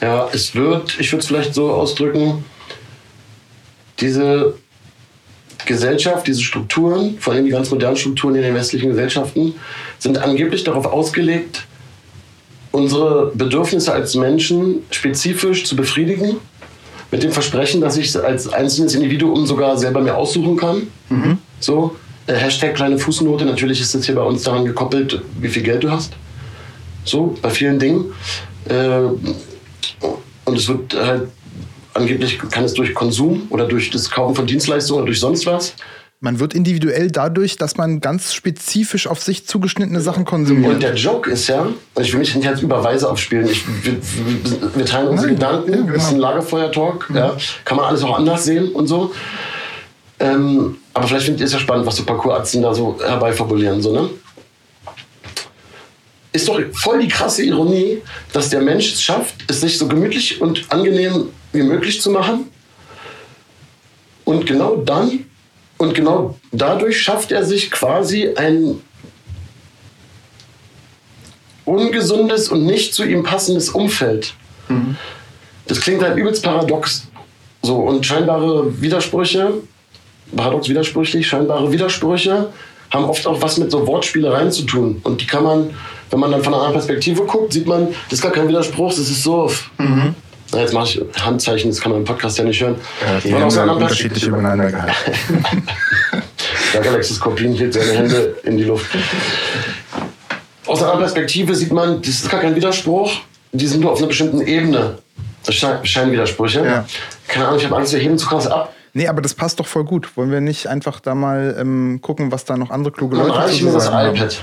Ja, 0.00 0.28
es 0.32 0.54
wird, 0.54 0.98
ich 0.98 1.12
würde 1.12 1.20
es 1.20 1.26
vielleicht 1.26 1.54
so 1.54 1.70
ausdrücken, 1.70 2.44
diese 4.00 4.54
Gesellschaft, 5.66 6.26
diese 6.26 6.42
Strukturen, 6.42 7.18
vor 7.18 7.34
allem 7.34 7.44
die 7.44 7.50
ganz 7.50 7.70
modernen 7.70 7.96
Strukturen 7.96 8.34
in 8.34 8.42
den 8.42 8.54
westlichen 8.54 8.90
Gesellschaften, 8.90 9.54
sind 9.98 10.18
angeblich 10.18 10.64
darauf 10.64 10.86
ausgelegt, 10.86 11.66
unsere 12.72 13.30
Bedürfnisse 13.34 13.92
als 13.92 14.14
Menschen 14.14 14.82
spezifisch 14.90 15.64
zu 15.64 15.76
befriedigen, 15.76 16.36
mit 17.10 17.22
dem 17.22 17.30
Versprechen, 17.30 17.80
dass 17.80 17.96
ich 17.96 18.16
als 18.16 18.52
einzelnes 18.52 18.94
Individuum 18.94 19.46
sogar 19.46 19.78
selber 19.78 20.00
mir 20.00 20.16
aussuchen 20.16 20.56
kann. 20.56 20.88
Mhm. 21.08 21.38
So, 21.60 21.94
äh, 22.26 22.34
Hashtag 22.34 22.74
kleine 22.74 22.98
Fußnote, 22.98 23.44
natürlich 23.44 23.80
ist 23.80 23.94
das 23.94 24.04
hier 24.06 24.14
bei 24.14 24.22
uns 24.22 24.42
daran 24.42 24.64
gekoppelt, 24.64 25.22
wie 25.40 25.48
viel 25.48 25.62
Geld 25.62 25.84
du 25.84 25.90
hast. 25.90 26.12
So, 27.04 27.36
bei 27.42 27.50
vielen 27.50 27.78
Dingen. 27.78 28.12
Äh, 28.68 29.00
und 30.46 30.58
es 30.58 30.68
wird 30.68 30.94
halt 30.94 31.28
angeblich 31.94 32.38
kann 32.38 32.64
es 32.64 32.74
durch 32.74 32.94
Konsum 32.94 33.46
oder 33.50 33.66
durch 33.66 33.90
das 33.90 34.10
Kaufen 34.10 34.34
von 34.34 34.46
Dienstleistungen 34.46 35.02
oder 35.02 35.06
durch 35.06 35.20
sonst 35.20 35.46
was. 35.46 35.74
Man 36.20 36.40
wird 36.40 36.54
individuell 36.54 37.10
dadurch, 37.10 37.56
dass 37.56 37.76
man 37.76 38.00
ganz 38.00 38.32
spezifisch 38.32 39.06
auf 39.06 39.22
sich 39.22 39.46
zugeschnittene 39.46 40.00
Sachen 40.00 40.24
konsumiert. 40.24 40.74
Und 40.74 40.82
der 40.82 40.94
Joke 40.94 41.30
ist 41.30 41.48
ja, 41.48 41.66
ich 42.00 42.12
will 42.12 42.20
mich 42.20 42.34
nicht 42.34 42.48
als 42.48 42.62
Überweise 42.62 43.10
aufspielen, 43.10 43.46
ich, 43.46 43.62
wir, 43.82 43.96
wir, 44.74 44.86
teilen 44.86 45.08
unsere 45.08 45.28
Nein, 45.28 45.36
Gedanken, 45.36 45.72
ja, 45.72 45.80
genau. 45.82 45.94
ist 45.94 46.10
ein 46.10 46.18
Lagerfeuer-Talk, 46.18 47.10
mhm. 47.10 47.16
ja, 47.16 47.36
kann 47.64 47.76
man 47.76 47.86
alles 47.86 48.02
auch 48.02 48.18
anders 48.18 48.44
sehen 48.44 48.70
und 48.70 48.86
so. 48.86 49.12
Ähm, 50.18 50.76
aber 50.94 51.08
vielleicht 51.08 51.24
findet 51.26 51.40
ihr 51.40 51.46
es 51.46 51.52
ja 51.52 51.58
spannend, 51.58 51.86
was 51.86 51.96
so 51.96 52.04
Parkour-Arzten 52.04 52.62
da 52.62 52.72
so 52.72 52.98
herbeifabulieren. 53.00 53.82
So, 53.82 53.92
ne? 53.92 54.10
Ist 56.32 56.48
doch 56.48 56.60
voll 56.72 57.00
die 57.00 57.08
krasse 57.08 57.42
Ironie, 57.44 58.00
dass 58.32 58.50
der 58.50 58.60
Mensch 58.60 58.92
es 58.92 59.02
schafft, 59.02 59.34
es 59.48 59.60
sich 59.60 59.76
so 59.76 59.88
gemütlich 59.88 60.40
und 60.40 60.64
angenehm 60.70 61.28
wie 61.52 61.62
möglich 61.62 62.00
zu 62.00 62.10
machen. 62.10 62.48
Und 64.24 64.46
genau 64.46 64.76
dann 64.76 65.26
und 65.78 65.94
genau 65.94 66.38
dadurch 66.52 67.02
schafft 67.02 67.32
er 67.32 67.44
sich 67.44 67.70
quasi 67.70 68.30
ein 68.36 68.80
ungesundes 71.64 72.48
und 72.48 72.64
nicht 72.64 72.94
zu 72.94 73.04
ihm 73.04 73.22
passendes 73.22 73.70
Umfeld. 73.70 74.34
Mhm. 74.68 74.96
Das 75.66 75.80
klingt 75.80 76.02
halt 76.02 76.16
übelst 76.16 76.42
paradox. 76.42 77.08
So, 77.62 77.76
und 77.76 78.04
scheinbare 78.04 78.80
Widersprüche, 78.80 79.54
paradox 80.36 80.68
widersprüchlich, 80.68 81.26
scheinbare 81.26 81.70
Widersprüche 81.70 82.48
haben 82.90 83.04
oft 83.04 83.26
auch 83.26 83.40
was 83.42 83.58
mit 83.58 83.70
so 83.70 83.86
Wortspielereien 83.86 84.52
zu 84.52 84.62
tun. 84.62 85.00
Und 85.02 85.20
die 85.20 85.26
kann 85.26 85.42
man, 85.44 85.70
wenn 86.10 86.20
man 86.20 86.30
dann 86.30 86.42
von 86.42 86.54
einer 86.54 86.62
anderen 86.62 86.80
Perspektive 86.80 87.24
guckt, 87.24 87.52
sieht 87.52 87.66
man, 87.66 87.88
das 88.08 88.18
ist 88.18 88.22
gar 88.22 88.32
kein 88.32 88.48
Widerspruch, 88.48 88.90
das 88.90 88.98
ist 88.98 89.22
so. 89.22 89.50
Mhm. 89.78 90.14
Na, 90.52 90.60
jetzt 90.60 90.72
mache 90.72 90.86
ich 90.86 91.22
Handzeichen, 91.24 91.70
das 91.70 91.80
kann 91.80 91.90
man 91.90 92.00
im 92.02 92.06
Podcast 92.06 92.38
ja 92.38 92.44
nicht 92.44 92.60
hören. 92.62 92.76
Ja, 93.00 93.20
die 93.20 93.34
haben 93.34 93.50
ja 93.50 93.72
unterschiedlich 93.72 94.24
übereinander 94.24 94.70
gehalten. 94.70 94.94
Der 96.72 96.80
Galaxy 96.80 97.14
Scorpion 97.14 97.52
hielt 97.52 97.74
seine 97.74 97.92
Hände 97.92 98.36
in 98.44 98.56
die 98.56 98.64
Luft. 98.64 98.86
Aus 100.66 100.78
einer 100.78 100.92
anderen 100.92 101.12
Perspektive 101.12 101.54
sieht 101.54 101.72
man, 101.72 102.00
das 102.02 102.10
ist 102.10 102.30
gar 102.30 102.40
kein 102.40 102.54
Widerspruch, 102.54 103.12
die 103.52 103.66
sind 103.66 103.80
nur 103.80 103.92
auf 103.92 103.98
einer 103.98 104.08
bestimmten 104.08 104.40
Ebene. 104.40 104.98
Das 105.44 105.54
scheinen 105.54 106.12
Widersprüche. 106.12 106.64
Ja. 106.64 106.84
Keine 107.28 107.46
Ahnung, 107.46 107.58
ich 107.58 107.66
habe 107.66 107.76
Angst, 107.76 107.92
wir 107.92 108.00
heben 108.00 108.18
zu 108.18 108.26
krass 108.26 108.46
ab. 108.46 108.72
Nee, 108.96 109.08
aber 109.08 109.22
das 109.22 109.34
passt 109.34 109.58
doch 109.58 109.66
voll 109.66 109.82
gut. 109.82 110.16
Wollen 110.16 110.30
wir 110.30 110.40
nicht 110.40 110.68
einfach 110.68 111.00
da 111.00 111.16
mal 111.16 111.56
ähm, 111.58 111.98
gucken, 112.00 112.30
was 112.30 112.44
da 112.44 112.56
noch 112.56 112.70
andere 112.70 112.92
kluge 112.92 113.16
Leute 113.16 113.32
Dann 113.32 113.50
zu 113.50 113.64
mir 113.64 113.72
das 113.72 113.88
iPad. 113.88 114.42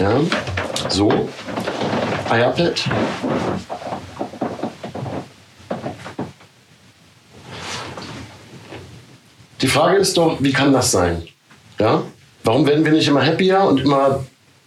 Ja, 0.00 0.20
so. 0.88 1.28
iPad. 2.30 2.90
Die 9.60 9.68
Frage 9.68 9.98
ist 9.98 10.16
doch, 10.16 10.42
wie 10.42 10.52
kann 10.52 10.72
das 10.72 10.90
sein? 10.90 11.22
Ja? 11.78 12.02
Warum 12.44 12.66
werden 12.66 12.82
wir 12.82 12.92
nicht 12.92 13.06
immer 13.06 13.24
happier 13.24 13.60
und 13.60 13.80
immer 13.80 14.24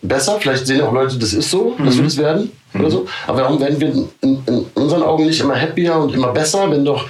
besser? 0.07 0.37
Vielleicht 0.39 0.67
sehen 0.67 0.81
auch 0.81 0.93
Leute, 0.93 1.17
das 1.17 1.33
ist 1.33 1.49
so, 1.49 1.75
dass 1.77 1.95
mhm. 1.95 1.99
wir 1.99 2.03
das 2.03 2.17
werden 2.17 2.51
oder 2.73 2.91
so. 2.91 3.07
Aber 3.27 3.41
warum 3.41 3.59
werden 3.59 3.79
wir 3.79 3.89
in, 3.89 4.09
in, 4.45 4.65
unseren 4.73 5.03
Augen 5.03 5.25
nicht 5.25 5.39
immer 5.39 5.59
happier 5.59 5.95
und 5.95 6.13
immer 6.13 6.31
besser, 6.31 6.69
wenn 6.71 6.85
doch 6.85 7.07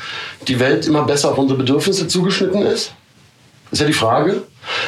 die 0.47 0.59
Welt 0.59 0.85
immer 0.87 1.03
besser 1.03 1.31
auf 1.31 1.37
unsere 1.37 1.57
Bedürfnisse 1.57 2.07
zugeschnitten 2.07 2.61
ist? 2.61 2.93
Ist 3.71 3.81
ja 3.81 3.87
die 3.87 3.93
Frage. 3.93 4.43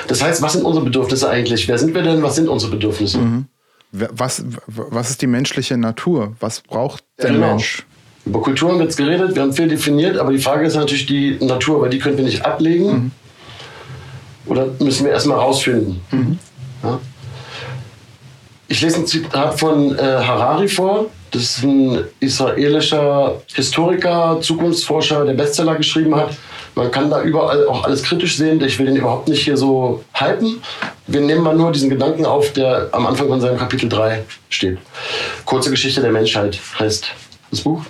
Das 0.07 0.23
heißt, 0.23 0.41
was 0.41 0.53
sind 0.53 0.63
unsere 0.63 0.85
Bedürfnisse 0.85 1.29
eigentlich? 1.29 1.67
Wer 1.67 1.77
sind 1.77 1.93
wir 1.93 2.03
denn? 2.03 2.21
Was 2.23 2.35
sind 2.35 2.47
unsere 2.47 2.71
Bedürfnisse? 2.71 3.17
Mhm. 3.19 3.45
Was, 3.91 4.43
was 4.67 5.09
ist 5.09 5.21
die 5.21 5.27
menschliche 5.27 5.77
Natur? 5.77 6.35
Was 6.39 6.61
braucht 6.61 7.03
der 7.21 7.31
genau. 7.31 7.47
Mensch? 7.51 7.85
Über 8.25 8.41
Kulturen 8.41 8.77
wird 8.79 8.95
geredet, 8.97 9.35
wir 9.35 9.41
haben 9.41 9.53
viel 9.53 9.69
definiert, 9.69 10.17
aber 10.17 10.33
die 10.33 10.39
Frage 10.39 10.65
ist 10.65 10.75
natürlich 10.75 11.05
die 11.05 11.37
Natur, 11.39 11.81
weil 11.81 11.89
die 11.89 11.99
können 11.99 12.17
wir 12.17 12.25
nicht 12.25 12.45
ablegen. 12.45 12.85
Mhm. 12.85 13.11
Oder 14.47 14.67
müssen 14.79 15.05
wir 15.05 15.13
erstmal 15.13 15.37
rausfinden? 15.37 16.01
Mhm. 16.11 16.39
Ja? 16.83 16.99
Ich 18.69 18.81
lese 18.81 18.97
ein 18.97 19.07
Zitat 19.07 19.59
von 19.59 19.97
äh, 19.97 20.01
Harari 20.01 20.67
vor. 20.67 21.05
Das 21.31 21.41
ist 21.41 21.63
ein 21.63 22.03
israelischer 22.19 23.41
Historiker, 23.53 24.39
Zukunftsforscher, 24.41 25.25
der 25.25 25.33
Bestseller 25.33 25.75
geschrieben 25.75 26.15
hat. 26.15 26.31
Man 26.75 26.91
kann 26.91 27.09
da 27.09 27.21
überall 27.21 27.65
auch 27.67 27.85
alles 27.85 28.03
kritisch 28.03 28.37
sehen. 28.37 28.61
Ich 28.61 28.77
will 28.77 28.85
den 28.85 28.97
überhaupt 28.97 29.27
nicht 29.29 29.43
hier 29.43 29.57
so 29.57 30.03
hypen. 30.13 30.61
Wir 31.07 31.21
nehmen 31.21 31.43
mal 31.43 31.55
nur 31.55 31.71
diesen 31.71 31.89
Gedanken 31.89 32.25
auf, 32.25 32.51
der 32.53 32.89
am 32.91 33.07
Anfang 33.07 33.29
von 33.29 33.39
seinem 33.39 33.57
Kapitel 33.57 33.87
3 33.89 34.23
steht. 34.49 34.77
Kurze 35.45 35.69
Geschichte 35.69 36.01
der 36.01 36.11
Menschheit 36.11 36.59
heißt 36.77 37.07
das 37.51 37.61
Buch. 37.61 37.81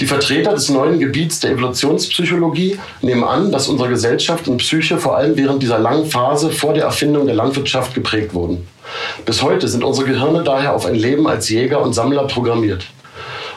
Die 0.00 0.06
Vertreter 0.06 0.54
des 0.54 0.70
neuen 0.70 0.98
Gebiets 0.98 1.40
der 1.40 1.50
Evolutionspsychologie 1.50 2.78
nehmen 3.02 3.22
an, 3.22 3.52
dass 3.52 3.68
unsere 3.68 3.90
Gesellschaft 3.90 4.48
und 4.48 4.56
Psyche 4.56 4.96
vor 4.96 5.18
allem 5.18 5.36
während 5.36 5.62
dieser 5.62 5.78
langen 5.78 6.06
Phase 6.06 6.50
vor 6.50 6.72
der 6.72 6.84
Erfindung 6.84 7.26
der 7.26 7.34
Landwirtschaft 7.34 7.92
geprägt 7.92 8.32
wurden. 8.32 8.66
Bis 9.26 9.42
heute 9.42 9.68
sind 9.68 9.84
unsere 9.84 10.08
Gehirne 10.08 10.42
daher 10.42 10.74
auf 10.74 10.86
ein 10.86 10.94
Leben 10.94 11.28
als 11.28 11.50
Jäger 11.50 11.82
und 11.82 11.92
Sammler 11.92 12.26
programmiert. 12.26 12.86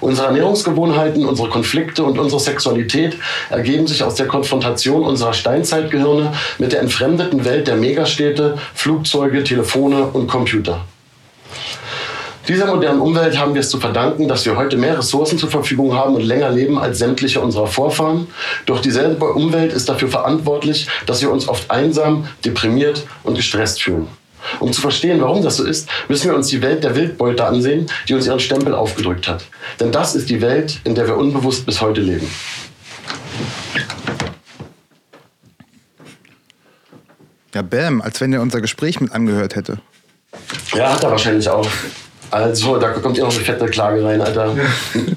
Unsere 0.02 0.28
Ernährungsgewohnheiten, 0.28 1.26
unsere 1.26 1.48
Konflikte 1.48 2.04
und 2.04 2.20
unsere 2.20 2.42
Sexualität 2.42 3.16
ergeben 3.50 3.88
sich 3.88 4.04
aus 4.04 4.16
der 4.16 4.28
Konfrontation 4.28 5.06
unserer 5.06 5.32
Steinzeitgehirne 5.32 6.34
mit 6.58 6.74
der 6.74 6.82
entfremdeten 6.82 7.46
Welt 7.46 7.68
der 7.68 7.78
Megastädte, 7.78 8.58
Flugzeuge, 8.74 9.46
Telefone 9.46 10.08
und 10.08 10.28
Computer. 10.28 10.82
Dieser 12.48 12.68
modernen 12.68 13.00
Umwelt 13.00 13.38
haben 13.38 13.54
wir 13.54 13.62
es 13.62 13.70
zu 13.70 13.80
verdanken, 13.80 14.28
dass 14.28 14.46
wir 14.46 14.58
heute 14.58 14.76
mehr 14.76 14.98
Ressourcen 14.98 15.38
zur 15.38 15.50
Verfügung 15.50 15.96
haben 15.96 16.16
und 16.16 16.24
länger 16.24 16.50
leben 16.50 16.78
als 16.78 17.00
sämtliche 17.00 17.40
unserer 17.40 17.68
Vorfahren. 17.68 18.28
Doch 18.66 18.82
dieselbe 18.82 19.32
Umwelt 19.32 19.72
ist 19.72 19.88
dafür 19.88 20.10
verantwortlich, 20.10 20.88
dass 21.06 21.22
wir 21.22 21.32
uns 21.32 21.48
oft 21.48 21.72
einsam, 21.72 22.28
deprimiert 22.44 23.06
und 23.24 23.36
gestresst 23.36 23.82
fühlen. 23.82 24.08
Um 24.60 24.74
zu 24.74 24.82
verstehen, 24.82 25.22
warum 25.22 25.42
das 25.42 25.56
so 25.56 25.64
ist, 25.64 25.88
müssen 26.10 26.30
wir 26.30 26.36
uns 26.36 26.50
die 26.50 26.62
Welt 26.62 26.84
der 26.84 26.98
Wildbeute 26.98 27.46
ansehen, 27.46 27.90
die 28.10 28.14
uns 28.14 28.28
ihren 28.28 28.42
Stempel 28.42 28.76
aufgedrückt 28.76 29.30
hat. 29.30 29.46
Denn 29.80 29.94
das 29.94 30.14
ist 30.14 30.30
die 30.30 30.42
Welt, 30.42 30.82
in 30.84 30.96
der 30.96 31.08
wir 31.08 31.16
unbewusst 31.16 31.66
bis 31.66 31.80
heute 31.80 32.02
leben. 32.02 32.30
Ja, 37.54 37.62
bam, 37.62 38.02
als 38.02 38.20
wenn 38.20 38.34
er 38.34 38.42
unser 38.42 38.60
Gespräch 38.60 39.00
mit 39.00 39.14
angehört 39.14 39.56
hätte. 39.56 39.78
Ja, 40.74 40.92
hat 40.92 41.04
er 41.06 41.12
wahrscheinlich 41.12 41.48
auch. 41.48 41.68
Also, 42.34 42.78
da 42.78 42.90
kommt 42.90 43.16
ja 43.16 43.26
noch 43.26 43.36
eine 43.36 43.44
fette 43.44 43.68
Klage 43.68 44.04
rein, 44.04 44.20
Alter. 44.20 44.56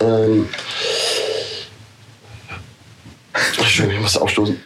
ähm, 0.00 0.46
Schön, 3.64 3.90
ich 3.90 3.98
muss 3.98 4.18
aufstoßen. 4.18 4.60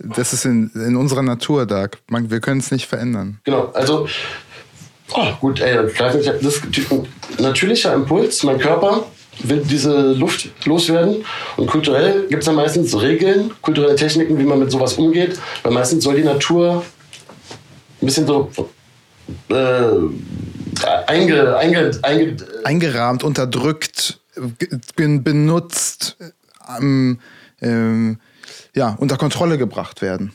Das 0.00 0.32
ist 0.32 0.44
in, 0.44 0.72
in 0.74 0.96
unserer 0.96 1.22
Natur, 1.22 1.66
Dark. 1.66 1.98
Man, 2.08 2.30
wir 2.32 2.40
können 2.40 2.58
es 2.58 2.72
nicht 2.72 2.86
verändern. 2.86 3.38
Genau, 3.44 3.66
also, 3.74 4.08
oh, 5.12 5.26
gut, 5.40 5.60
ey, 5.60 5.88
das 5.96 6.14
ist 6.16 6.90
ein 6.90 7.06
natürlicher 7.38 7.94
Impuls. 7.94 8.42
Mein 8.42 8.58
Körper 8.58 9.06
will 9.44 9.62
diese 9.64 10.14
Luft 10.14 10.48
loswerden. 10.64 11.24
Und 11.56 11.68
kulturell 11.68 12.26
gibt 12.28 12.42
es 12.42 12.46
dann 12.46 12.56
meistens 12.56 13.00
Regeln, 13.00 13.52
kulturelle 13.62 13.94
Techniken, 13.94 14.36
wie 14.36 14.44
man 14.44 14.58
mit 14.58 14.72
sowas 14.72 14.94
umgeht. 14.94 15.38
Weil 15.62 15.72
meistens 15.72 16.02
soll 16.02 16.16
die 16.16 16.24
Natur 16.24 16.84
ein 18.02 18.06
bisschen 18.06 18.26
so 18.26 18.50
äh, 19.48 19.54
einge, 21.06 21.56
einge, 21.56 21.90
einge, 22.02 22.36
eingerahmt, 22.64 23.24
unterdrückt, 23.24 24.20
benutzt. 24.96 26.16
Ähm, 26.78 27.20
ähm, 27.62 28.18
ja, 28.74 28.94
unter 28.98 29.16
Kontrolle 29.16 29.58
gebracht 29.58 30.02
werden. 30.02 30.32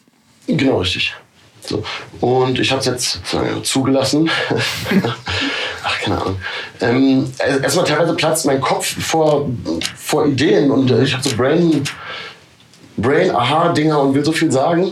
Genau, 0.48 0.80
richtig. 0.80 1.14
So. 1.62 1.84
Und 2.20 2.60
ich 2.60 2.72
habe 2.72 2.80
es 2.80 2.88
jetzt 2.88 3.20
wir, 3.32 3.64
zugelassen. 3.64 4.30
Ach, 5.84 6.00
keine 6.00 6.20
Ahnung. 6.20 6.38
Ähm, 6.80 7.32
erstmal 7.40 7.86
teilweise 7.86 8.16
platzt 8.16 8.46
mein 8.46 8.60
Kopf 8.60 8.86
vor, 8.86 9.50
vor 9.96 10.26
Ideen 10.26 10.72
und 10.72 10.90
äh, 10.90 11.04
ich 11.04 11.14
habe 11.14 11.24
so 11.24 11.36
Brain, 11.36 11.84
Brain, 12.98 13.32
Aha-Dinger 13.32 14.00
und 14.00 14.16
will 14.16 14.26
so 14.26 14.32
viel 14.32 14.52
sagen. 14.52 14.92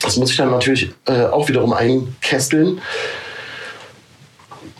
Das 0.00 0.16
muss 0.16 0.30
ich 0.30 0.36
dann 0.36 0.50
natürlich 0.50 0.92
äh, 1.06 1.24
auch 1.24 1.48
wiederum 1.48 1.72
einkesteln. 1.72 2.80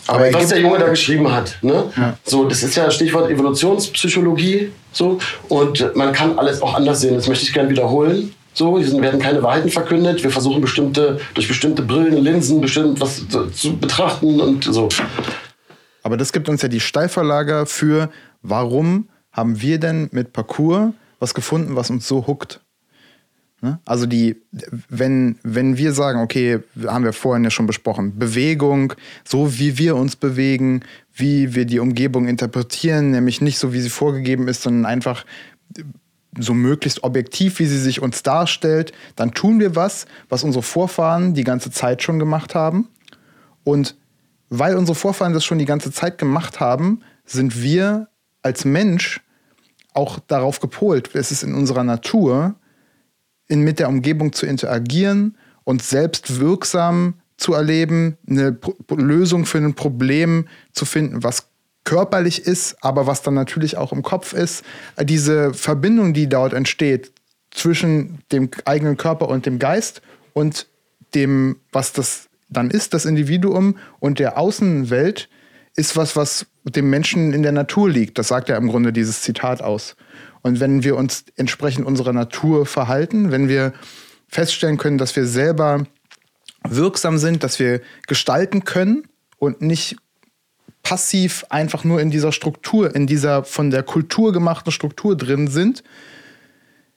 Aber, 0.09 0.33
was 0.33 0.49
der 0.49 0.61
Junge 0.61 0.79
da 0.79 0.89
geschrieben 0.89 1.31
hat, 1.31 1.59
ne? 1.63 1.93
Ja. 1.97 2.17
So, 2.25 2.47
das 2.49 2.63
ist 2.63 2.75
ja 2.75 2.91
Stichwort 2.91 3.31
Evolutionspsychologie, 3.31 4.73
so. 4.91 5.19
Und 5.49 5.95
man 5.95 6.13
kann 6.13 6.39
alles 6.39 6.63
auch 6.63 6.75
anders 6.75 7.03
sehen. 7.03 7.15
Das 7.15 7.29
möchte 7.29 7.45
ich 7.45 7.53
gerne 7.53 7.69
wiederholen. 7.69 8.33
So, 8.55 8.79
hier 8.79 9.01
werden 9.01 9.21
keine 9.21 9.43
Wahrheiten 9.43 9.71
verkündet. 9.71 10.25
Wir 10.25 10.31
versuchen 10.31 10.61
bestimmte, 10.61 11.21
durch 11.35 11.47
bestimmte 11.47 11.83
Brillen, 11.83 12.17
Linsen 12.17 12.61
bestimmt 12.61 13.01
was 13.01 13.29
zu, 13.29 13.47
zu 13.51 13.77
betrachten 13.77 14.41
und 14.41 14.65
so. 14.65 14.89
Aber 16.03 16.17
das 16.17 16.33
gibt 16.33 16.49
uns 16.49 16.63
ja 16.63 16.69
die 16.69 16.81
Steilverlager 16.81 17.67
für, 17.67 18.11
warum 18.43 19.09
haben 19.31 19.61
wir 19.61 19.79
denn 19.79 20.09
mit 20.11 20.33
Parcours 20.33 20.93
was 21.21 21.35
gefunden, 21.35 21.77
was 21.77 21.91
uns 21.91 22.09
so 22.09 22.27
huckt? 22.27 22.61
Ne? 23.61 23.81
Also 23.85 24.07
die, 24.07 24.37
wenn, 24.89 25.39
wenn 25.43 25.77
wir 25.77 25.93
sagen, 25.93 26.21
okay, 26.21 26.61
haben 26.87 27.05
wir 27.05 27.13
vorhin 27.13 27.45
ja 27.45 27.51
schon 27.51 27.67
besprochen, 27.67 28.19
Bewegung, 28.19 28.93
so 29.25 29.59
wie 29.59 29.79
wir 29.79 29.97
uns 29.97 30.17
bewegen, 30.17 30.83
wie 31.15 31.55
wir 31.55 31.65
die 31.65 31.81
Umgebung 31.81 32.29
interpretieren, 32.29 33.11
nämlich 33.11 33.41
nicht 33.41 33.59
so, 33.59 33.73
wie 33.73 33.81
sie 33.81 33.91
vorgegeben 33.91 34.47
ist, 34.47 34.63
sondern 34.63 34.87
einfach 34.87 35.25
so 36.39 36.55
möglichst 36.55 37.03
objektiv, 37.03 37.59
wie 37.59 37.67
sie 37.67 37.81
sich 37.81 38.01
uns 38.01 38.23
darstellt, 38.23 38.93
dann 39.17 39.35
tun 39.35 39.59
wir 39.59 39.75
was, 39.75 40.07
was 40.29 40.45
unsere 40.45 40.63
Vorfahren 40.63 41.35
die 41.35 41.45
ganze 41.45 41.73
Zeit 41.73 42.03
schon 42.03 42.21
gemacht 42.21 42.55
haben. 42.55 42.89
Und 43.65 43.97
weil 44.49 44.77
unsere 44.77 44.95
Vorfahren 44.95 45.33
das 45.33 45.45
schon 45.45 45.59
die 45.59 45.65
ganze 45.65 45.91
Zeit 45.91 46.17
gemacht 46.17 46.61
haben, 46.61 47.01
sind 47.25 47.61
wir 47.61 48.09
als 48.43 48.65
Mensch 48.65 49.21
auch 49.95 50.21
darauf 50.21 50.61
gepolt. 50.61 51.11
Es 51.15 51.33
ist 51.33 51.43
in 51.43 51.55
unserer 51.55 51.83
Natur, 51.83 52.55
in, 53.49 53.63
mit 53.63 53.79
der 53.79 53.89
Umgebung 53.89 54.33
zu 54.33 54.47
interagieren 54.47 55.37
und 55.65 55.83
selbst 55.83 56.39
wirksam 56.39 57.15
zu 57.37 57.55
erleben, 57.55 58.19
eine 58.29 58.53
Pro 58.53 58.75
Lösung 58.95 59.47
für 59.47 59.59
ein 59.59 59.75
Problem 59.75 60.47
zu 60.73 60.85
finden, 60.85 61.23
was 61.23 61.49
körperlich 61.85 62.41
ist, 62.47 62.77
aber 62.83 63.07
was 63.07 63.23
dann 63.23 63.35
natürlich 63.35 63.77
auch 63.77 63.93
im 63.93 64.03
Kopf 64.03 64.35
ist. 64.35 64.65
Diese 65.01 65.55
Verbindung, 65.55 66.13
die 66.13 66.29
dort 66.29 66.53
entsteht 66.53 67.13
zwischen 67.51 68.19
dem 68.31 68.51
eigenen 68.67 68.97
Körper 68.97 69.29
und 69.29 69.47
dem 69.47 69.59
Geist 69.59 70.03
und 70.35 70.67
dem, 71.15 71.57
was 71.73 71.93
das 71.93 72.29
dann 72.51 72.71
ist, 72.71 72.93
das 72.95 73.05
Individuum 73.05 73.77
und 74.01 74.19
der 74.19 74.37
Außenwelt, 74.39 75.29
ist 75.77 75.97
was, 75.97 76.17
was 76.17 76.47
dem 76.65 76.91
Menschen 76.91 77.33
in 77.33 77.43
der 77.43 77.53
Natur 77.53 77.89
liegt. 77.89 78.19
Das 78.19 78.29
sagt 78.29 78.49
ja 78.49 78.57
im 78.57 78.69
Grunde 78.69 78.93
dieses 78.93 79.23
Zitat 79.23 79.63
aus. 79.63 79.97
Und 80.43 80.61
wenn 80.61 80.85
wir 80.85 80.97
uns 80.97 81.25
entsprechend 81.37 81.87
unserer 81.87 82.13
Natur 82.13 82.67
verhalten, 82.67 83.31
wenn 83.31 83.49
wir 83.49 83.73
feststellen 84.29 84.79
können, 84.79 84.99
dass 84.99 85.17
wir 85.17 85.27
selber 85.27 85.85
wirksam 86.69 87.19
sind, 87.19 87.43
dass 87.45 87.59
wir 87.59 87.81
gestalten 88.07 88.65
können 88.65 89.05
und 89.39 89.63
nicht 89.63 89.97
passiv 90.83 91.45
einfach 91.51 91.85
nur 91.85 92.01
in 92.01 92.11
dieser 92.11 92.33
Struktur, 92.33 92.95
in 92.95 93.07
dieser 93.07 93.45
von 93.45 93.71
der 93.71 93.83
Kultur 93.83 94.33
gemachten 94.33 94.73
Struktur 94.73 95.17
drin 95.17 95.49
sind, 95.49 95.83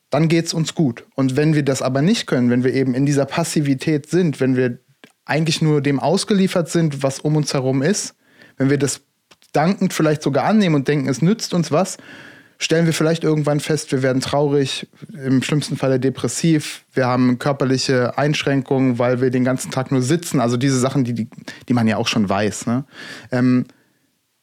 dann 0.10 0.28
geht 0.28 0.46
es 0.46 0.54
uns 0.54 0.76
gut. 0.76 1.06
Und 1.16 1.36
wenn 1.36 1.56
wir 1.56 1.64
das 1.64 1.82
aber 1.82 2.02
nicht 2.02 2.28
können, 2.28 2.50
wenn 2.50 2.64
wir 2.64 2.74
eben 2.74 2.94
in 2.94 3.06
dieser 3.06 3.26
Passivität 3.26 4.10
sind, 4.10 4.40
wenn 4.40 4.56
wir 4.56 4.80
eigentlich 5.26 5.62
nur 5.62 5.82
dem 5.82 6.00
ausgeliefert 6.00 6.70
sind, 6.70 7.04
was 7.04 7.20
um 7.20 7.36
uns 7.36 7.54
herum 7.54 7.82
ist, 7.82 8.16
wenn 8.58 8.70
wir 8.70 8.78
das 8.78 9.02
dankend 9.54 9.94
vielleicht 9.94 10.22
sogar 10.22 10.46
annehmen 10.46 10.76
und 10.76 10.88
denken, 10.88 11.08
es 11.08 11.22
nützt 11.22 11.54
uns 11.54 11.72
was, 11.72 11.98
stellen 12.62 12.86
wir 12.86 12.94
vielleicht 12.94 13.24
irgendwann 13.24 13.60
fest, 13.60 13.92
wir 13.92 14.04
werden 14.04 14.22
traurig, 14.22 14.88
im 15.12 15.42
schlimmsten 15.42 15.78
Falle 15.78 16.00
depressiv, 16.00 16.86
wir 16.94 17.08
haben 17.08 17.40
körperliche 17.40 18.18
Einschränkungen, 18.20 19.00
weil 19.00 19.20
wir 19.20 19.32
den 19.32 19.44
ganzen 19.44 19.72
Tag 19.72 19.92
nur 19.92 20.04
sitzen. 20.04 20.40
Also 20.40 20.58
diese 20.58 20.80
Sachen, 20.80 21.04
die, 21.04 21.14
die, 21.14 21.28
die 21.68 21.74
man 21.74 21.88
ja 21.88 21.98
auch 21.98 22.08
schon 22.08 22.30
weiß. 22.30 22.68
Ne? 22.68 22.86
Ähm, 23.32 23.66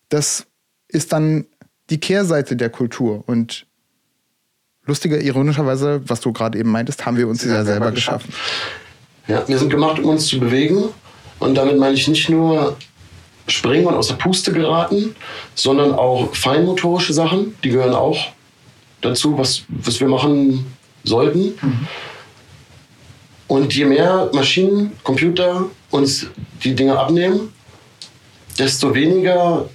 das 0.09 0.47
ist 0.89 1.13
dann 1.13 1.47
die 1.91 2.01
Kehrseite 2.01 2.57
der 2.57 2.71
Kultur. 2.71 3.23
Und 3.27 3.67
lustiger, 4.85 5.21
ironischerweise, 5.21 6.03
was 6.07 6.21
du 6.21 6.33
gerade 6.33 6.59
eben 6.59 6.73
meintest, 6.73 7.07
haben 7.07 7.17
wir 7.17 7.29
uns 7.29 7.45
ja, 7.45 7.55
ja 7.55 7.65
selber 7.65 7.93
geschaffen. 7.93 8.35
Ja, 9.29 9.47
wir 9.47 9.59
sind 9.59 9.71
gemacht, 9.71 10.01
um 10.01 10.07
uns 10.07 10.27
zu 10.27 10.41
bewegen. 10.41 10.89
Und 11.39 11.55
damit 11.55 11.79
meine 11.79 11.95
ich 11.95 12.09
nicht 12.09 12.29
nur 12.29 12.77
springen 13.49 13.87
und 13.87 13.95
aus 13.95 14.09
der 14.09 14.15
Puste 14.15 14.53
geraten, 14.53 15.15
sondern 15.55 15.95
auch 15.95 16.35
feinmotorische 16.35 17.13
Sachen, 17.13 17.57
die 17.65 17.71
gehören 17.71 17.95
auch 17.95 18.19
dazu, 19.01 19.37
was, 19.39 19.63
was 19.69 20.01
wir 20.01 20.09
machen 20.09 20.67
sollten. 21.05 21.55
Mhm. 21.61 21.89
Und 23.47 23.75
je 23.75 23.87
mehr 23.87 24.31
Maschinen, 24.33 24.93
Computer 25.03 25.65
uns 25.91 26.27
die 26.63 26.75
Dinge 26.75 26.99
abnehmen, 26.99 27.53
desto 28.59 28.95
weniger 28.95 29.69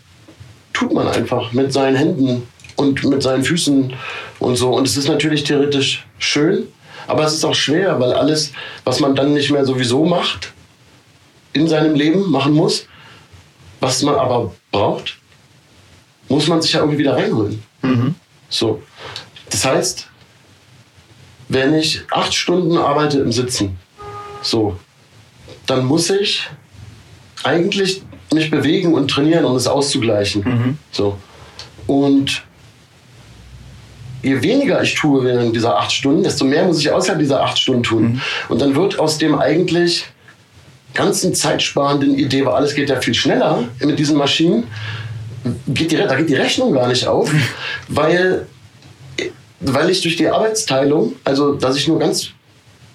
tut 0.73 0.93
man 0.93 1.07
einfach 1.07 1.51
mit 1.53 1.73
seinen 1.73 1.95
Händen 1.95 2.47
und 2.75 3.03
mit 3.03 3.23
seinen 3.23 3.43
Füßen 3.43 3.93
und 4.39 4.55
so. 4.55 4.71
Und 4.75 4.87
es 4.87 4.97
ist 4.97 5.07
natürlich 5.07 5.43
theoretisch 5.43 6.05
schön, 6.19 6.67
aber 7.07 7.23
es 7.23 7.33
ist 7.33 7.45
auch 7.45 7.55
schwer, 7.55 7.99
weil 7.99 8.13
alles, 8.13 8.51
was 8.83 8.99
man 8.99 9.15
dann 9.15 9.33
nicht 9.33 9.51
mehr 9.51 9.65
sowieso 9.65 10.05
macht, 10.05 10.53
in 11.53 11.67
seinem 11.67 11.95
Leben 11.95 12.29
machen 12.29 12.53
muss, 12.53 12.87
was 13.83 14.01
man 14.01 14.15
aber 14.15 14.53
braucht, 14.71 15.17
muss 16.29 16.47
man 16.47 16.61
sich 16.61 16.71
ja 16.71 16.79
irgendwie 16.79 16.99
wieder 16.99 17.17
reinholen. 17.17 17.61
Mhm. 17.81 18.15
So. 18.49 18.81
Das 19.49 19.65
heißt, 19.65 20.07
wenn 21.49 21.75
ich 21.75 22.01
acht 22.09 22.33
Stunden 22.33 22.77
arbeite 22.77 23.19
im 23.19 23.31
Sitzen, 23.33 23.77
so, 24.41 24.79
dann 25.65 25.85
muss 25.85 26.09
ich 26.09 26.49
eigentlich 27.43 28.03
mich 28.33 28.49
bewegen 28.49 28.93
und 28.93 29.09
trainieren, 29.09 29.43
um 29.43 29.55
es 29.55 29.67
auszugleichen. 29.67 30.43
Mhm. 30.43 30.77
So. 30.91 31.17
Und 31.85 32.43
je 34.21 34.41
weniger 34.41 34.81
ich 34.81 34.95
tue 34.95 35.25
während 35.25 35.53
dieser 35.53 35.77
acht 35.77 35.91
Stunden, 35.91 36.23
desto 36.23 36.45
mehr 36.45 36.65
muss 36.65 36.79
ich 36.79 36.89
außerhalb 36.89 37.19
dieser 37.19 37.43
acht 37.43 37.59
Stunden 37.59 37.83
tun. 37.83 38.03
Mhm. 38.03 38.21
Und 38.47 38.61
dann 38.61 38.75
wird 38.75 38.97
aus 38.97 39.17
dem 39.17 39.37
eigentlich 39.37 40.05
ganzen 40.93 41.33
zeitsparenden 41.33 42.17
Idee, 42.17 42.45
weil 42.45 42.53
alles 42.53 42.75
geht 42.75 42.89
ja 42.89 42.99
viel 43.01 43.13
schneller 43.13 43.63
mit 43.79 43.99
diesen 43.99 44.17
Maschinen, 44.17 44.65
geht 45.67 45.91
die, 45.91 45.97
da 45.97 46.15
geht 46.15 46.29
die 46.29 46.35
Rechnung 46.35 46.73
gar 46.73 46.87
nicht 46.87 47.07
auf, 47.07 47.31
weil, 47.87 48.47
weil 49.59 49.89
ich 49.89 50.01
durch 50.01 50.15
die 50.15 50.27
Arbeitsteilung, 50.27 51.13
also 51.23 51.53
dass 51.53 51.75
ich 51.75 51.87
nur 51.87 51.99
ganz 51.99 52.29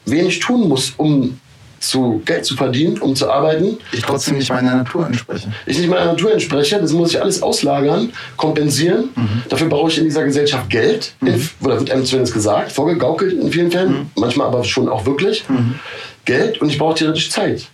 wenig 0.05 0.40
tun 0.40 0.68
muss, 0.68 0.92
um 0.96 1.38
zu 1.80 2.20
Geld 2.24 2.44
zu 2.44 2.57
verdienen, 2.57 2.99
um 2.99 3.14
zu 3.14 3.30
arbeiten. 3.30 3.78
Ich 3.92 4.03
trotzdem 4.03 4.36
nicht 4.36 4.51
meiner 4.51 4.74
Natur 4.74 5.07
entspreche. 5.07 5.53
Ich 5.64 5.78
nicht 5.78 5.88
meiner 5.88 6.07
Natur 6.07 6.32
entspreche, 6.32 6.80
das 6.80 6.92
muss 6.92 7.11
ich 7.11 7.22
alles 7.22 7.40
auslagern, 7.40 8.12
kompensieren. 8.36 9.11
Mhm. 9.14 9.42
Dafür 9.49 9.68
brauche 9.68 9.88
ich 9.88 9.99
in 9.99 10.05
dieser 10.05 10.24
Gesellschaft 10.24 10.68
Geld, 10.70 11.12
mhm. 11.20 11.49
oder 11.61 11.78
wird 11.78 11.90
einem 11.92 12.05
zumindest 12.05 12.34
gesagt, 12.34 12.72
vorgegaukelt 12.72 13.32
in 13.32 13.53
vielen 13.53 13.70
Fällen, 13.70 13.92
mhm. 13.92 14.11
manchmal 14.16 14.49
aber 14.49 14.64
schon 14.64 14.88
auch 14.88 15.07
wirklich. 15.07 15.49
Mhm. 15.49 15.76
Geld 16.24 16.61
und 16.61 16.68
ich 16.68 16.78
brauche 16.78 16.96
theoretisch 16.96 17.30
Zeit 17.30 17.68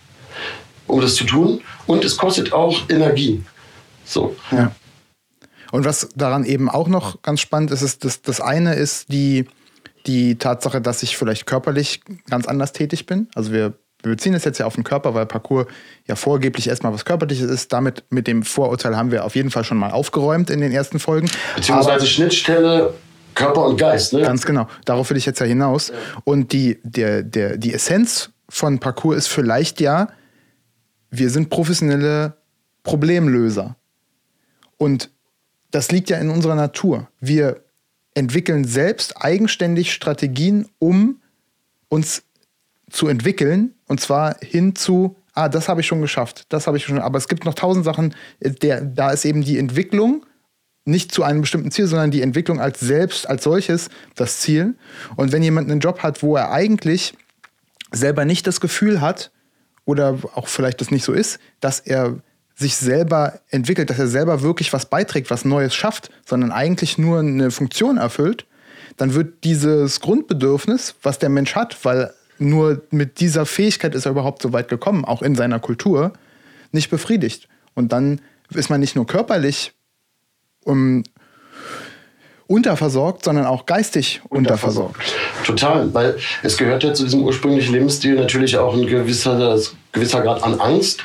um 0.87 1.01
das 1.01 1.15
zu 1.15 1.25
tun. 1.25 1.61
Und 1.87 2.03
es 2.03 2.17
kostet 2.17 2.53
auch 2.53 2.89
Energie. 2.89 3.43
So. 4.05 4.35
Ja. 4.51 4.71
Und 5.71 5.85
was 5.85 6.09
daran 6.15 6.45
eben 6.45 6.69
auch 6.69 6.87
noch 6.87 7.21
ganz 7.21 7.41
spannend 7.41 7.71
ist, 7.71 7.81
ist, 7.81 8.05
dass 8.05 8.21
das 8.21 8.39
eine 8.39 8.75
ist 8.75 9.11
die, 9.11 9.45
die 10.05 10.37
Tatsache, 10.37 10.81
dass 10.81 11.03
ich 11.03 11.17
vielleicht 11.17 11.45
körperlich 11.45 12.01
ganz 12.29 12.47
anders 12.47 12.71
tätig 12.71 13.05
bin. 13.05 13.27
Also 13.35 13.51
wir, 13.51 13.73
wir 14.03 14.11
beziehen 14.11 14.33
es 14.35 14.45
jetzt 14.45 14.59
ja 14.59 14.67
auf 14.67 14.75
den 14.75 14.83
Körper, 14.83 15.13
weil 15.15 15.25
Parcours 15.25 15.67
ja 16.07 16.15
vorgeblich 16.15 16.69
erstmal 16.69 16.93
was 16.93 17.03
Körperliches 17.03 17.49
ist. 17.49 17.73
Damit 17.73 18.03
mit 18.09 18.27
dem 18.27 18.43
Vorurteil 18.43 18.95
haben 18.95 19.11
wir 19.11 19.25
auf 19.25 19.35
jeden 19.35 19.51
Fall 19.51 19.63
schon 19.63 19.77
mal 19.77 19.91
aufgeräumt 19.91 20.49
in 20.49 20.61
den 20.61 20.71
ersten 20.71 20.99
Folgen. 20.99 21.29
Beziehungsweise 21.55 21.97
Aber, 21.97 22.05
Schnittstelle 22.05 22.93
Körper 23.33 23.65
und 23.65 23.77
Geist, 23.77 24.13
ne? 24.13 24.21
Ganz 24.21 24.45
genau. 24.45 24.67
Darauf 24.85 25.09
will 25.09 25.17
ich 25.17 25.25
jetzt 25.25 25.39
ja 25.39 25.45
hinaus. 25.45 25.89
Ja. 25.89 25.95
Und 26.23 26.53
die, 26.53 26.79
der, 26.83 27.21
der, 27.21 27.57
die 27.57 27.73
Essenz 27.73 28.31
von 28.49 28.79
Parcours 28.79 29.17
ist 29.17 29.27
vielleicht 29.27 29.81
ja, 29.81 30.07
wir 31.17 31.29
sind 31.29 31.49
professionelle 31.49 32.37
Problemlöser. 32.83 33.75
Und 34.77 35.09
das 35.71 35.91
liegt 35.91 36.09
ja 36.09 36.17
in 36.17 36.29
unserer 36.29 36.55
Natur. 36.55 37.09
Wir 37.19 37.63
entwickeln 38.13 38.65
selbst 38.65 39.21
eigenständig 39.21 39.93
Strategien, 39.93 40.69
um 40.79 41.21
uns 41.89 42.23
zu 42.89 43.07
entwickeln. 43.07 43.73
Und 43.87 43.99
zwar 43.99 44.37
hin 44.41 44.75
zu, 44.75 45.17
ah, 45.33 45.49
das 45.49 45.67
habe 45.67 45.81
ich 45.81 45.87
schon 45.87 46.01
geschafft, 46.01 46.45
das 46.49 46.67
habe 46.67 46.77
ich 46.77 46.85
schon. 46.85 46.99
Aber 46.99 47.17
es 47.17 47.27
gibt 47.27 47.45
noch 47.45 47.53
tausend 47.53 47.85
Sachen, 47.85 48.15
der, 48.39 48.81
da 48.81 49.11
ist 49.11 49.25
eben 49.25 49.43
die 49.43 49.57
Entwicklung 49.57 50.25
nicht 50.85 51.11
zu 51.11 51.23
einem 51.23 51.41
bestimmten 51.41 51.71
Ziel, 51.71 51.87
sondern 51.87 52.11
die 52.11 52.21
Entwicklung 52.21 52.61
als 52.61 52.79
selbst, 52.79 53.27
als 53.27 53.43
solches 53.43 53.89
das 54.13 54.39
Ziel. 54.39 54.75
Und 55.15 55.31
wenn 55.31 55.41
jemand 55.41 55.69
einen 55.69 55.79
Job 55.79 56.03
hat, 56.03 56.21
wo 56.21 56.35
er 56.35 56.51
eigentlich 56.51 57.15
selber 57.91 58.23
nicht 58.23 58.45
das 58.45 58.61
Gefühl 58.61 59.01
hat, 59.01 59.31
oder 59.85 60.17
auch 60.33 60.47
vielleicht 60.47 60.81
das 60.81 60.91
nicht 60.91 61.03
so 61.03 61.13
ist, 61.13 61.39
dass 61.59 61.79
er 61.79 62.17
sich 62.55 62.75
selber 62.77 63.39
entwickelt, 63.49 63.89
dass 63.89 63.99
er 63.99 64.07
selber 64.07 64.41
wirklich 64.41 64.71
was 64.73 64.85
beiträgt, 64.85 65.29
was 65.29 65.45
Neues 65.45 65.75
schafft, 65.75 66.09
sondern 66.25 66.51
eigentlich 66.51 66.97
nur 66.97 67.19
eine 67.19 67.51
Funktion 67.51 67.97
erfüllt, 67.97 68.45
dann 68.97 69.13
wird 69.13 69.43
dieses 69.43 69.99
Grundbedürfnis, 69.99 70.95
was 71.03 71.19
der 71.19 71.29
Mensch 71.29 71.55
hat, 71.55 71.83
weil 71.83 72.13
nur 72.37 72.81
mit 72.91 73.19
dieser 73.19 73.45
Fähigkeit 73.45 73.93
ist 73.93 74.05
er 74.05 74.11
überhaupt 74.11 74.41
so 74.41 74.53
weit 74.53 74.69
gekommen, 74.69 75.05
auch 75.05 75.21
in 75.21 75.35
seiner 75.35 75.59
Kultur, 75.59 76.13
nicht 76.71 76.89
befriedigt. 76.89 77.47
Und 77.73 77.91
dann 77.91 78.21
ist 78.49 78.69
man 78.69 78.79
nicht 78.79 78.95
nur 78.95 79.05
körperlich 79.05 79.73
um, 80.63 81.03
unterversorgt, 82.47 83.23
sondern 83.23 83.45
auch 83.45 83.65
geistig 83.65 84.21
unterversorgt. 84.29 85.01
Total, 85.45 85.91
weil 85.93 86.15
es 86.43 86.57
gehört 86.57 86.83
ja 86.83 86.93
zu 86.93 87.03
diesem 87.03 87.23
ursprünglichen 87.23 87.73
Lebensstil 87.73 88.15
natürlich 88.15 88.57
auch 88.57 88.73
ein 88.75 88.85
gewisser, 88.85 89.59
gewisser 89.91 90.21
Grad 90.21 90.43
an 90.43 90.59
Angst 90.59 90.99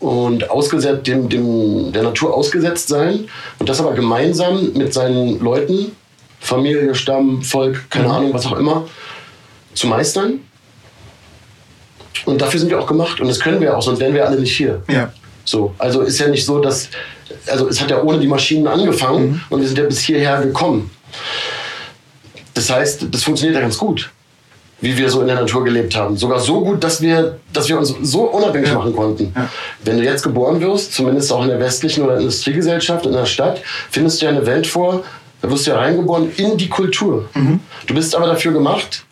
und 0.00 0.50
ausgesetzt, 0.50 1.06
dem, 1.06 1.28
dem, 1.28 1.92
der 1.92 2.02
Natur 2.02 2.34
ausgesetzt 2.34 2.88
sein 2.88 3.28
und 3.58 3.68
das 3.68 3.80
aber 3.80 3.92
gemeinsam 3.92 4.72
mit 4.72 4.92
seinen 4.92 5.40
Leuten, 5.40 5.92
Familie, 6.40 6.94
Stamm, 6.94 7.42
Volk, 7.42 7.88
keine 7.90 8.06
mhm. 8.06 8.10
Ahnung, 8.10 8.34
was 8.34 8.46
auch 8.46 8.58
immer, 8.58 8.88
zu 9.74 9.86
meistern. 9.86 10.40
Und 12.24 12.40
dafür 12.40 12.60
sind 12.60 12.70
wir 12.70 12.80
auch 12.80 12.86
gemacht 12.86 13.20
und 13.20 13.28
das 13.28 13.38
können 13.40 13.60
wir 13.60 13.76
auch, 13.76 13.82
sonst 13.82 14.00
wären 14.00 14.14
wir 14.14 14.26
alle 14.26 14.40
nicht 14.40 14.56
hier. 14.56 14.82
Ja. 14.88 15.12
So, 15.44 15.74
also 15.78 16.02
ist 16.02 16.18
ja 16.18 16.28
nicht 16.28 16.44
so, 16.44 16.60
dass 16.60 16.88
also 17.46 17.68
es 17.68 17.80
hat 17.80 17.90
ja 17.90 18.02
ohne 18.02 18.18
die 18.18 18.26
Maschinen 18.26 18.66
angefangen 18.66 19.30
mhm. 19.30 19.40
und 19.50 19.60
wir 19.60 19.66
sind 19.66 19.78
ja 19.78 19.84
bis 19.84 20.00
hierher 20.00 20.40
gekommen. 20.42 20.90
Das 22.54 22.70
heißt, 22.70 23.06
das 23.10 23.22
funktioniert 23.22 23.56
ja 23.56 23.62
ganz 23.62 23.78
gut, 23.78 24.10
wie 24.80 24.96
wir 24.96 25.08
so 25.10 25.20
in 25.20 25.26
der 25.26 25.36
Natur 25.36 25.64
gelebt 25.64 25.94
haben. 25.96 26.16
Sogar 26.16 26.40
so 26.40 26.60
gut, 26.62 26.84
dass 26.84 27.00
wir, 27.00 27.38
dass 27.52 27.68
wir 27.68 27.78
uns 27.78 27.94
so 28.02 28.22
unabhängig 28.24 28.68
ja. 28.68 28.74
machen 28.74 28.94
konnten. 28.94 29.32
Ja. 29.34 29.48
Wenn 29.84 29.98
du 29.98 30.04
jetzt 30.04 30.22
geboren 30.22 30.60
wirst, 30.60 30.92
zumindest 30.92 31.32
auch 31.32 31.42
in 31.42 31.48
der 31.48 31.60
westlichen 31.60 32.04
oder 32.04 32.18
Industriegesellschaft, 32.18 33.06
in 33.06 33.12
der 33.12 33.26
Stadt, 33.26 33.60
findest 33.90 34.20
du 34.20 34.26
ja 34.26 34.32
eine 34.32 34.44
Welt 34.46 34.66
vor, 34.66 35.02
da 35.40 35.50
wirst 35.50 35.66
du 35.66 35.70
ja 35.70 35.78
reingeboren 35.78 36.30
in 36.36 36.56
die 36.56 36.68
Kultur. 36.68 37.28
Mhm. 37.34 37.60
Du 37.86 37.94
bist 37.94 38.14
aber 38.14 38.26
dafür 38.26 38.52
gemacht, 38.52 39.04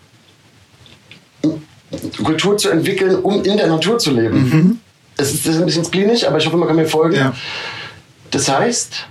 Kultur 2.22 2.56
zu 2.56 2.70
entwickeln, 2.70 3.16
um 3.16 3.42
in 3.42 3.56
der 3.56 3.66
Natur 3.66 3.98
zu 3.98 4.12
leben. 4.12 4.48
Mhm. 4.48 4.78
Es 5.16 5.34
ist, 5.34 5.46
das 5.46 5.54
ist 5.54 5.60
ein 5.60 5.66
bisschen 5.66 5.90
klinisch, 5.90 6.26
aber 6.26 6.38
ich 6.38 6.46
hoffe, 6.46 6.56
man 6.56 6.68
kann 6.68 6.76
mir 6.76 6.86
folgen. 6.86 7.16
Ja. 7.16 7.34
Das 8.30 8.48
heißt, 8.48 9.06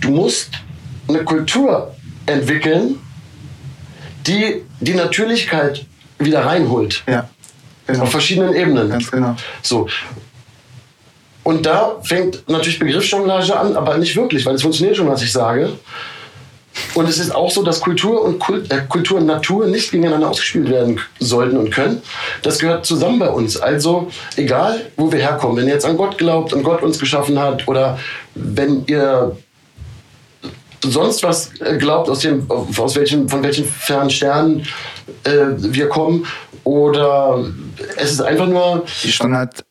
du 0.00 0.10
musst 0.10 0.50
eine 1.08 1.24
Kultur 1.24 1.94
entwickeln, 2.26 2.98
die 4.26 4.62
die 4.80 4.94
Natürlichkeit 4.94 5.86
wieder 6.18 6.44
reinholt. 6.44 7.02
Ja. 7.06 7.28
Genau. 7.86 8.02
Auf 8.02 8.10
verschiedenen 8.10 8.54
Ebenen. 8.54 8.90
Ganz 8.90 9.10
genau. 9.10 9.34
So. 9.62 9.88
Und 11.42 11.64
da 11.64 11.96
fängt 12.02 12.46
natürlich 12.48 12.78
Begriffsjonglage 12.78 13.58
an, 13.58 13.74
aber 13.74 13.96
nicht 13.96 14.14
wirklich, 14.14 14.44
weil 14.44 14.56
es 14.56 14.62
funktioniert 14.62 14.96
schon, 14.96 15.08
was 15.08 15.22
ich 15.22 15.32
sage. 15.32 15.72
Und 16.94 17.08
es 17.08 17.18
ist 17.18 17.34
auch 17.34 17.50
so, 17.50 17.62
dass 17.62 17.80
Kultur 17.80 18.22
und, 18.22 18.38
Kult, 18.38 18.70
äh, 18.72 18.82
Kultur 18.88 19.18
und 19.18 19.26
Natur 19.26 19.66
nicht 19.66 19.90
gegeneinander 19.90 20.30
ausgespielt 20.30 20.68
werden 20.68 21.00
sollten 21.18 21.56
und 21.56 21.70
können. 21.70 22.02
Das 22.42 22.58
gehört 22.58 22.86
zusammen 22.86 23.18
bei 23.18 23.28
uns. 23.28 23.56
Also 23.56 24.10
egal, 24.36 24.86
wo 24.96 25.10
wir 25.10 25.20
herkommen, 25.20 25.56
wenn 25.56 25.66
ihr 25.66 25.74
jetzt 25.74 25.86
an 25.86 25.96
Gott 25.96 26.18
glaubt 26.18 26.52
und 26.52 26.62
Gott 26.62 26.82
uns 26.82 26.98
geschaffen 26.98 27.38
hat 27.38 27.66
oder 27.68 27.98
wenn 28.34 28.84
ihr 28.86 29.36
sonst 30.82 31.22
was 31.22 31.60
äh, 31.60 31.76
glaubt, 31.76 32.08
aus 32.08 32.20
dem, 32.20 32.48
aus 32.50 32.96
welchen, 32.96 33.28
von 33.28 33.42
welchen 33.42 33.64
fernen 33.64 34.10
Sternen 34.10 34.66
äh, 35.24 35.46
wir 35.56 35.88
kommen 35.88 36.26
oder 36.64 37.44
es 37.96 38.12
ist 38.12 38.20
einfach 38.20 38.46
nur... 38.46 38.84
Die 39.02 39.12
Standard 39.12 39.64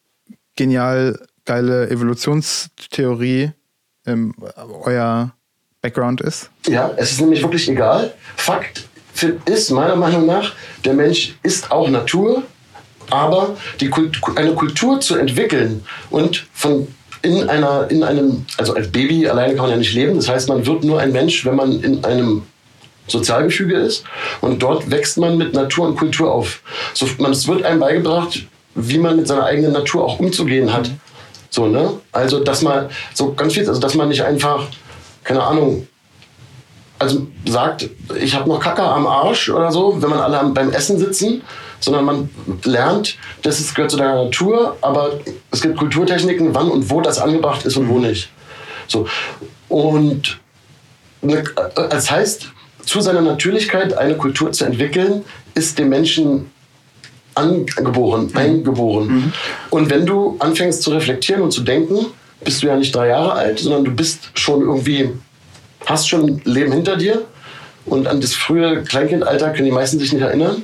genial 0.55 1.18
geile 1.45 1.89
Evolutionstheorie, 1.89 3.51
ähm, 4.05 4.36
euer 4.84 5.32
Background 5.88 6.21
ist? 6.21 6.49
Ja, 6.67 6.91
es 6.97 7.11
ist 7.11 7.21
nämlich 7.21 7.41
wirklich 7.41 7.69
egal. 7.69 8.13
Fakt 8.35 8.83
ist 9.45 9.71
meiner 9.71 9.95
Meinung 9.95 10.25
nach, 10.25 10.53
der 10.85 10.93
Mensch 10.93 11.35
ist 11.41 11.71
auch 11.71 11.89
Natur, 11.89 12.43
aber 13.09 13.55
die 13.79 13.89
Kultur, 13.89 14.38
eine 14.38 14.53
Kultur 14.53 14.99
zu 14.99 15.15
entwickeln 15.15 15.83
und 16.09 16.45
von 16.53 16.88
in 17.23 17.49
einer, 17.49 17.89
in 17.89 18.03
einem, 18.03 18.45
also 18.57 18.75
als 18.75 18.91
Baby 18.91 19.27
alleine 19.27 19.55
kann 19.55 19.63
man 19.63 19.71
ja 19.71 19.77
nicht 19.77 19.93
leben. 19.93 20.15
Das 20.15 20.29
heißt, 20.29 20.49
man 20.49 20.65
wird 20.65 20.83
nur 20.83 20.99
ein 20.99 21.11
Mensch, 21.11 21.45
wenn 21.45 21.55
man 21.55 21.81
in 21.81 22.03
einem 22.05 22.43
Sozialgefüge 23.07 23.75
ist. 23.75 24.03
Und 24.41 24.61
dort 24.61 24.91
wächst 24.91 25.17
man 25.17 25.35
mit 25.35 25.53
Natur 25.53 25.88
und 25.88 25.97
Kultur 25.97 26.31
auf. 26.31 26.61
So, 26.93 27.07
man, 27.17 27.31
es 27.31 27.47
wird 27.47 27.63
einem 27.63 27.79
beigebracht, 27.79 28.45
wie 28.75 28.99
man 28.99 29.15
mit 29.15 29.27
seiner 29.27 29.45
eigenen 29.45 29.73
Natur 29.73 30.05
auch 30.05 30.19
umzugehen 30.19 30.71
hat. 30.71 30.91
So, 31.49 31.65
ne? 31.65 31.93
Also, 32.11 32.43
dass 32.43 32.61
man, 32.61 32.88
so 33.15 33.33
ganz 33.33 33.53
viel, 33.53 33.67
also, 33.67 33.81
dass 33.81 33.95
man 33.95 34.09
nicht 34.09 34.21
einfach 34.21 34.67
keine 35.28 35.43
Ahnung, 35.43 35.86
also 36.99 37.28
sagt, 37.45 37.89
ich 38.19 38.34
habe 38.34 38.49
noch 38.49 38.61
Kacker 38.61 38.91
am 38.93 39.05
Arsch 39.05 39.49
oder 39.49 39.71
so, 39.71 40.01
wenn 40.01 40.09
man 40.09 40.19
alle 40.19 40.49
beim 40.51 40.71
Essen 40.71 40.97
sitzen, 40.97 41.41
sondern 41.82 42.05
man 42.05 42.30
lernt, 42.63 43.17
das 43.43 43.59
ist, 43.59 43.75
gehört 43.75 43.91
zu 43.91 43.97
der 43.97 44.15
Natur, 44.15 44.78
aber 44.82 45.19
es 45.51 45.61
gibt 45.61 45.78
Kulturtechniken, 45.78 46.55
wann 46.55 46.71
und 46.71 46.89
wo 46.89 47.01
das 47.01 47.19
angebracht 47.19 47.65
ist 47.65 47.75
und 47.75 47.89
wo 47.89 47.95
mhm. 47.95 48.07
nicht. 48.07 48.30
So. 48.88 49.05
Und 49.67 50.39
ne, 51.21 51.43
das 51.75 52.09
heißt, 52.09 52.47
zu 52.86 53.01
seiner 53.01 53.21
Natürlichkeit 53.21 53.97
eine 53.97 54.15
Kultur 54.15 54.53
zu 54.53 54.63
entwickeln, 54.63 55.25
ist 55.55 55.78
dem 55.78 55.89
Menschen 55.89 56.49
angeboren, 57.36 58.30
mhm. 58.32 58.38
eingeboren. 58.38 59.07
Mhm. 59.07 59.34
Und 59.71 59.89
wenn 59.89 60.05
du 60.05 60.38
anfängst 60.39 60.82
zu 60.82 60.91
reflektieren 60.91 61.41
und 61.41 61.51
zu 61.51 61.61
denken, 61.61 62.07
bist 62.41 62.63
du 62.63 62.67
ja 62.67 62.75
nicht 62.75 62.95
drei 62.95 63.07
Jahre 63.07 63.33
alt, 63.33 63.59
sondern 63.59 63.83
du 63.83 63.91
bist 63.91 64.31
schon 64.35 64.61
irgendwie, 64.61 65.09
hast 65.85 66.07
schon 66.07 66.25
ein 66.25 66.41
Leben 66.45 66.71
hinter 66.71 66.95
dir. 66.95 67.25
Und 67.85 68.07
an 68.07 68.19
das 68.19 68.33
frühe 68.33 68.83
Kleinkindalter 68.83 69.51
können 69.51 69.65
die 69.65 69.71
meisten 69.71 69.99
sich 69.99 70.11
nicht 70.11 70.21
erinnern. 70.21 70.63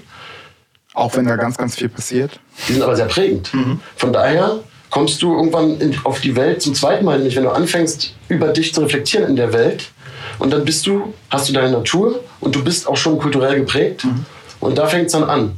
Auch 0.93 1.15
wenn 1.15 1.25
da 1.25 1.35
ganz, 1.37 1.57
ganz 1.57 1.75
viel 1.75 1.89
passiert. 1.89 2.39
Die 2.67 2.73
sind 2.73 2.83
aber 2.83 2.95
sehr 2.95 3.05
prägend. 3.05 3.53
Mhm. 3.53 3.79
Von 3.95 4.13
daher 4.13 4.59
kommst 4.89 5.21
du 5.21 5.33
irgendwann 5.35 5.79
in, 5.79 5.97
auf 6.03 6.21
die 6.21 6.35
Welt 6.35 6.61
zum 6.61 6.75
zweiten 6.75 7.03
Mal 7.05 7.19
nicht, 7.19 7.35
wenn 7.35 7.43
du 7.43 7.49
anfängst, 7.49 8.13
über 8.27 8.49
dich 8.49 8.73
zu 8.73 8.81
reflektieren 8.81 9.27
in 9.27 9.35
der 9.35 9.53
Welt. 9.53 9.89
Und 10.37 10.51
dann 10.51 10.65
bist 10.65 10.85
du, 10.85 11.13
hast 11.29 11.49
du 11.49 11.53
deine 11.53 11.71
Natur 11.71 12.19
und 12.39 12.53
du 12.55 12.63
bist 12.63 12.87
auch 12.87 12.97
schon 12.97 13.17
kulturell 13.17 13.55
geprägt. 13.55 14.03
Mhm. 14.05 14.25
Und 14.59 14.77
da 14.77 14.87
fängt 14.87 15.07
es 15.07 15.13
dann 15.13 15.23
an. 15.23 15.57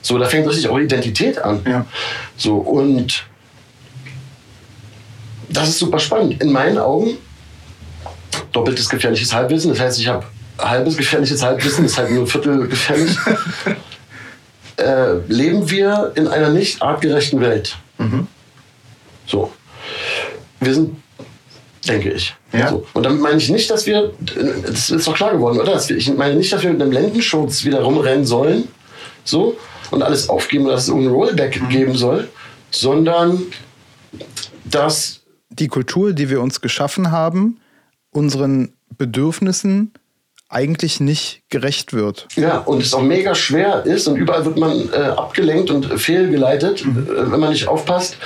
So, 0.00 0.18
da 0.18 0.26
fängt 0.26 0.48
richtig 0.48 0.68
auch 0.68 0.78
Identität 0.78 1.38
an. 1.38 1.60
Ja. 1.64 1.86
So, 2.36 2.56
und 2.56 3.24
das 5.52 5.68
ist 5.68 5.78
super 5.78 5.98
spannend. 5.98 6.42
In 6.42 6.52
meinen 6.52 6.78
Augen 6.78 7.18
doppeltes 8.52 8.88
gefährliches 8.88 9.32
Halbwissen. 9.32 9.70
Das 9.70 9.80
heißt, 9.80 9.98
ich 9.98 10.08
habe 10.08 10.24
halbes 10.58 10.96
gefährliches 10.96 11.42
Halbwissen, 11.42 11.84
das 11.84 11.92
ist 11.92 11.98
halt 11.98 12.10
nur 12.10 12.26
Viertel 12.26 12.68
gefährlich. 12.68 13.16
äh, 14.76 15.14
leben 15.28 15.70
wir 15.70 16.12
in 16.14 16.28
einer 16.28 16.50
nicht 16.50 16.82
artgerechten 16.82 17.40
Welt. 17.40 17.76
Mhm. 17.98 18.26
So. 19.26 19.52
Wir 20.60 20.74
sind, 20.74 20.96
denke 21.88 22.10
ich. 22.10 22.34
Ja. 22.52 22.70
So. 22.70 22.86
Und 22.92 23.02
damit 23.04 23.20
meine 23.20 23.38
ich 23.38 23.48
nicht, 23.48 23.70
dass 23.70 23.86
wir, 23.86 24.12
das 24.66 24.90
ist 24.90 25.06
doch 25.06 25.14
klar 25.14 25.32
geworden, 25.32 25.60
oder? 25.60 25.80
Ich 25.90 26.12
meine 26.14 26.34
nicht, 26.34 26.52
dass 26.52 26.62
wir 26.62 26.70
mit 26.70 26.82
einem 26.82 26.92
Lendenschutz 26.92 27.64
wieder 27.64 27.82
rumrennen 27.82 28.24
sollen, 28.24 28.68
so, 29.24 29.56
und 29.90 30.02
alles 30.02 30.28
aufgeben, 30.28 30.66
dass 30.66 30.82
es 30.82 30.88
irgendein 30.88 31.12
Rollback 31.12 31.60
mhm. 31.60 31.68
geben 31.68 31.94
soll, 31.94 32.28
sondern 32.70 33.42
dass 34.64 35.21
die 35.58 35.68
Kultur, 35.68 36.12
die 36.12 36.30
wir 36.30 36.40
uns 36.40 36.60
geschaffen 36.60 37.10
haben, 37.10 37.58
unseren 38.10 38.72
Bedürfnissen 38.96 39.92
eigentlich 40.52 41.00
nicht 41.00 41.42
gerecht 41.48 41.94
wird. 41.94 42.28
Ja, 42.36 42.58
und 42.58 42.82
es 42.82 42.92
auch 42.92 43.02
mega 43.02 43.34
schwer 43.34 43.86
ist 43.86 44.06
und 44.06 44.16
überall 44.16 44.44
wird 44.44 44.58
man 44.58 44.90
äh, 44.92 44.96
abgelenkt 44.96 45.70
und 45.70 45.86
fehlgeleitet, 45.98 46.84
mhm. 46.84 47.08
wenn 47.08 47.40
man 47.40 47.50
nicht 47.50 47.68
aufpasst, 47.68 48.18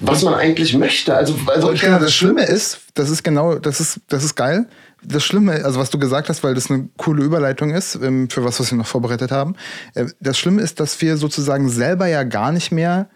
was 0.00 0.22
man 0.22 0.34
eigentlich 0.34 0.74
möchte. 0.76 1.14
Also, 1.14 1.34
also 1.46 1.70
und 1.70 1.80
genau, 1.80 1.98
das 1.98 2.14
Schlimme 2.14 2.44
ist, 2.44 2.80
das 2.92 3.08
ist 3.08 3.22
genau, 3.24 3.54
das 3.54 3.80
ist, 3.80 4.00
das 4.08 4.24
ist 4.24 4.34
geil. 4.34 4.66
Das 5.02 5.24
Schlimme, 5.24 5.64
also 5.64 5.80
was 5.80 5.90
du 5.90 5.98
gesagt 5.98 6.28
hast, 6.28 6.44
weil 6.44 6.54
das 6.54 6.70
eine 6.70 6.88
coole 6.98 7.22
Überleitung 7.22 7.70
ist 7.70 7.94
ähm, 7.96 8.28
für 8.28 8.44
was, 8.44 8.60
was 8.60 8.70
wir 8.70 8.78
noch 8.78 8.86
vorbereitet 8.86 9.30
haben. 9.30 9.56
Äh, 9.94 10.06
das 10.20 10.38
Schlimme 10.38 10.60
ist, 10.60 10.80
dass 10.80 11.00
wir 11.00 11.16
sozusagen 11.16 11.70
selber 11.70 12.06
ja 12.06 12.24
gar 12.24 12.52
nicht 12.52 12.72
mehr 12.72 13.08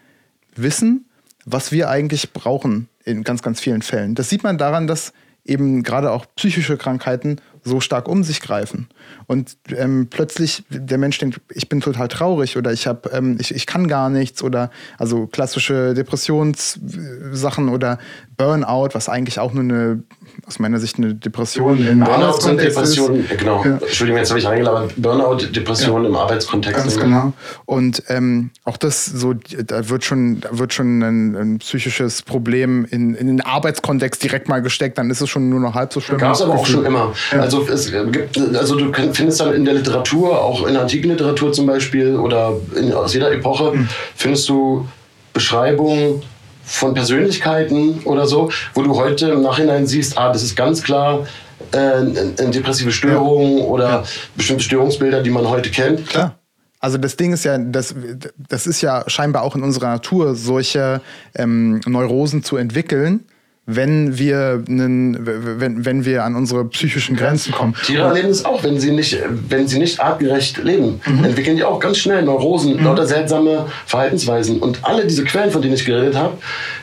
wissen, 0.55 1.05
was 1.45 1.71
wir 1.71 1.89
eigentlich 1.89 2.33
brauchen 2.33 2.88
in 3.09 3.23
ganz, 3.23 3.41
ganz 3.41 3.59
vielen 3.59 3.81
Fällen. 3.81 4.15
Das 4.15 4.29
sieht 4.29 4.43
man 4.43 4.57
daran, 4.57 4.87
dass 4.87 5.13
eben 5.45 5.83
gerade 5.83 6.11
auch 6.11 6.25
psychische 6.35 6.77
Krankheiten 6.77 7.37
so 7.69 7.79
stark 7.79 8.07
um 8.07 8.23
sich 8.23 8.41
greifen. 8.41 8.89
Und 9.27 9.57
ähm, 9.75 10.07
plötzlich 10.09 10.63
der 10.69 10.97
Mensch 10.97 11.17
denkt, 11.19 11.39
ich 11.53 11.69
bin 11.69 11.79
total 11.81 12.07
traurig 12.07 12.57
oder 12.57 12.73
ich 12.73 12.87
habe, 12.87 13.09
ähm, 13.13 13.37
ich, 13.39 13.53
ich 13.53 13.65
kann 13.65 13.87
gar 13.87 14.09
nichts 14.09 14.43
oder 14.43 14.71
also 14.97 15.27
klassische 15.27 15.93
Depressionssachen 15.93 17.69
oder 17.69 17.99
Burnout, 18.35 18.89
was 18.93 19.07
eigentlich 19.07 19.39
auch 19.39 19.53
nur 19.53 19.63
eine 19.63 20.03
aus 20.45 20.59
meiner 20.59 20.79
Sicht 20.79 20.97
eine 20.97 21.13
Depression 21.13 21.85
im 21.85 21.99
Burnout 21.99 22.39
sind 22.39 22.61
Depressionen, 22.61 23.25
genau. 23.37 23.63
Ja. 23.63 23.77
Entschuldigung, 23.77 24.19
jetzt 24.19 24.29
habe 24.29 24.39
ich 24.39 24.45
reingelabert. 24.45 24.93
Burnout, 24.97 25.47
Depression 25.53 26.03
ja. 26.03 26.09
im 26.09 26.15
Arbeitskontext. 26.15 26.81
Ganz 26.81 26.99
genau. 26.99 27.33
Und 27.65 28.03
ähm, 28.07 28.51
auch 28.63 28.77
das 28.77 29.05
so, 29.05 29.33
da 29.33 29.89
wird 29.89 30.03
schon, 30.03 30.41
da 30.41 30.57
wird 30.57 30.73
schon 30.73 31.01
ein, 31.01 31.35
ein 31.35 31.59
psychisches 31.59 32.21
Problem 32.21 32.85
in, 32.89 33.13
in 33.15 33.27
den 33.27 33.41
Arbeitskontext 33.41 34.23
direkt 34.23 34.47
mal 34.49 34.61
gesteckt, 34.61 34.97
dann 34.97 35.09
ist 35.09 35.21
es 35.21 35.29
schon 35.29 35.49
nur 35.49 35.59
noch 35.59 35.75
halb 35.75 35.93
so 35.93 35.99
schlimm. 35.99 36.17
Gab 36.17 36.35
es 36.35 36.41
aber 36.41 36.55
auch 36.55 36.65
schon 36.65 36.85
immer. 36.85 37.13
Ja. 37.31 37.41
Also 37.41 37.58
es 37.67 37.91
gibt, 37.91 38.37
also 38.55 38.75
du 38.75 38.91
findest 39.13 39.39
dann 39.39 39.53
in 39.53 39.65
der 39.65 39.73
Literatur, 39.73 40.41
auch 40.41 40.65
in 40.65 40.73
der 40.73 40.83
antiken 40.83 41.11
Literatur 41.11 41.51
zum 41.51 41.65
Beispiel 41.65 42.15
oder 42.15 42.53
in, 42.75 42.93
aus 42.93 43.13
jeder 43.13 43.31
Epoche, 43.31 43.71
mhm. 43.71 43.89
findest 44.15 44.47
du 44.49 44.87
Beschreibungen 45.33 46.21
von 46.63 46.93
Persönlichkeiten 46.93 48.01
oder 48.05 48.27
so, 48.27 48.51
wo 48.73 48.83
du 48.83 48.95
heute 48.95 49.29
im 49.29 49.41
Nachhinein 49.41 49.87
siehst, 49.87 50.17
ah, 50.17 50.31
das 50.31 50.43
ist 50.43 50.55
ganz 50.55 50.83
klar 50.83 51.25
äh, 51.71 51.77
eine 51.77 52.51
depressive 52.51 52.91
Störung 52.91 53.57
ja. 53.57 53.63
oder 53.65 53.89
ja. 53.89 54.03
bestimmte 54.35 54.63
Störungsbilder, 54.63 55.23
die 55.23 55.29
man 55.29 55.49
heute 55.49 55.69
kennt. 55.69 56.07
Klar. 56.07 56.35
Also 56.79 56.97
das 56.97 57.17
Ding 57.17 57.33
ist 57.33 57.43
ja, 57.43 57.57
das, 57.57 57.93
das 58.37 58.65
ist 58.65 58.81
ja 58.81 59.03
scheinbar 59.07 59.43
auch 59.43 59.55
in 59.55 59.63
unserer 59.63 59.87
Natur, 59.87 60.35
solche 60.35 61.01
ähm, 61.35 61.81
Neurosen 61.85 62.43
zu 62.43 62.55
entwickeln 62.55 63.25
wenn 63.71 64.17
wir, 64.17 64.63
einen, 64.67 65.17
wenn, 65.59 65.85
wenn 65.85 66.03
wir 66.03 66.23
an 66.23 66.35
unsere 66.35 66.65
psychischen 66.65 67.15
Grenzen 67.15 67.51
kommen. 67.51 67.75
Tiere 67.85 68.07
erleben 68.07 68.29
es 68.29 68.43
auch, 68.43 68.63
wenn 68.63 68.79
sie 68.79 68.91
nicht, 68.91 69.17
wenn 69.47 69.67
sie 69.67 69.77
nicht 69.77 69.99
artgerecht 69.99 70.57
leben, 70.63 71.01
mhm. 71.05 71.23
entwickeln 71.23 71.55
die 71.55 71.63
auch 71.63 71.79
ganz 71.79 71.99
schnell 71.99 72.23
Neurosen, 72.23 72.77
mhm. 72.77 72.83
lauter 72.83 73.05
seltsame 73.05 73.67
Verhaltensweisen. 73.85 74.59
Und 74.59 74.83
alle 74.83 75.05
diese 75.05 75.23
Quellen, 75.23 75.51
von 75.51 75.61
denen 75.61 75.75
ich 75.75 75.85
geredet 75.85 76.15
habe, 76.15 76.37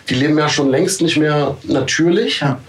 die 0.09 0.15
leben 0.15 0.39
ja 0.39 0.49
schon 0.49 0.71
längst 0.71 1.03
nicht 1.03 1.17
mehr 1.17 1.57
natürlich. 1.65 2.41
Ja. 2.41 2.61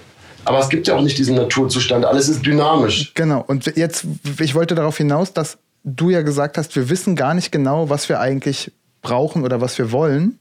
Aber 0.46 0.60
es 0.60 0.70
gibt 0.70 0.88
ja 0.88 0.96
auch 0.96 1.02
nicht 1.02 1.18
diesen 1.20 1.36
Naturzustand. 1.36 2.04
Alles 2.06 2.28
ist 2.28 2.44
dynamisch. 2.44 3.12
Genau. 3.14 3.44
Und 3.46 3.72
jetzt, 3.76 4.06
ich 4.40 4.56
wollte 4.56 4.74
darauf 4.74 4.98
hinaus, 4.98 5.34
dass 5.34 5.60
du 5.84 6.10
ja 6.10 6.24
gesagt 6.24 6.58
hast, 6.58 6.76
wir 6.76 6.90
wissen 6.90 7.16
gar 7.16 7.36
nicht 7.36 7.52
genau, 7.52 7.90
was 7.90 8.10
wir 8.10 8.20
eigentlich 8.20 8.72
brauchen 9.04 9.44
oder 9.44 9.62
was 9.62 9.78
wir 9.78 9.92
wollen. 9.92 10.40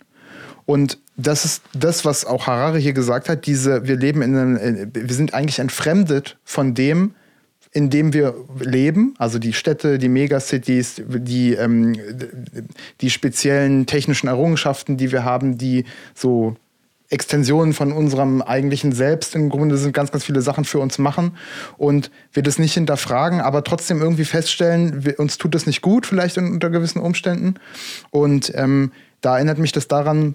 Und 0.67 0.99
das 1.17 1.45
ist 1.45 1.63
das, 1.73 2.05
was 2.05 2.25
auch 2.25 2.47
Harare 2.47 2.79
hier 2.79 2.93
gesagt 2.93 3.29
hat. 3.29 3.47
Diese, 3.47 3.87
wir 3.87 3.97
leben 3.97 4.21
in 4.21 4.37
einem, 4.37 4.91
wir 4.93 5.15
sind 5.15 5.33
eigentlich 5.33 5.61
entfremdet 5.61 6.37
von 6.45 6.75
dem, 6.75 7.15
in 7.73 7.91
dem 7.91 8.13
wir 8.13 8.35
leben, 8.59 9.15
also 9.19 9.39
die 9.39 9.53
Städte, 9.53 9.99
die 9.99 10.09
Megacities, 10.09 11.03
die, 11.07 11.55
ähm, 11.55 11.95
die 13.01 13.11
speziellen 13.11 13.87
technischen 13.87 14.29
Errungenschaften, 14.29 14.97
die 14.97 15.13
wir 15.13 15.25
haben, 15.25 15.59
die 15.59 15.85
so 16.15 16.57
Extensionen 17.09 17.73
von 17.73 17.93
unserem 17.93 18.43
eigentlichen 18.43 18.93
Selbst 18.93 19.35
im 19.35 19.49
Grunde 19.49 19.77
sind 19.77 19.93
ganz, 19.93 20.11
ganz 20.11 20.25
viele 20.25 20.41
Sachen 20.41 20.65
für 20.65 20.81
uns 20.81 20.99
machen 20.99 21.37
und 21.77 22.11
wir 22.33 22.43
das 22.43 22.59
nicht 22.59 22.75
hinterfragen, 22.75 23.41
aber 23.41 23.63
trotzdem 23.63 24.01
irgendwie 24.01 24.25
feststellen, 24.25 25.05
wir, 25.05 25.21
uns 25.21 25.39
tut 25.39 25.55
das 25.55 25.67
nicht 25.67 25.83
gut, 25.83 26.07
vielleicht 26.07 26.39
unter 26.39 26.71
gewissen 26.71 26.99
Umständen. 26.99 27.55
Und 28.11 28.53
ähm, 28.55 28.91
da 29.21 29.37
erinnert 29.37 29.59
mich 29.59 29.73
das 29.73 29.87
daran, 29.87 30.35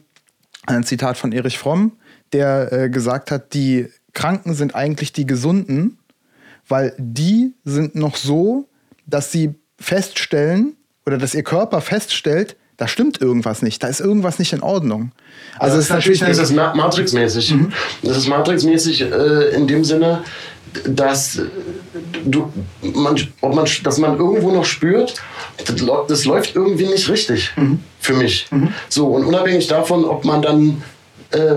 ein 0.67 0.83
Zitat 0.83 1.17
von 1.17 1.31
Erich 1.31 1.57
Fromm, 1.57 1.93
der 2.33 2.71
äh, 2.71 2.89
gesagt 2.89 3.31
hat, 3.31 3.53
die 3.53 3.87
Kranken 4.13 4.53
sind 4.53 4.75
eigentlich 4.75 5.13
die 5.13 5.25
Gesunden, 5.25 5.97
weil 6.67 6.93
die 6.97 7.53
sind 7.63 7.95
noch 7.95 8.15
so, 8.15 8.69
dass 9.05 9.31
sie 9.31 9.55
feststellen 9.79 10.75
oder 11.05 11.17
dass 11.17 11.33
ihr 11.33 11.43
Körper 11.43 11.81
feststellt, 11.81 12.55
da 12.77 12.87
stimmt 12.87 13.21
irgendwas 13.21 13.61
nicht, 13.61 13.83
da 13.83 13.87
ist 13.87 13.99
irgendwas 13.99 14.39
nicht 14.39 14.53
in 14.53 14.61
Ordnung. 14.61 15.11
Also, 15.59 15.75
also 15.75 15.77
es 15.77 15.83
ist 15.85 15.89
natürlich 15.91 16.19
das 16.19 16.37
ist 16.39 16.55
Matrix-mäßig. 16.55 17.51
Mhm. 17.53 17.73
Das 18.01 18.17
ist 18.17 18.27
Matrix-mäßig 18.27 19.01
äh, 19.01 19.55
in 19.55 19.67
dem 19.67 19.83
Sinne, 19.83 20.23
dass 20.85 21.41
du, 22.25 22.51
man, 22.81 23.15
ob 23.41 23.55
man, 23.55 23.67
dass 23.83 23.97
man 23.97 24.17
irgendwo 24.17 24.51
noch 24.51 24.65
spürt, 24.65 25.21
das, 25.63 25.81
das 26.07 26.25
läuft 26.25 26.55
irgendwie 26.55 26.85
nicht 26.85 27.09
richtig 27.09 27.51
mhm. 27.55 27.79
für 27.99 28.13
mich. 28.13 28.47
Mhm. 28.51 28.73
So, 28.89 29.07
und 29.07 29.25
unabhängig 29.25 29.67
davon, 29.67 30.05
ob 30.05 30.25
man 30.25 30.41
dann, 30.41 30.83
äh, 31.31 31.55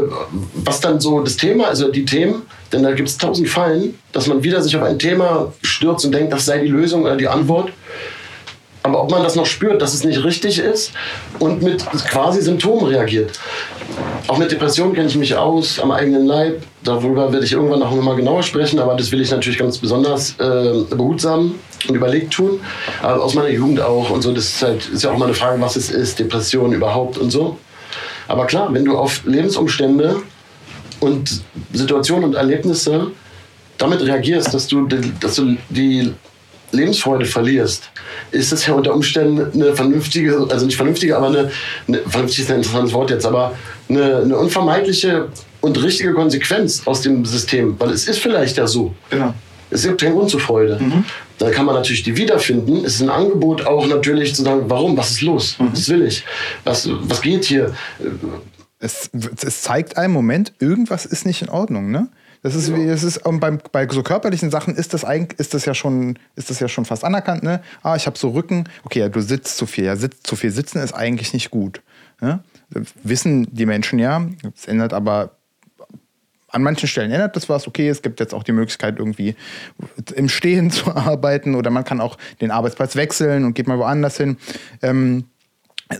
was 0.55 0.81
dann 0.81 1.01
so 1.01 1.21
das 1.21 1.37
Thema, 1.37 1.69
also 1.69 1.91
die 1.91 2.05
Themen, 2.05 2.43
denn 2.73 2.83
da 2.83 2.93
gibt 2.93 3.09
es 3.09 3.19
tausend 3.19 3.49
Fallen, 3.49 3.99
dass 4.13 4.27
man 4.27 4.43
wieder 4.43 4.63
sich 4.63 4.77
auf 4.77 4.83
ein 4.83 4.99
Thema 4.99 5.53
stürzt 5.63 6.05
und 6.05 6.13
denkt, 6.13 6.33
das 6.33 6.47
sei 6.47 6.59
die 6.59 6.69
Lösung 6.69 7.03
oder 7.03 7.17
die 7.17 7.29
Antwort. 7.29 7.71
Aber 8.85 9.03
ob 9.03 9.11
man 9.11 9.23
das 9.23 9.35
noch 9.35 9.47
spürt, 9.47 9.81
dass 9.81 9.95
es 9.95 10.05
nicht 10.05 10.23
richtig 10.25 10.59
ist 10.59 10.93
und 11.39 11.63
mit 11.63 11.87
quasi 12.11 12.43
Symptomen 12.43 12.85
reagiert. 12.85 13.33
Auch 14.29 14.37
mit 14.37 14.53
Depressionen 14.53 14.93
kenne 14.93 15.09
ich 15.09 15.17
mich 15.17 15.35
aus, 15.35 15.81
am 15.81 15.91
eigenen 15.91 16.27
Leib. 16.27 16.63
Darüber 16.83 17.33
werde 17.33 17.47
ich 17.47 17.53
irgendwann 17.53 17.81
noch 17.81 17.95
mal 17.95 18.15
genauer 18.15 18.43
sprechen, 18.43 18.79
aber 18.79 18.95
das 18.95 19.11
will 19.11 19.23
ich 19.23 19.31
natürlich 19.31 19.59
ganz 19.59 19.79
besonders 19.79 20.39
äh, 20.39 20.85
behutsam 20.91 21.55
und 21.89 21.95
überlegt 21.95 22.35
tun. 22.35 22.61
Aber 23.01 23.25
aus 23.25 23.33
meiner 23.33 23.49
Jugend 23.49 23.81
auch 23.81 24.11
und 24.11 24.21
so. 24.21 24.35
Das 24.35 24.45
ist, 24.45 24.63
halt, 24.63 24.87
ist 24.87 25.03
ja 25.03 25.13
auch 25.13 25.17
mal 25.17 25.27
eine 25.27 25.35
Frage, 25.35 25.59
was 25.63 25.77
es 25.77 25.91
ist, 25.91 26.19
Depression 26.19 26.75
überhaupt 26.75 27.17
und 27.17 27.31
so. 27.31 27.57
Aber 28.29 28.45
klar, 28.45 28.69
wenn 28.75 28.85
du 28.85 28.99
auf 28.99 29.23
Lebensumstände 29.25 30.17
und 31.01 31.41
Situationen 31.73 32.25
und 32.25 32.35
Erlebnisse 32.35 33.13
damit 33.79 34.03
reagierst, 34.03 34.53
dass 34.53 34.67
du, 34.67 34.87
dass 35.21 35.37
du 35.37 35.57
die 35.71 36.13
Lebensfreude 36.75 37.25
verlierst, 37.25 37.91
ist 38.31 38.53
das 38.53 38.67
ja 38.67 38.75
unter 38.75 38.95
Umständen 38.95 39.51
eine 39.53 39.75
vernünftige, 39.75 40.47
also 40.51 40.67
nicht 40.67 40.77
vernünftige, 40.77 41.17
aber 41.17 41.29
eine, 41.29 41.51
eine 41.89 41.99
vernünftig 42.07 42.41
ist 42.41 42.51
ein 42.51 42.59
interessantes 42.59 42.93
Wort 42.93 43.11
jetzt, 43.11 43.27
aber 43.27 43.55
eine, 43.89 44.19
eine 44.19 44.37
unvermeidliche 44.37 45.29
und 45.61 45.83
richtige 45.83 46.13
Konsequenz 46.13 46.83
aus 46.87 47.01
dem 47.03 47.25
System, 47.25 47.75
weil 47.79 47.91
es 47.91 48.07
ist 48.07 48.19
vielleicht 48.19 48.57
ja 48.57 48.67
so. 48.67 48.95
Genau. 49.11 49.35
Es 49.71 49.83
gibt 49.83 50.01
keinen 50.01 50.15
Grund 50.15 50.31
zur 50.31 50.41
Freude. 50.41 50.79
Mhm. 50.81 51.05
Da 51.39 51.51
kann 51.51 51.67
man 51.67 51.75
natürlich 51.75 52.03
die 52.03 52.17
wiederfinden. 52.17 52.85
Es 52.85 52.97
ist 52.97 53.03
ein 53.03 53.11
Angebot 53.11 53.67
auch 53.67 53.87
natürlich 53.87 54.35
zu 54.35 54.43
sagen, 54.43 54.65
warum, 54.69 54.97
was 54.97 55.13
ist 55.13 55.23
los, 55.23 55.59
mhm. 55.59 55.71
was 55.73 55.89
will 55.89 56.03
ich, 56.03 56.25
was, 56.63 56.89
was 56.89 57.21
geht 57.21 57.45
hier. 57.45 57.75
Es, 58.79 59.11
es 59.45 59.63
zeigt 59.63 59.97
einen 59.97 60.13
Moment, 60.13 60.53
irgendwas 60.61 61.07
ist 61.07 61.27
nicht 61.27 61.43
in 61.43 61.49
Ordnung, 61.49 61.91
ne? 61.91 62.09
Das 62.45 62.55
ist, 62.55 62.75
wie, 62.77 62.87
das 62.87 63.03
ist 63.03 63.23
beim, 63.25 63.59
bei 63.73 63.89
so 63.89 64.03
körperlichen 64.03 64.51
Sachen 64.51 64.77
ist 64.77 64.93
das 64.93 65.03
eigentlich, 65.03 65.41
ist 65.41 65.55
das 65.55 65.65
ja 65.65 65.73
schon, 65.73 66.19
ist 66.37 66.51
das 66.51 66.61
ja 66.61 66.69
schon 66.69 66.85
fast 66.85 67.03
anerkannt, 67.03 67.43
ne? 67.43 67.63
Ah, 67.83 67.97
ich 67.97 68.07
habe 68.07 68.19
so 68.19 68.29
Rücken. 68.29 68.65
Okay, 68.83 68.99
ja, 68.99 69.09
du 69.09 69.23
sitzt 69.23 69.57
zu 69.57 69.65
viel. 69.65 69.85
Ja, 69.85 69.97
sitz, 69.97 70.23
zu 70.23 70.37
viel 70.37 70.51
sitzen 70.51 70.83
ist 70.83 70.93
eigentlich 70.93 71.33
nicht 71.33 71.51
gut. 71.51 71.81
Ne? 72.21 72.45
Wissen 73.03 73.49
die 73.51 73.65
Menschen 73.65 73.99
ja. 73.99 74.27
Es 74.55 74.67
ändert 74.67 74.93
aber 74.93 75.39
an 76.49 76.63
manchen 76.63 76.87
Stellen 76.87 77.11
ändert 77.13 77.35
das 77.35 77.49
was. 77.49 77.67
Okay, 77.67 77.89
es 77.89 78.03
gibt 78.03 78.21
jetzt 78.21 78.35
auch 78.35 78.43
die 78.43 78.53
Möglichkeit, 78.53 78.99
irgendwie 78.99 79.37
im 80.15 80.29
Stehen 80.29 80.71
zu 80.71 80.95
arbeiten 80.95 81.55
oder 81.55 81.71
man 81.71 81.85
kann 81.85 82.03
auch 82.03 82.19
den 82.43 82.51
Arbeitsplatz 82.51 82.95
wechseln 82.95 83.47
und 83.47 83.55
geht 83.55 83.69
mal 83.69 83.79
woanders 83.79 84.19
hin. 84.19 84.37
Ähm, 84.83 85.25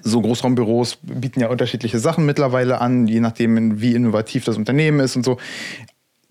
so 0.03 0.21
Großraumbüros 0.21 0.99
bieten 1.03 1.41
ja 1.41 1.49
unterschiedliche 1.49 1.99
Sachen 1.99 2.27
mittlerweile 2.27 2.81
an, 2.81 3.07
je 3.07 3.21
nachdem, 3.21 3.81
wie 3.81 3.95
innovativ 3.95 4.45
das 4.45 4.59
Unternehmen 4.59 5.01
ist 5.01 5.17
und 5.17 5.25
so 5.25 5.39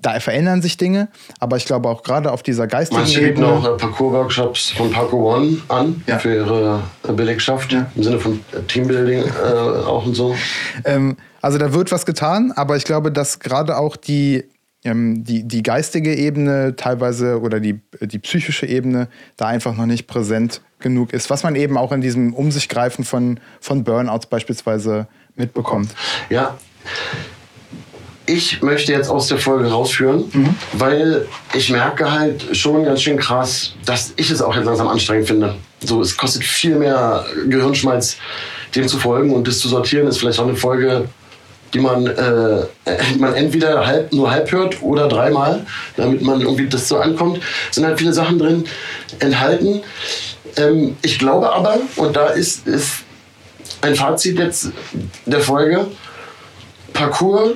da 0.03 0.19
verändern 0.19 0.61
sich 0.61 0.77
Dinge, 0.77 1.07
aber 1.39 1.57
ich 1.57 1.65
glaube 1.65 1.89
auch 1.89 2.03
gerade 2.03 2.31
auf 2.31 2.43
dieser 2.43 2.67
geistigen 2.67 3.01
Manche 3.01 3.21
bieten 3.21 3.43
auch 3.43 3.65
äh, 3.65 3.77
Parcours-Workshops 3.77 4.71
von 4.71 4.91
Parkour 4.91 5.37
One 5.37 5.57
an 5.69 6.03
ja. 6.05 6.19
für 6.19 6.35
ihre 6.35 6.83
äh, 7.07 7.11
Belegschaft, 7.13 7.73
ja. 7.73 7.87
im 7.95 8.03
Sinne 8.03 8.19
von 8.19 8.39
äh, 8.51 8.61
Teambuilding 8.67 9.23
äh, 9.23 9.85
auch 9.85 10.05
und 10.05 10.13
so. 10.13 10.35
Ähm, 10.85 11.17
also 11.41 11.57
da 11.57 11.73
wird 11.73 11.91
was 11.91 12.05
getan, 12.05 12.53
aber 12.55 12.77
ich 12.77 12.83
glaube, 12.83 13.11
dass 13.11 13.39
gerade 13.39 13.77
auch 13.77 13.95
die, 13.95 14.43
ähm, 14.83 15.23
die, 15.23 15.43
die 15.43 15.63
geistige 15.63 16.15
Ebene 16.15 16.75
teilweise 16.75 17.39
oder 17.41 17.59
die, 17.59 17.81
die 18.01 18.19
psychische 18.19 18.65
Ebene 18.65 19.07
da 19.37 19.47
einfach 19.47 19.75
noch 19.75 19.85
nicht 19.85 20.07
präsent 20.07 20.61
genug 20.79 21.13
ist, 21.13 21.29
was 21.29 21.43
man 21.43 21.55
eben 21.55 21.77
auch 21.77 21.91
in 21.91 22.01
diesem 22.01 22.33
Um 22.33 22.51
sich 22.51 22.69
greifen 22.69 23.03
von, 23.05 23.39
von 23.59 23.83
Burnouts 23.83 24.27
beispielsweise 24.27 25.07
mitbekommt. 25.35 25.89
Ja, 26.29 26.57
ich 28.26 28.61
möchte 28.61 28.91
jetzt 28.91 29.09
aus 29.09 29.28
der 29.28 29.38
Folge 29.38 29.69
rausführen, 29.69 30.26
mhm. 30.32 30.55
weil 30.74 31.28
ich 31.53 31.69
merke 31.69 32.11
halt 32.11 32.55
schon 32.55 32.86
ganz 32.86 33.01
schön 33.01 33.17
krass, 33.17 33.74
dass 33.86 34.13
ich 34.15 34.30
es 34.32 34.41
auch 34.41 34.55
jetzt 34.55 34.65
langsam 34.65 34.88
anstrengend 34.88 35.28
finde. 35.28 35.55
So, 35.82 36.01
es 36.01 36.15
kostet 36.15 36.43
viel 36.43 36.76
mehr 36.76 37.26
Gehirnschmalz, 37.47 38.17
dem 38.76 38.88
zu 38.88 38.97
folgen 38.97 39.34
und 39.34 39.47
das 39.47 39.59
zu 39.59 39.67
sortieren 39.67 40.07
ist 40.07 40.19
vielleicht 40.19 40.39
auch 40.39 40.47
eine 40.47 40.55
Folge, 40.55 41.09
die 41.74 41.80
man, 41.80 42.05
äh, 42.07 42.65
man 43.17 43.34
entweder 43.34 43.86
halb, 43.86 44.13
nur 44.13 44.32
halb 44.32 44.51
hört 44.51 44.82
oder 44.82 45.07
dreimal, 45.07 45.65
damit 45.97 46.21
man 46.21 46.39
irgendwie 46.39 46.67
das 46.67 46.88
so 46.88 46.97
ankommt. 46.97 47.39
Es 47.69 47.76
sind 47.76 47.86
halt 47.86 47.97
viele 47.97 48.13
Sachen 48.13 48.39
drin 48.39 48.63
enthalten. 49.19 49.82
Ähm, 50.55 50.95
ich 51.01 51.19
glaube 51.19 51.51
aber, 51.51 51.80
und 51.95 52.15
da 52.15 52.28
ist, 52.28 52.67
ist 52.67 53.03
ein 53.82 53.95
Fazit 53.95 54.38
jetzt 54.38 54.71
der 55.26 55.41
Folge, 55.41 55.88
Parcours 56.93 57.55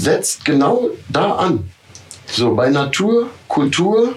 setzt 0.00 0.44
genau 0.44 0.88
da 1.08 1.32
an. 1.32 1.70
So, 2.26 2.54
bei 2.54 2.70
Natur, 2.70 3.28
Kultur 3.48 4.14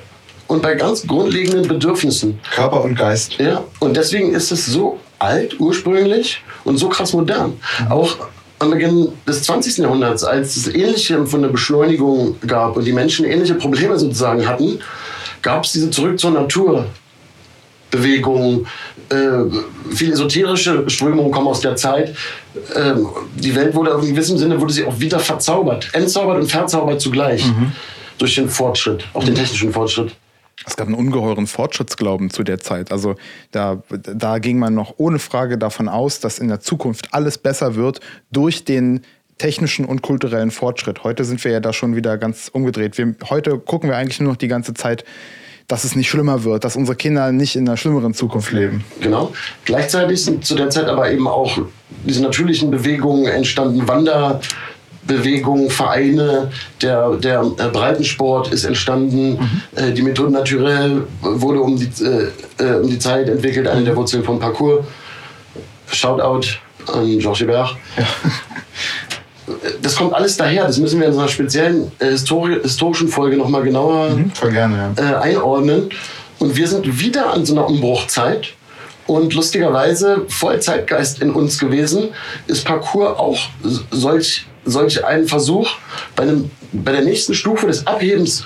und 0.47 0.61
bei 0.61 0.75
ganz 0.75 1.05
grundlegenden 1.05 1.67
Bedürfnissen. 1.67 2.39
Körper 2.53 2.83
und 2.83 2.95
Geist. 2.95 3.33
Ja, 3.39 3.63
und 3.79 3.97
deswegen 3.97 4.33
ist 4.33 4.51
es 4.51 4.65
so 4.65 4.99
alt 5.19 5.59
ursprünglich 5.59 6.41
und 6.63 6.77
so 6.77 6.89
krass 6.89 7.13
modern. 7.13 7.59
Auch 7.89 8.17
am 8.59 8.71
Beginn 8.71 9.09
des 9.27 9.43
20. 9.43 9.79
Jahrhunderts, 9.79 10.23
als 10.23 10.55
es 10.55 10.67
ähnliche 10.67 11.25
von 11.25 11.41
der 11.41 11.49
Beschleunigung 11.49 12.35
gab 12.47 12.77
und 12.77 12.85
die 12.85 12.93
Menschen 12.93 13.25
ähnliche 13.25 13.55
Probleme 13.55 13.97
sozusagen 13.97 14.47
hatten, 14.47 14.79
gab 15.41 15.65
es 15.65 15.73
diese 15.73 15.89
Zurück 15.89 16.19
zur 16.19 16.31
Natur 16.31 16.85
Bewegung, 17.93 18.65
äh, 19.09 19.15
viele 19.93 20.13
esoterische 20.13 20.89
Strömungen 20.89 21.31
kommen 21.31 21.47
aus 21.47 21.61
der 21.61 21.75
Zeit. 21.75 22.15
Ähm, 22.75 23.07
die 23.35 23.55
Welt 23.55 23.75
wurde 23.75 23.91
in 23.91 24.13
gewissem 24.13 24.37
Sinne 24.37 24.59
wurde 24.59 24.73
sie 24.73 24.85
auch 24.85 24.99
wieder 24.99 25.19
verzaubert, 25.19 25.89
entzaubert 25.93 26.41
und 26.41 26.51
verzaubert 26.51 26.99
zugleich 26.99 27.45
durch 28.17 28.35
den 28.35 28.49
Fortschritt, 28.49 29.05
auch 29.13 29.23
den 29.23 29.35
technischen 29.35 29.71
Fortschritt. 29.71 30.15
Es 30.65 30.75
gab 30.75 30.87
einen 30.87 30.95
ungeheuren 30.95 31.47
Fortschrittsglauben 31.47 32.29
zu 32.29 32.43
der 32.43 32.59
Zeit. 32.59 32.91
Also 32.91 33.15
da, 33.51 33.83
da 33.89 34.37
ging 34.39 34.59
man 34.59 34.73
noch 34.73 34.95
ohne 34.97 35.19
Frage 35.19 35.57
davon 35.57 35.89
aus, 35.89 36.19
dass 36.19 36.39
in 36.39 36.47
der 36.47 36.61
Zukunft 36.61 37.13
alles 37.13 37.37
besser 37.37 37.75
wird 37.75 37.99
durch 38.31 38.63
den 38.63 39.01
technischen 39.37 39.85
und 39.85 40.01
kulturellen 40.01 40.51
Fortschritt. 40.51 41.03
Heute 41.03 41.25
sind 41.25 41.43
wir 41.43 41.51
ja 41.51 41.59
da 41.59 41.73
schon 41.73 41.95
wieder 41.95 42.17
ganz 42.17 42.49
umgedreht. 42.53 42.97
Wir, 42.97 43.15
heute 43.29 43.57
gucken 43.57 43.89
wir 43.89 43.97
eigentlich 43.97 44.19
nur 44.19 44.29
noch 44.29 44.37
die 44.37 44.47
ganze 44.47 44.73
Zeit, 44.73 45.03
dass 45.67 45.83
es 45.83 45.95
nicht 45.95 46.09
schlimmer 46.09 46.43
wird, 46.43 46.63
dass 46.63 46.75
unsere 46.75 46.95
Kinder 46.95 47.31
nicht 47.31 47.55
in 47.55 47.67
einer 47.67 47.77
schlimmeren 47.77 48.13
Zukunft 48.13 48.51
leben. 48.51 48.83
Genau. 49.01 49.31
Gleichzeitig 49.65 50.23
sind 50.23 50.45
zu 50.45 50.55
der 50.55 50.69
Zeit 50.69 50.87
aber 50.87 51.11
eben 51.11 51.27
auch 51.27 51.57
diese 52.05 52.21
natürlichen 52.21 52.69
Bewegungen 52.69 53.25
entstanden, 53.27 53.87
Wanderbewegungen, 53.87 55.69
Vereine, 55.69 56.51
der, 56.81 57.11
der 57.15 57.41
äh, 57.41 57.67
Breitensport 57.69 58.51
ist 58.51 58.65
entstanden, 58.65 59.61
äh, 59.75 59.91
die 59.91 60.01
Methode 60.01 60.31
Naturelle 60.31 61.07
wurde 61.21 61.61
um 61.61 61.77
die, 61.77 61.89
äh, 62.03 62.29
äh, 62.59 62.79
um 62.81 62.89
die 62.89 62.99
Zeit 62.99 63.29
entwickelt, 63.29 63.67
eine 63.67 63.83
der 63.83 63.95
Wurzeln 63.95 64.23
vom 64.23 64.39
Parcours. 64.39 64.85
Shoutout 65.87 66.47
an 66.91 67.19
Georges 67.19 67.41
Hébert. 67.41 67.75
Das 69.81 69.95
kommt 69.95 70.13
alles 70.13 70.37
daher, 70.37 70.67
das 70.67 70.77
müssen 70.77 70.99
wir 70.99 71.07
in 71.07 71.13
so 71.13 71.19
einer 71.19 71.27
speziellen 71.27 71.91
äh, 71.99 72.11
Histori 72.11 72.59
historischen 72.61 73.07
Folge 73.09 73.35
nochmal 73.35 73.63
genauer 73.63 74.17
Voll 74.33 74.51
gerne, 74.51 74.93
ja. 74.97 75.11
äh, 75.11 75.15
einordnen. 75.15 75.89
Und 76.39 76.55
wir 76.55 76.67
sind 76.67 76.99
wieder 76.99 77.33
an 77.33 77.45
so 77.45 77.53
einer 77.53 77.67
Umbruchzeit. 77.67 78.53
Und 79.05 79.33
lustigerweise, 79.33 80.25
voll 80.29 80.61
Zeitgeist 80.61 81.21
in 81.21 81.31
uns 81.31 81.59
gewesen, 81.59 82.09
ist 82.47 82.63
Parcours 82.63 83.19
auch 83.19 83.37
solch, 83.91 84.45
solch 84.63 85.03
ein 85.03 85.27
Versuch, 85.27 85.69
bei, 86.15 86.23
einem, 86.23 86.49
bei 86.71 86.93
der 86.93 87.01
nächsten 87.01 87.33
Stufe 87.33 87.67
des 87.67 87.85
Abhebens 87.85 88.45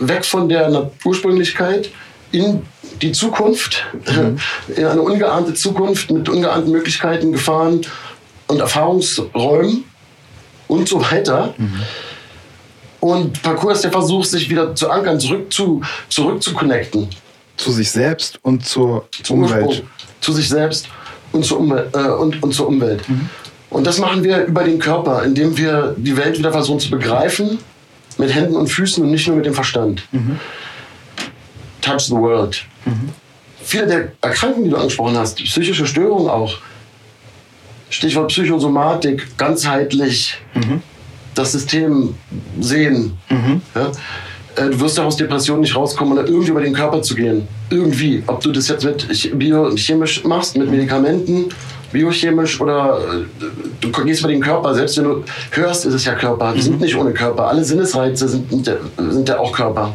weg 0.00 0.24
von 0.24 0.48
der 0.48 0.90
Ursprünglichkeit 1.04 1.90
in 2.32 2.62
die 3.02 3.12
Zukunft, 3.12 3.84
äh, 4.06 4.72
in 4.80 4.86
eine 4.86 5.00
ungeahnte 5.00 5.54
Zukunft 5.54 6.10
mit 6.10 6.28
ungeahnten 6.28 6.72
Möglichkeiten, 6.72 7.30
Gefahren 7.30 7.82
und 8.48 8.58
Erfahrungsräumen 8.58 9.84
und 10.74 10.88
so 10.88 11.00
weiter. 11.00 11.54
Und 13.00 13.42
Parcours 13.42 13.76
ist 13.76 13.84
der 13.84 13.92
Versuch, 13.92 14.24
sich 14.24 14.48
wieder 14.48 14.74
zu 14.74 14.90
ankern, 14.90 15.20
zurück 15.20 15.52
zu, 15.52 15.82
zurück 16.08 16.42
zu 16.42 16.54
connecten. 16.54 17.08
Zu 17.56 17.70
sich 17.70 17.90
selbst 17.90 18.38
und 18.42 18.64
zur 18.64 19.06
Zum 19.22 19.42
Umwelt. 19.42 19.66
Ursprung, 19.66 19.88
zu 20.20 20.32
sich 20.32 20.48
selbst 20.48 20.88
und 21.32 21.44
zur, 21.44 21.60
Umwel 21.60 21.90
äh, 21.92 21.98
und, 21.98 22.42
und 22.42 22.52
zur 22.52 22.68
Umwelt. 22.68 23.02
Und 23.70 23.86
das 23.86 23.98
machen 23.98 24.24
wir 24.24 24.44
über 24.44 24.64
den 24.64 24.78
Körper, 24.78 25.22
indem 25.24 25.56
wir 25.56 25.94
die 25.98 26.16
Welt 26.16 26.38
wieder 26.38 26.52
versuchen 26.52 26.80
zu 26.80 26.90
begreifen, 26.90 27.58
mit 28.18 28.32
Händen 28.34 28.56
und 28.56 28.68
Füßen 28.68 29.04
und 29.04 29.10
nicht 29.10 29.26
nur 29.26 29.36
mit 29.36 29.46
dem 29.46 29.54
Verstand. 29.54 30.02
Touch 31.80 32.02
the 32.02 32.14
world. 32.14 32.64
Viele 33.62 33.86
der 33.86 34.12
Erkrankungen, 34.20 34.64
die 34.64 34.70
du 34.70 34.76
angesprochen 34.76 35.18
hast, 35.18 35.36
psychische 35.38 35.86
Störungen 35.86 36.28
auch, 36.30 36.58
Stichwort 37.94 38.28
Psychosomatik, 38.28 39.36
ganzheitlich 39.36 40.36
das 41.34 41.52
System 41.52 42.14
sehen. 42.60 43.16
Ja? 43.74 43.86
Äh, 44.56 44.70
Du 44.70 44.78
wirst 44.80 44.96
ja 44.98 45.04
aus 45.04 45.16
Depressionen 45.16 45.62
nicht 45.62 45.74
rauskommen, 45.74 46.16
ohne 46.16 46.28
irgendwie 46.28 46.50
über 46.52 46.60
den 46.60 46.72
Körper 46.74 47.02
zu 47.02 47.14
gehen. 47.16 47.48
Irgendwie. 47.70 48.22
Ob 48.28 48.40
du 48.40 48.52
das 48.52 48.68
jetzt 48.68 48.84
mit 48.84 49.04
ch- 49.10 49.34
biochemisch 49.34 50.22
machst, 50.24 50.56
mit 50.56 50.70
Medikamenten, 50.70 51.46
biochemisch 51.92 52.60
oder 52.60 52.98
äh, 52.98 53.44
du 53.80 53.90
gehst 54.04 54.20
über 54.20 54.28
den 54.30 54.40
Körper. 54.40 54.72
Selbst 54.74 54.96
wenn 54.98 55.04
du 55.04 55.24
hörst, 55.50 55.86
ist 55.86 55.94
es 55.94 56.04
ja 56.04 56.14
Körper. 56.14 56.54
Wir 56.54 56.62
sind 56.62 56.80
nicht 56.80 56.94
ohne 56.94 57.12
Körper. 57.12 57.48
Alle 57.48 57.64
Sinnesreize 57.64 58.28
sind, 58.28 58.66
ja- 58.66 58.74
sind 59.10 59.28
ja 59.28 59.38
auch 59.40 59.52
Körper. 59.52 59.92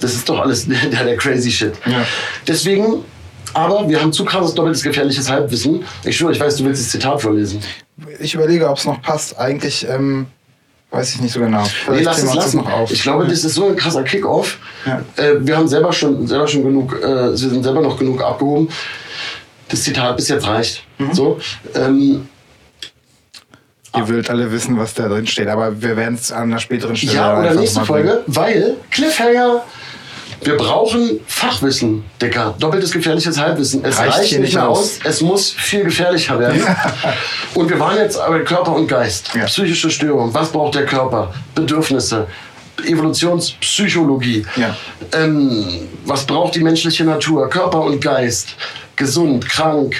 Das 0.00 0.14
ist 0.14 0.28
doch 0.28 0.40
alles 0.40 0.66
der, 0.92 1.04
der 1.04 1.16
crazy 1.16 1.50
shit. 1.50 1.72
Ja. 1.86 2.04
Deswegen, 2.46 2.96
aber 3.54 3.88
wir 3.88 4.00
haben 4.00 4.12
zu 4.12 4.24
krasses 4.24 4.54
doppeltes 4.54 4.82
gefährliches 4.82 5.30
Halbwissen. 5.30 5.84
Ich 6.04 6.16
schwöre, 6.16 6.32
ich 6.32 6.40
weiß, 6.40 6.56
du 6.56 6.64
willst 6.64 6.82
das 6.82 6.90
Zitat 6.90 7.20
vorlesen. 7.20 7.60
Ich 8.18 8.34
überlege, 8.34 8.68
ob 8.68 8.78
es 8.78 8.84
noch 8.84 9.00
passt. 9.02 9.38
Eigentlich 9.38 9.86
ähm, 9.88 10.26
weiß 10.90 11.14
ich 11.14 11.20
nicht 11.20 11.32
so 11.32 11.40
genau. 11.40 11.64
Nee, 11.90 12.02
lass 12.02 12.22
es 12.22 12.34
lassen. 12.34 12.58
noch 12.58 12.72
auf. 12.72 12.90
Ich 12.90 13.02
glaube, 13.02 13.26
das 13.26 13.44
ist 13.44 13.54
so 13.54 13.68
ein 13.68 13.76
krasser 13.76 14.02
Kick-Off. 14.02 14.58
Ja. 14.86 15.02
Äh, 15.16 15.34
wir 15.40 15.56
haben 15.56 15.68
selber 15.68 15.92
schon, 15.92 16.26
selber 16.26 16.46
schon 16.46 16.64
genug, 16.64 16.98
äh, 17.02 17.30
wir 17.30 17.36
sind 17.36 17.62
selber 17.62 17.80
noch 17.80 17.98
genug 17.98 18.22
abgehoben. 18.22 18.68
Das 19.68 19.82
Zitat 19.82 20.16
bis 20.16 20.28
jetzt 20.28 20.46
reicht. 20.46 20.82
Mhm. 20.98 21.14
So, 21.14 21.38
ähm, 21.74 22.28
Ihr 23.96 24.08
wollt 24.08 24.30
alle 24.30 24.52
wissen, 24.52 24.78
was 24.78 24.94
da 24.94 25.08
drin 25.08 25.26
steht, 25.26 25.48
aber 25.48 25.82
wir 25.82 25.96
werden 25.96 26.14
es 26.14 26.30
an 26.30 26.44
einer 26.44 26.60
späteren 26.60 26.94
Stelle 26.94 27.14
ja, 27.14 27.38
oder 27.38 27.54
nächste 27.54 27.84
Folge, 27.84 28.22
weil 28.26 28.76
Cliffhanger. 28.90 29.64
Wir 30.42 30.56
brauchen 30.56 31.20
Fachwissen, 31.26 32.04
Dicker. 32.20 32.54
Doppeltes 32.58 32.92
gefährliches 32.92 33.38
Halbwissen. 33.38 33.84
Es 33.84 33.98
Reicht 33.98 34.18
reicht, 34.18 34.32
nicht 34.32 34.40
nicht 34.40 34.54
mehr 34.54 34.68
aus. 34.68 34.78
aus. 34.78 34.98
Es 35.04 35.20
muss 35.20 35.50
viel 35.50 35.84
gefährlicher 35.84 36.38
werden. 36.38 36.62
und 37.54 37.68
wir 37.68 37.78
waren 37.78 37.98
jetzt 37.98 38.18
aber 38.18 38.40
Körper 38.40 38.74
und 38.74 38.86
Geist. 38.86 39.34
Ja. 39.34 39.44
Psychische 39.44 39.90
Störung. 39.90 40.32
Was 40.32 40.50
braucht 40.50 40.74
der 40.74 40.86
Körper? 40.86 41.34
Bedürfnisse. 41.54 42.26
Evolutionspsychologie. 42.84 44.46
Ja. 44.56 44.74
Ähm, 45.12 45.88
was 46.06 46.24
braucht 46.24 46.54
die 46.54 46.60
menschliche 46.60 47.04
Natur? 47.04 47.48
Körper 47.50 47.82
und 47.82 48.00
Geist. 48.00 48.54
Gesund, 48.96 49.46
krank. 49.46 49.94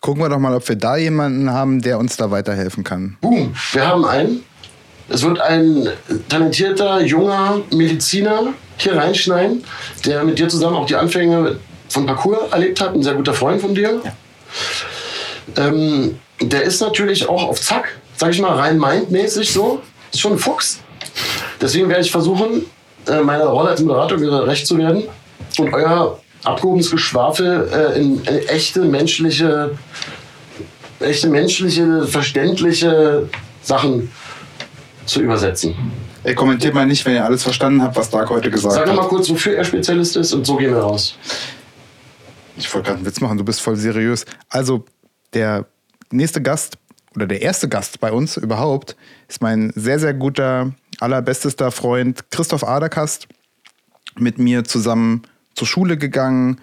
Gucken 0.00 0.22
wir 0.22 0.28
doch 0.28 0.38
mal, 0.38 0.54
ob 0.54 0.68
wir 0.68 0.76
da 0.76 0.96
jemanden 0.96 1.50
haben, 1.50 1.80
der 1.80 1.98
uns 1.98 2.16
da 2.16 2.30
weiterhelfen 2.30 2.84
kann. 2.84 3.16
Boom, 3.20 3.54
wir 3.72 3.86
haben 3.86 4.04
einen. 4.04 4.44
Es 5.08 5.22
wird 5.22 5.40
ein 5.40 5.88
talentierter, 6.28 7.00
junger 7.02 7.60
Mediziner 7.72 8.54
hier 8.76 8.96
reinschneiden, 8.96 9.64
der 10.04 10.24
mit 10.24 10.38
dir 10.38 10.48
zusammen 10.48 10.76
auch 10.76 10.86
die 10.86 10.96
Anfänge 10.96 11.56
von 11.88 12.06
Parcours 12.06 12.50
erlebt 12.50 12.80
hat, 12.80 12.94
ein 12.94 13.02
sehr 13.02 13.14
guter 13.14 13.34
Freund 13.34 13.60
von 13.60 13.74
dir. 13.74 14.00
Ähm, 15.56 16.18
der 16.40 16.62
ist 16.62 16.80
natürlich 16.80 17.28
auch 17.28 17.48
auf 17.48 17.60
Zack, 17.60 17.96
sag 18.16 18.30
ich 18.30 18.40
mal, 18.40 18.54
rein 18.54 18.78
mindmäßig 18.78 19.52
so. 19.52 19.80
Ist 20.12 20.20
schon 20.20 20.32
ein 20.32 20.38
Fuchs. 20.38 20.80
Deswegen 21.60 21.88
werde 21.88 22.02
ich 22.02 22.10
versuchen, 22.10 22.66
äh, 23.06 23.20
meiner 23.20 23.44
Rolle 23.46 23.70
als 23.70 23.80
Moderator 23.80 24.18
gerecht 24.18 24.66
zu 24.66 24.78
werden 24.78 25.04
und 25.58 25.72
euer 25.72 26.18
abgehobenes 26.44 26.90
Geschwafel 26.90 27.68
äh, 27.72 28.00
in 28.00 28.24
äh, 28.26 28.46
echte 28.46 28.80
menschliche 28.80 29.72
echte 31.02 31.28
menschliche, 31.28 32.06
verständliche 32.06 33.28
Sachen 33.62 34.10
zu 35.04 35.20
übersetzen. 35.20 35.74
Ey, 36.24 36.34
kommentiert 36.34 36.74
mal 36.74 36.86
nicht, 36.86 37.04
wenn 37.04 37.14
ihr 37.14 37.24
alles 37.24 37.42
verstanden 37.42 37.82
habt, 37.82 37.96
was 37.96 38.10
Dark 38.10 38.30
heute 38.30 38.50
gesagt 38.50 38.74
Sag 38.74 38.86
noch 38.86 38.94
mal 38.94 39.02
hat. 39.02 39.08
kurz, 39.08 39.28
wofür 39.28 39.56
er 39.56 39.64
Spezialist 39.64 40.16
ist 40.16 40.32
und 40.32 40.46
so 40.46 40.56
gehen 40.56 40.72
wir 40.72 40.80
raus. 40.80 41.16
Ich 42.56 42.72
wollte 42.72 42.86
gerade 42.86 42.98
einen 42.98 43.06
Witz 43.06 43.20
machen, 43.20 43.38
du 43.38 43.44
bist 43.44 43.60
voll 43.60 43.76
seriös. 43.76 44.24
Also, 44.48 44.84
der 45.34 45.66
nächste 46.10 46.40
Gast 46.40 46.78
oder 47.16 47.26
der 47.26 47.42
erste 47.42 47.68
Gast 47.68 47.98
bei 48.00 48.12
uns 48.12 48.36
überhaupt 48.36 48.96
ist 49.28 49.42
mein 49.42 49.72
sehr, 49.74 49.98
sehr 49.98 50.14
guter, 50.14 50.72
allerbestester 51.00 51.70
Freund 51.70 52.30
Christoph 52.30 52.64
Aderkast. 52.64 53.26
Mit 54.18 54.38
mir 54.38 54.64
zusammen 54.64 55.22
zur 55.54 55.66
Schule 55.66 55.96
gegangen. 55.96 56.60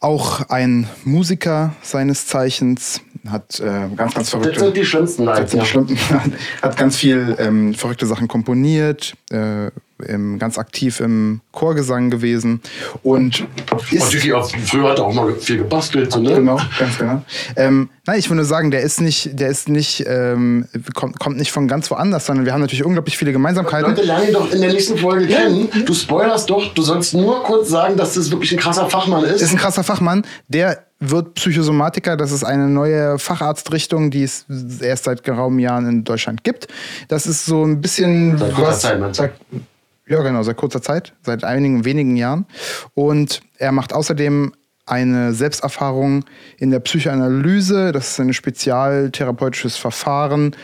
Auch 0.00 0.48
ein 0.50 0.88
Musiker 1.04 1.74
seines 1.82 2.26
Zeichens. 2.26 3.00
Hat 3.30 3.60
äh, 3.60 3.64
ganz, 3.64 3.96
ganz 3.96 4.14
Das 4.14 4.30
verrückte. 4.30 4.60
sind 4.60 4.76
die 4.76 4.84
schlimmsten 4.84 5.26
Das 5.26 5.38
Leute. 5.40 5.58
die 5.58 5.66
schlimmsten. 5.66 5.98
hat 6.62 6.76
ganz 6.76 6.96
viel 6.96 7.36
ähm, 7.38 7.74
verrückte 7.74 8.06
Sachen 8.06 8.28
komponiert, 8.28 9.14
äh, 9.30 9.70
im, 10.06 10.38
ganz 10.38 10.58
aktiv 10.58 11.00
im 11.00 11.40
Chorgesang 11.52 12.10
gewesen. 12.10 12.60
Und 13.02 13.46
ist, 13.90 14.14
und 14.14 14.32
auch, 14.34 14.50
früher 14.50 14.90
hat 14.90 14.98
er 14.98 15.04
auch 15.04 15.14
mal 15.14 15.34
viel 15.34 15.58
gebastelt. 15.58 16.12
So, 16.12 16.20
ne? 16.20 16.34
Genau, 16.34 16.58
ganz 16.78 16.98
genau. 16.98 17.22
Ähm, 17.56 17.90
nein, 18.06 18.18
ich 18.18 18.28
würde 18.28 18.36
nur 18.36 18.44
sagen, 18.44 18.70
der 18.70 18.82
ist 18.82 19.00
nicht, 19.00 19.38
der 19.38 19.48
ist 19.48 19.68
nicht, 19.68 20.04
ähm, 20.06 20.66
kommt, 20.94 21.18
kommt 21.18 21.36
nicht 21.36 21.52
von 21.52 21.68
ganz 21.68 21.90
woanders, 21.90 22.26
sondern 22.26 22.46
wir 22.46 22.52
haben 22.52 22.60
natürlich 22.60 22.84
unglaublich 22.84 23.18
viele 23.18 23.32
Gemeinsamkeiten. 23.32 23.90
Leute 23.90 24.06
lernen 24.06 24.28
ihn 24.28 24.32
doch 24.34 24.52
in 24.52 24.60
der 24.60 24.72
nächsten 24.72 24.98
Folge 24.98 25.26
kennen. 25.26 25.68
Du 25.84 25.94
spoilerst 25.94 26.48
doch, 26.48 26.72
du 26.74 26.82
sollst 26.82 27.14
nur 27.14 27.42
kurz 27.42 27.68
sagen, 27.68 27.96
dass 27.96 28.14
das 28.14 28.30
wirklich 28.30 28.52
ein 28.52 28.58
krasser 28.58 28.88
Fachmann 28.88 29.24
ist. 29.24 29.42
Ist 29.42 29.52
ein 29.52 29.58
krasser 29.58 29.84
Fachmann, 29.84 30.22
der 30.48 30.84
wird 31.00 31.34
Psychosomatiker. 31.34 32.16
Das 32.16 32.32
ist 32.32 32.44
eine 32.44 32.68
neue 32.68 33.18
Facharztrichtung, 33.18 34.10
die 34.10 34.24
es 34.24 34.46
erst 34.80 35.04
seit 35.04 35.22
geraumen 35.22 35.58
Jahren 35.58 35.88
in 35.88 36.04
Deutschland 36.04 36.44
gibt. 36.44 36.68
Das 37.08 37.26
ist 37.26 37.46
so 37.46 37.64
ein 37.64 37.80
bisschen. 37.80 38.38
Seit 38.38 38.60
was, 38.60 38.80
Zeit, 38.80 39.32
du? 39.50 39.60
Ja, 40.08 40.22
genau, 40.22 40.42
seit 40.42 40.56
kurzer 40.56 40.80
Zeit, 40.80 41.14
seit 41.22 41.44
einigen 41.44 41.84
wenigen 41.84 42.16
Jahren. 42.16 42.46
Und 42.94 43.40
er 43.58 43.72
macht 43.72 43.92
außerdem 43.92 44.52
eine 44.86 45.34
Selbsterfahrung 45.34 46.24
in 46.56 46.70
der 46.70 46.80
Psychoanalyse. 46.80 47.92
Das 47.92 48.12
ist 48.12 48.20
ein 48.20 48.32
spezialtherapeutisches 48.32 49.76
Verfahren, 49.76 50.56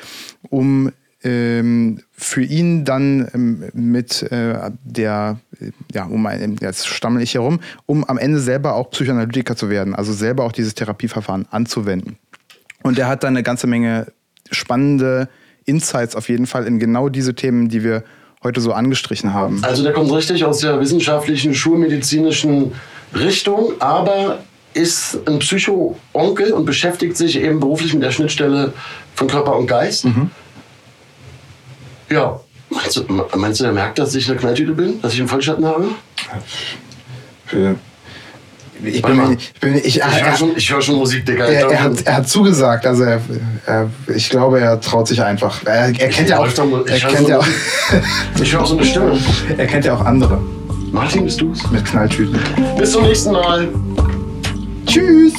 um 0.49 0.90
ähm, 1.22 2.01
für 2.12 2.42
ihn 2.42 2.84
dann 2.84 3.28
ähm, 3.34 3.64
mit 3.72 4.22
äh, 4.30 4.70
der, 4.82 5.38
ja, 5.92 6.05
um 6.05 6.24
ein, 6.26 6.57
jetzt 6.61 6.86
stammel 6.86 7.22
ich 7.22 7.34
herum, 7.34 7.61
um 7.86 8.05
am 8.05 8.18
Ende 8.18 8.40
selber 8.40 8.74
auch 8.74 8.90
Psychoanalytiker 8.90 9.57
zu 9.57 9.70
werden, 9.70 9.95
also 9.95 10.12
selber 10.12 10.45
auch 10.45 10.53
dieses 10.53 10.74
Therapieverfahren 10.74 11.47
anzuwenden. 11.51 12.18
Und 12.82 12.99
er 12.99 13.09
hat 13.09 13.24
dann 13.24 13.34
eine 13.34 13.42
ganze 13.42 13.66
Menge 13.66 14.07
spannende 14.51 15.28
Insights 15.64 16.14
auf 16.14 16.28
jeden 16.28 16.47
Fall 16.47 16.66
in 16.66 16.78
genau 16.78 17.09
diese 17.09 17.34
Themen, 17.34 17.68
die 17.68 17.82
wir 17.82 18.05
heute 18.45 18.61
so 18.61 18.72
angestrichen 18.72 19.32
haben. 19.32 19.64
Also 19.64 19.82
der 19.82 19.92
kommt 19.92 20.12
richtig 20.12 20.45
aus 20.45 20.59
der 20.59 20.78
wissenschaftlichen, 20.78 21.55
schulmedizinischen 21.55 22.72
Richtung, 23.14 23.72
aber 23.80 24.40
ist 24.74 25.18
ein 25.26 25.38
Psycho-Onkel 25.38 26.53
und 26.53 26.64
beschäftigt 26.64 27.16
sich 27.16 27.36
eben 27.36 27.61
beruflich 27.61 27.95
mit 27.95 28.03
der 28.03 28.11
Schnittstelle 28.11 28.72
von 29.14 29.28
Körper 29.28 29.57
und 29.57 29.66
Geist. 29.66 30.05
Mhm. 30.05 30.30
Ja. 32.11 32.40
Meinst 32.70 32.97
du, 32.97 33.05
meinst 33.36 33.61
du, 33.61 33.64
er 33.64 33.72
merkt, 33.72 33.99
dass 33.99 34.14
ich 34.14 34.28
eine 34.28 34.38
Knalltüte 34.38 34.72
bin? 34.72 35.01
Dass 35.01 35.14
ich 35.14 35.20
einen 35.20 35.28
Vollschatten 35.28 35.64
habe? 35.64 35.90
Für 37.47 37.76
ich, 38.83 39.03
bin 39.03 39.16
mir, 39.16 39.33
ich, 39.33 39.53
bin, 39.61 39.75
ich, 39.77 39.85
ich, 39.85 40.03
höre 40.05 40.37
schon, 40.37 40.51
hör 40.57 40.83
schon 40.83 40.97
Musik, 40.97 41.27
Digga. 41.27 41.45
Er, 41.45 41.70
er, 41.70 41.83
hat, 41.83 42.03
er 42.05 42.16
hat 42.16 42.29
zugesagt, 42.29 42.87
also 42.87 43.05
er, 43.05 43.20
er, 43.66 43.91
ich 44.14 44.29
glaube, 44.29 44.61
er 44.61 44.81
traut 44.81 45.09
sich 45.09 45.22
einfach. 45.22 45.64
Er, 45.64 45.93
kennt 45.93 46.29
ja 46.29 46.39
auch. 46.39 46.47
Er 46.87 46.99
kennt 46.99 47.29
ja 47.29 47.39
auch 47.39 47.47
ich 48.43 48.53
höre 48.53 48.62
auch 48.62 48.66
so 48.66 48.77
eine 48.77 48.87
Stimme. 48.87 49.18
Er 49.57 49.66
kennt 49.66 49.85
ja 49.85 49.95
auch 49.95 50.05
andere. 50.05 50.41
Martin, 50.93 51.25
bist 51.25 51.41
du's? 51.41 51.70
Mit 51.70 51.85
Knalltüten. 51.85 52.39
Bis 52.79 52.93
zum 52.93 53.03
nächsten 53.03 53.33
Mal. 53.33 53.68
Tschüss. 54.87 55.35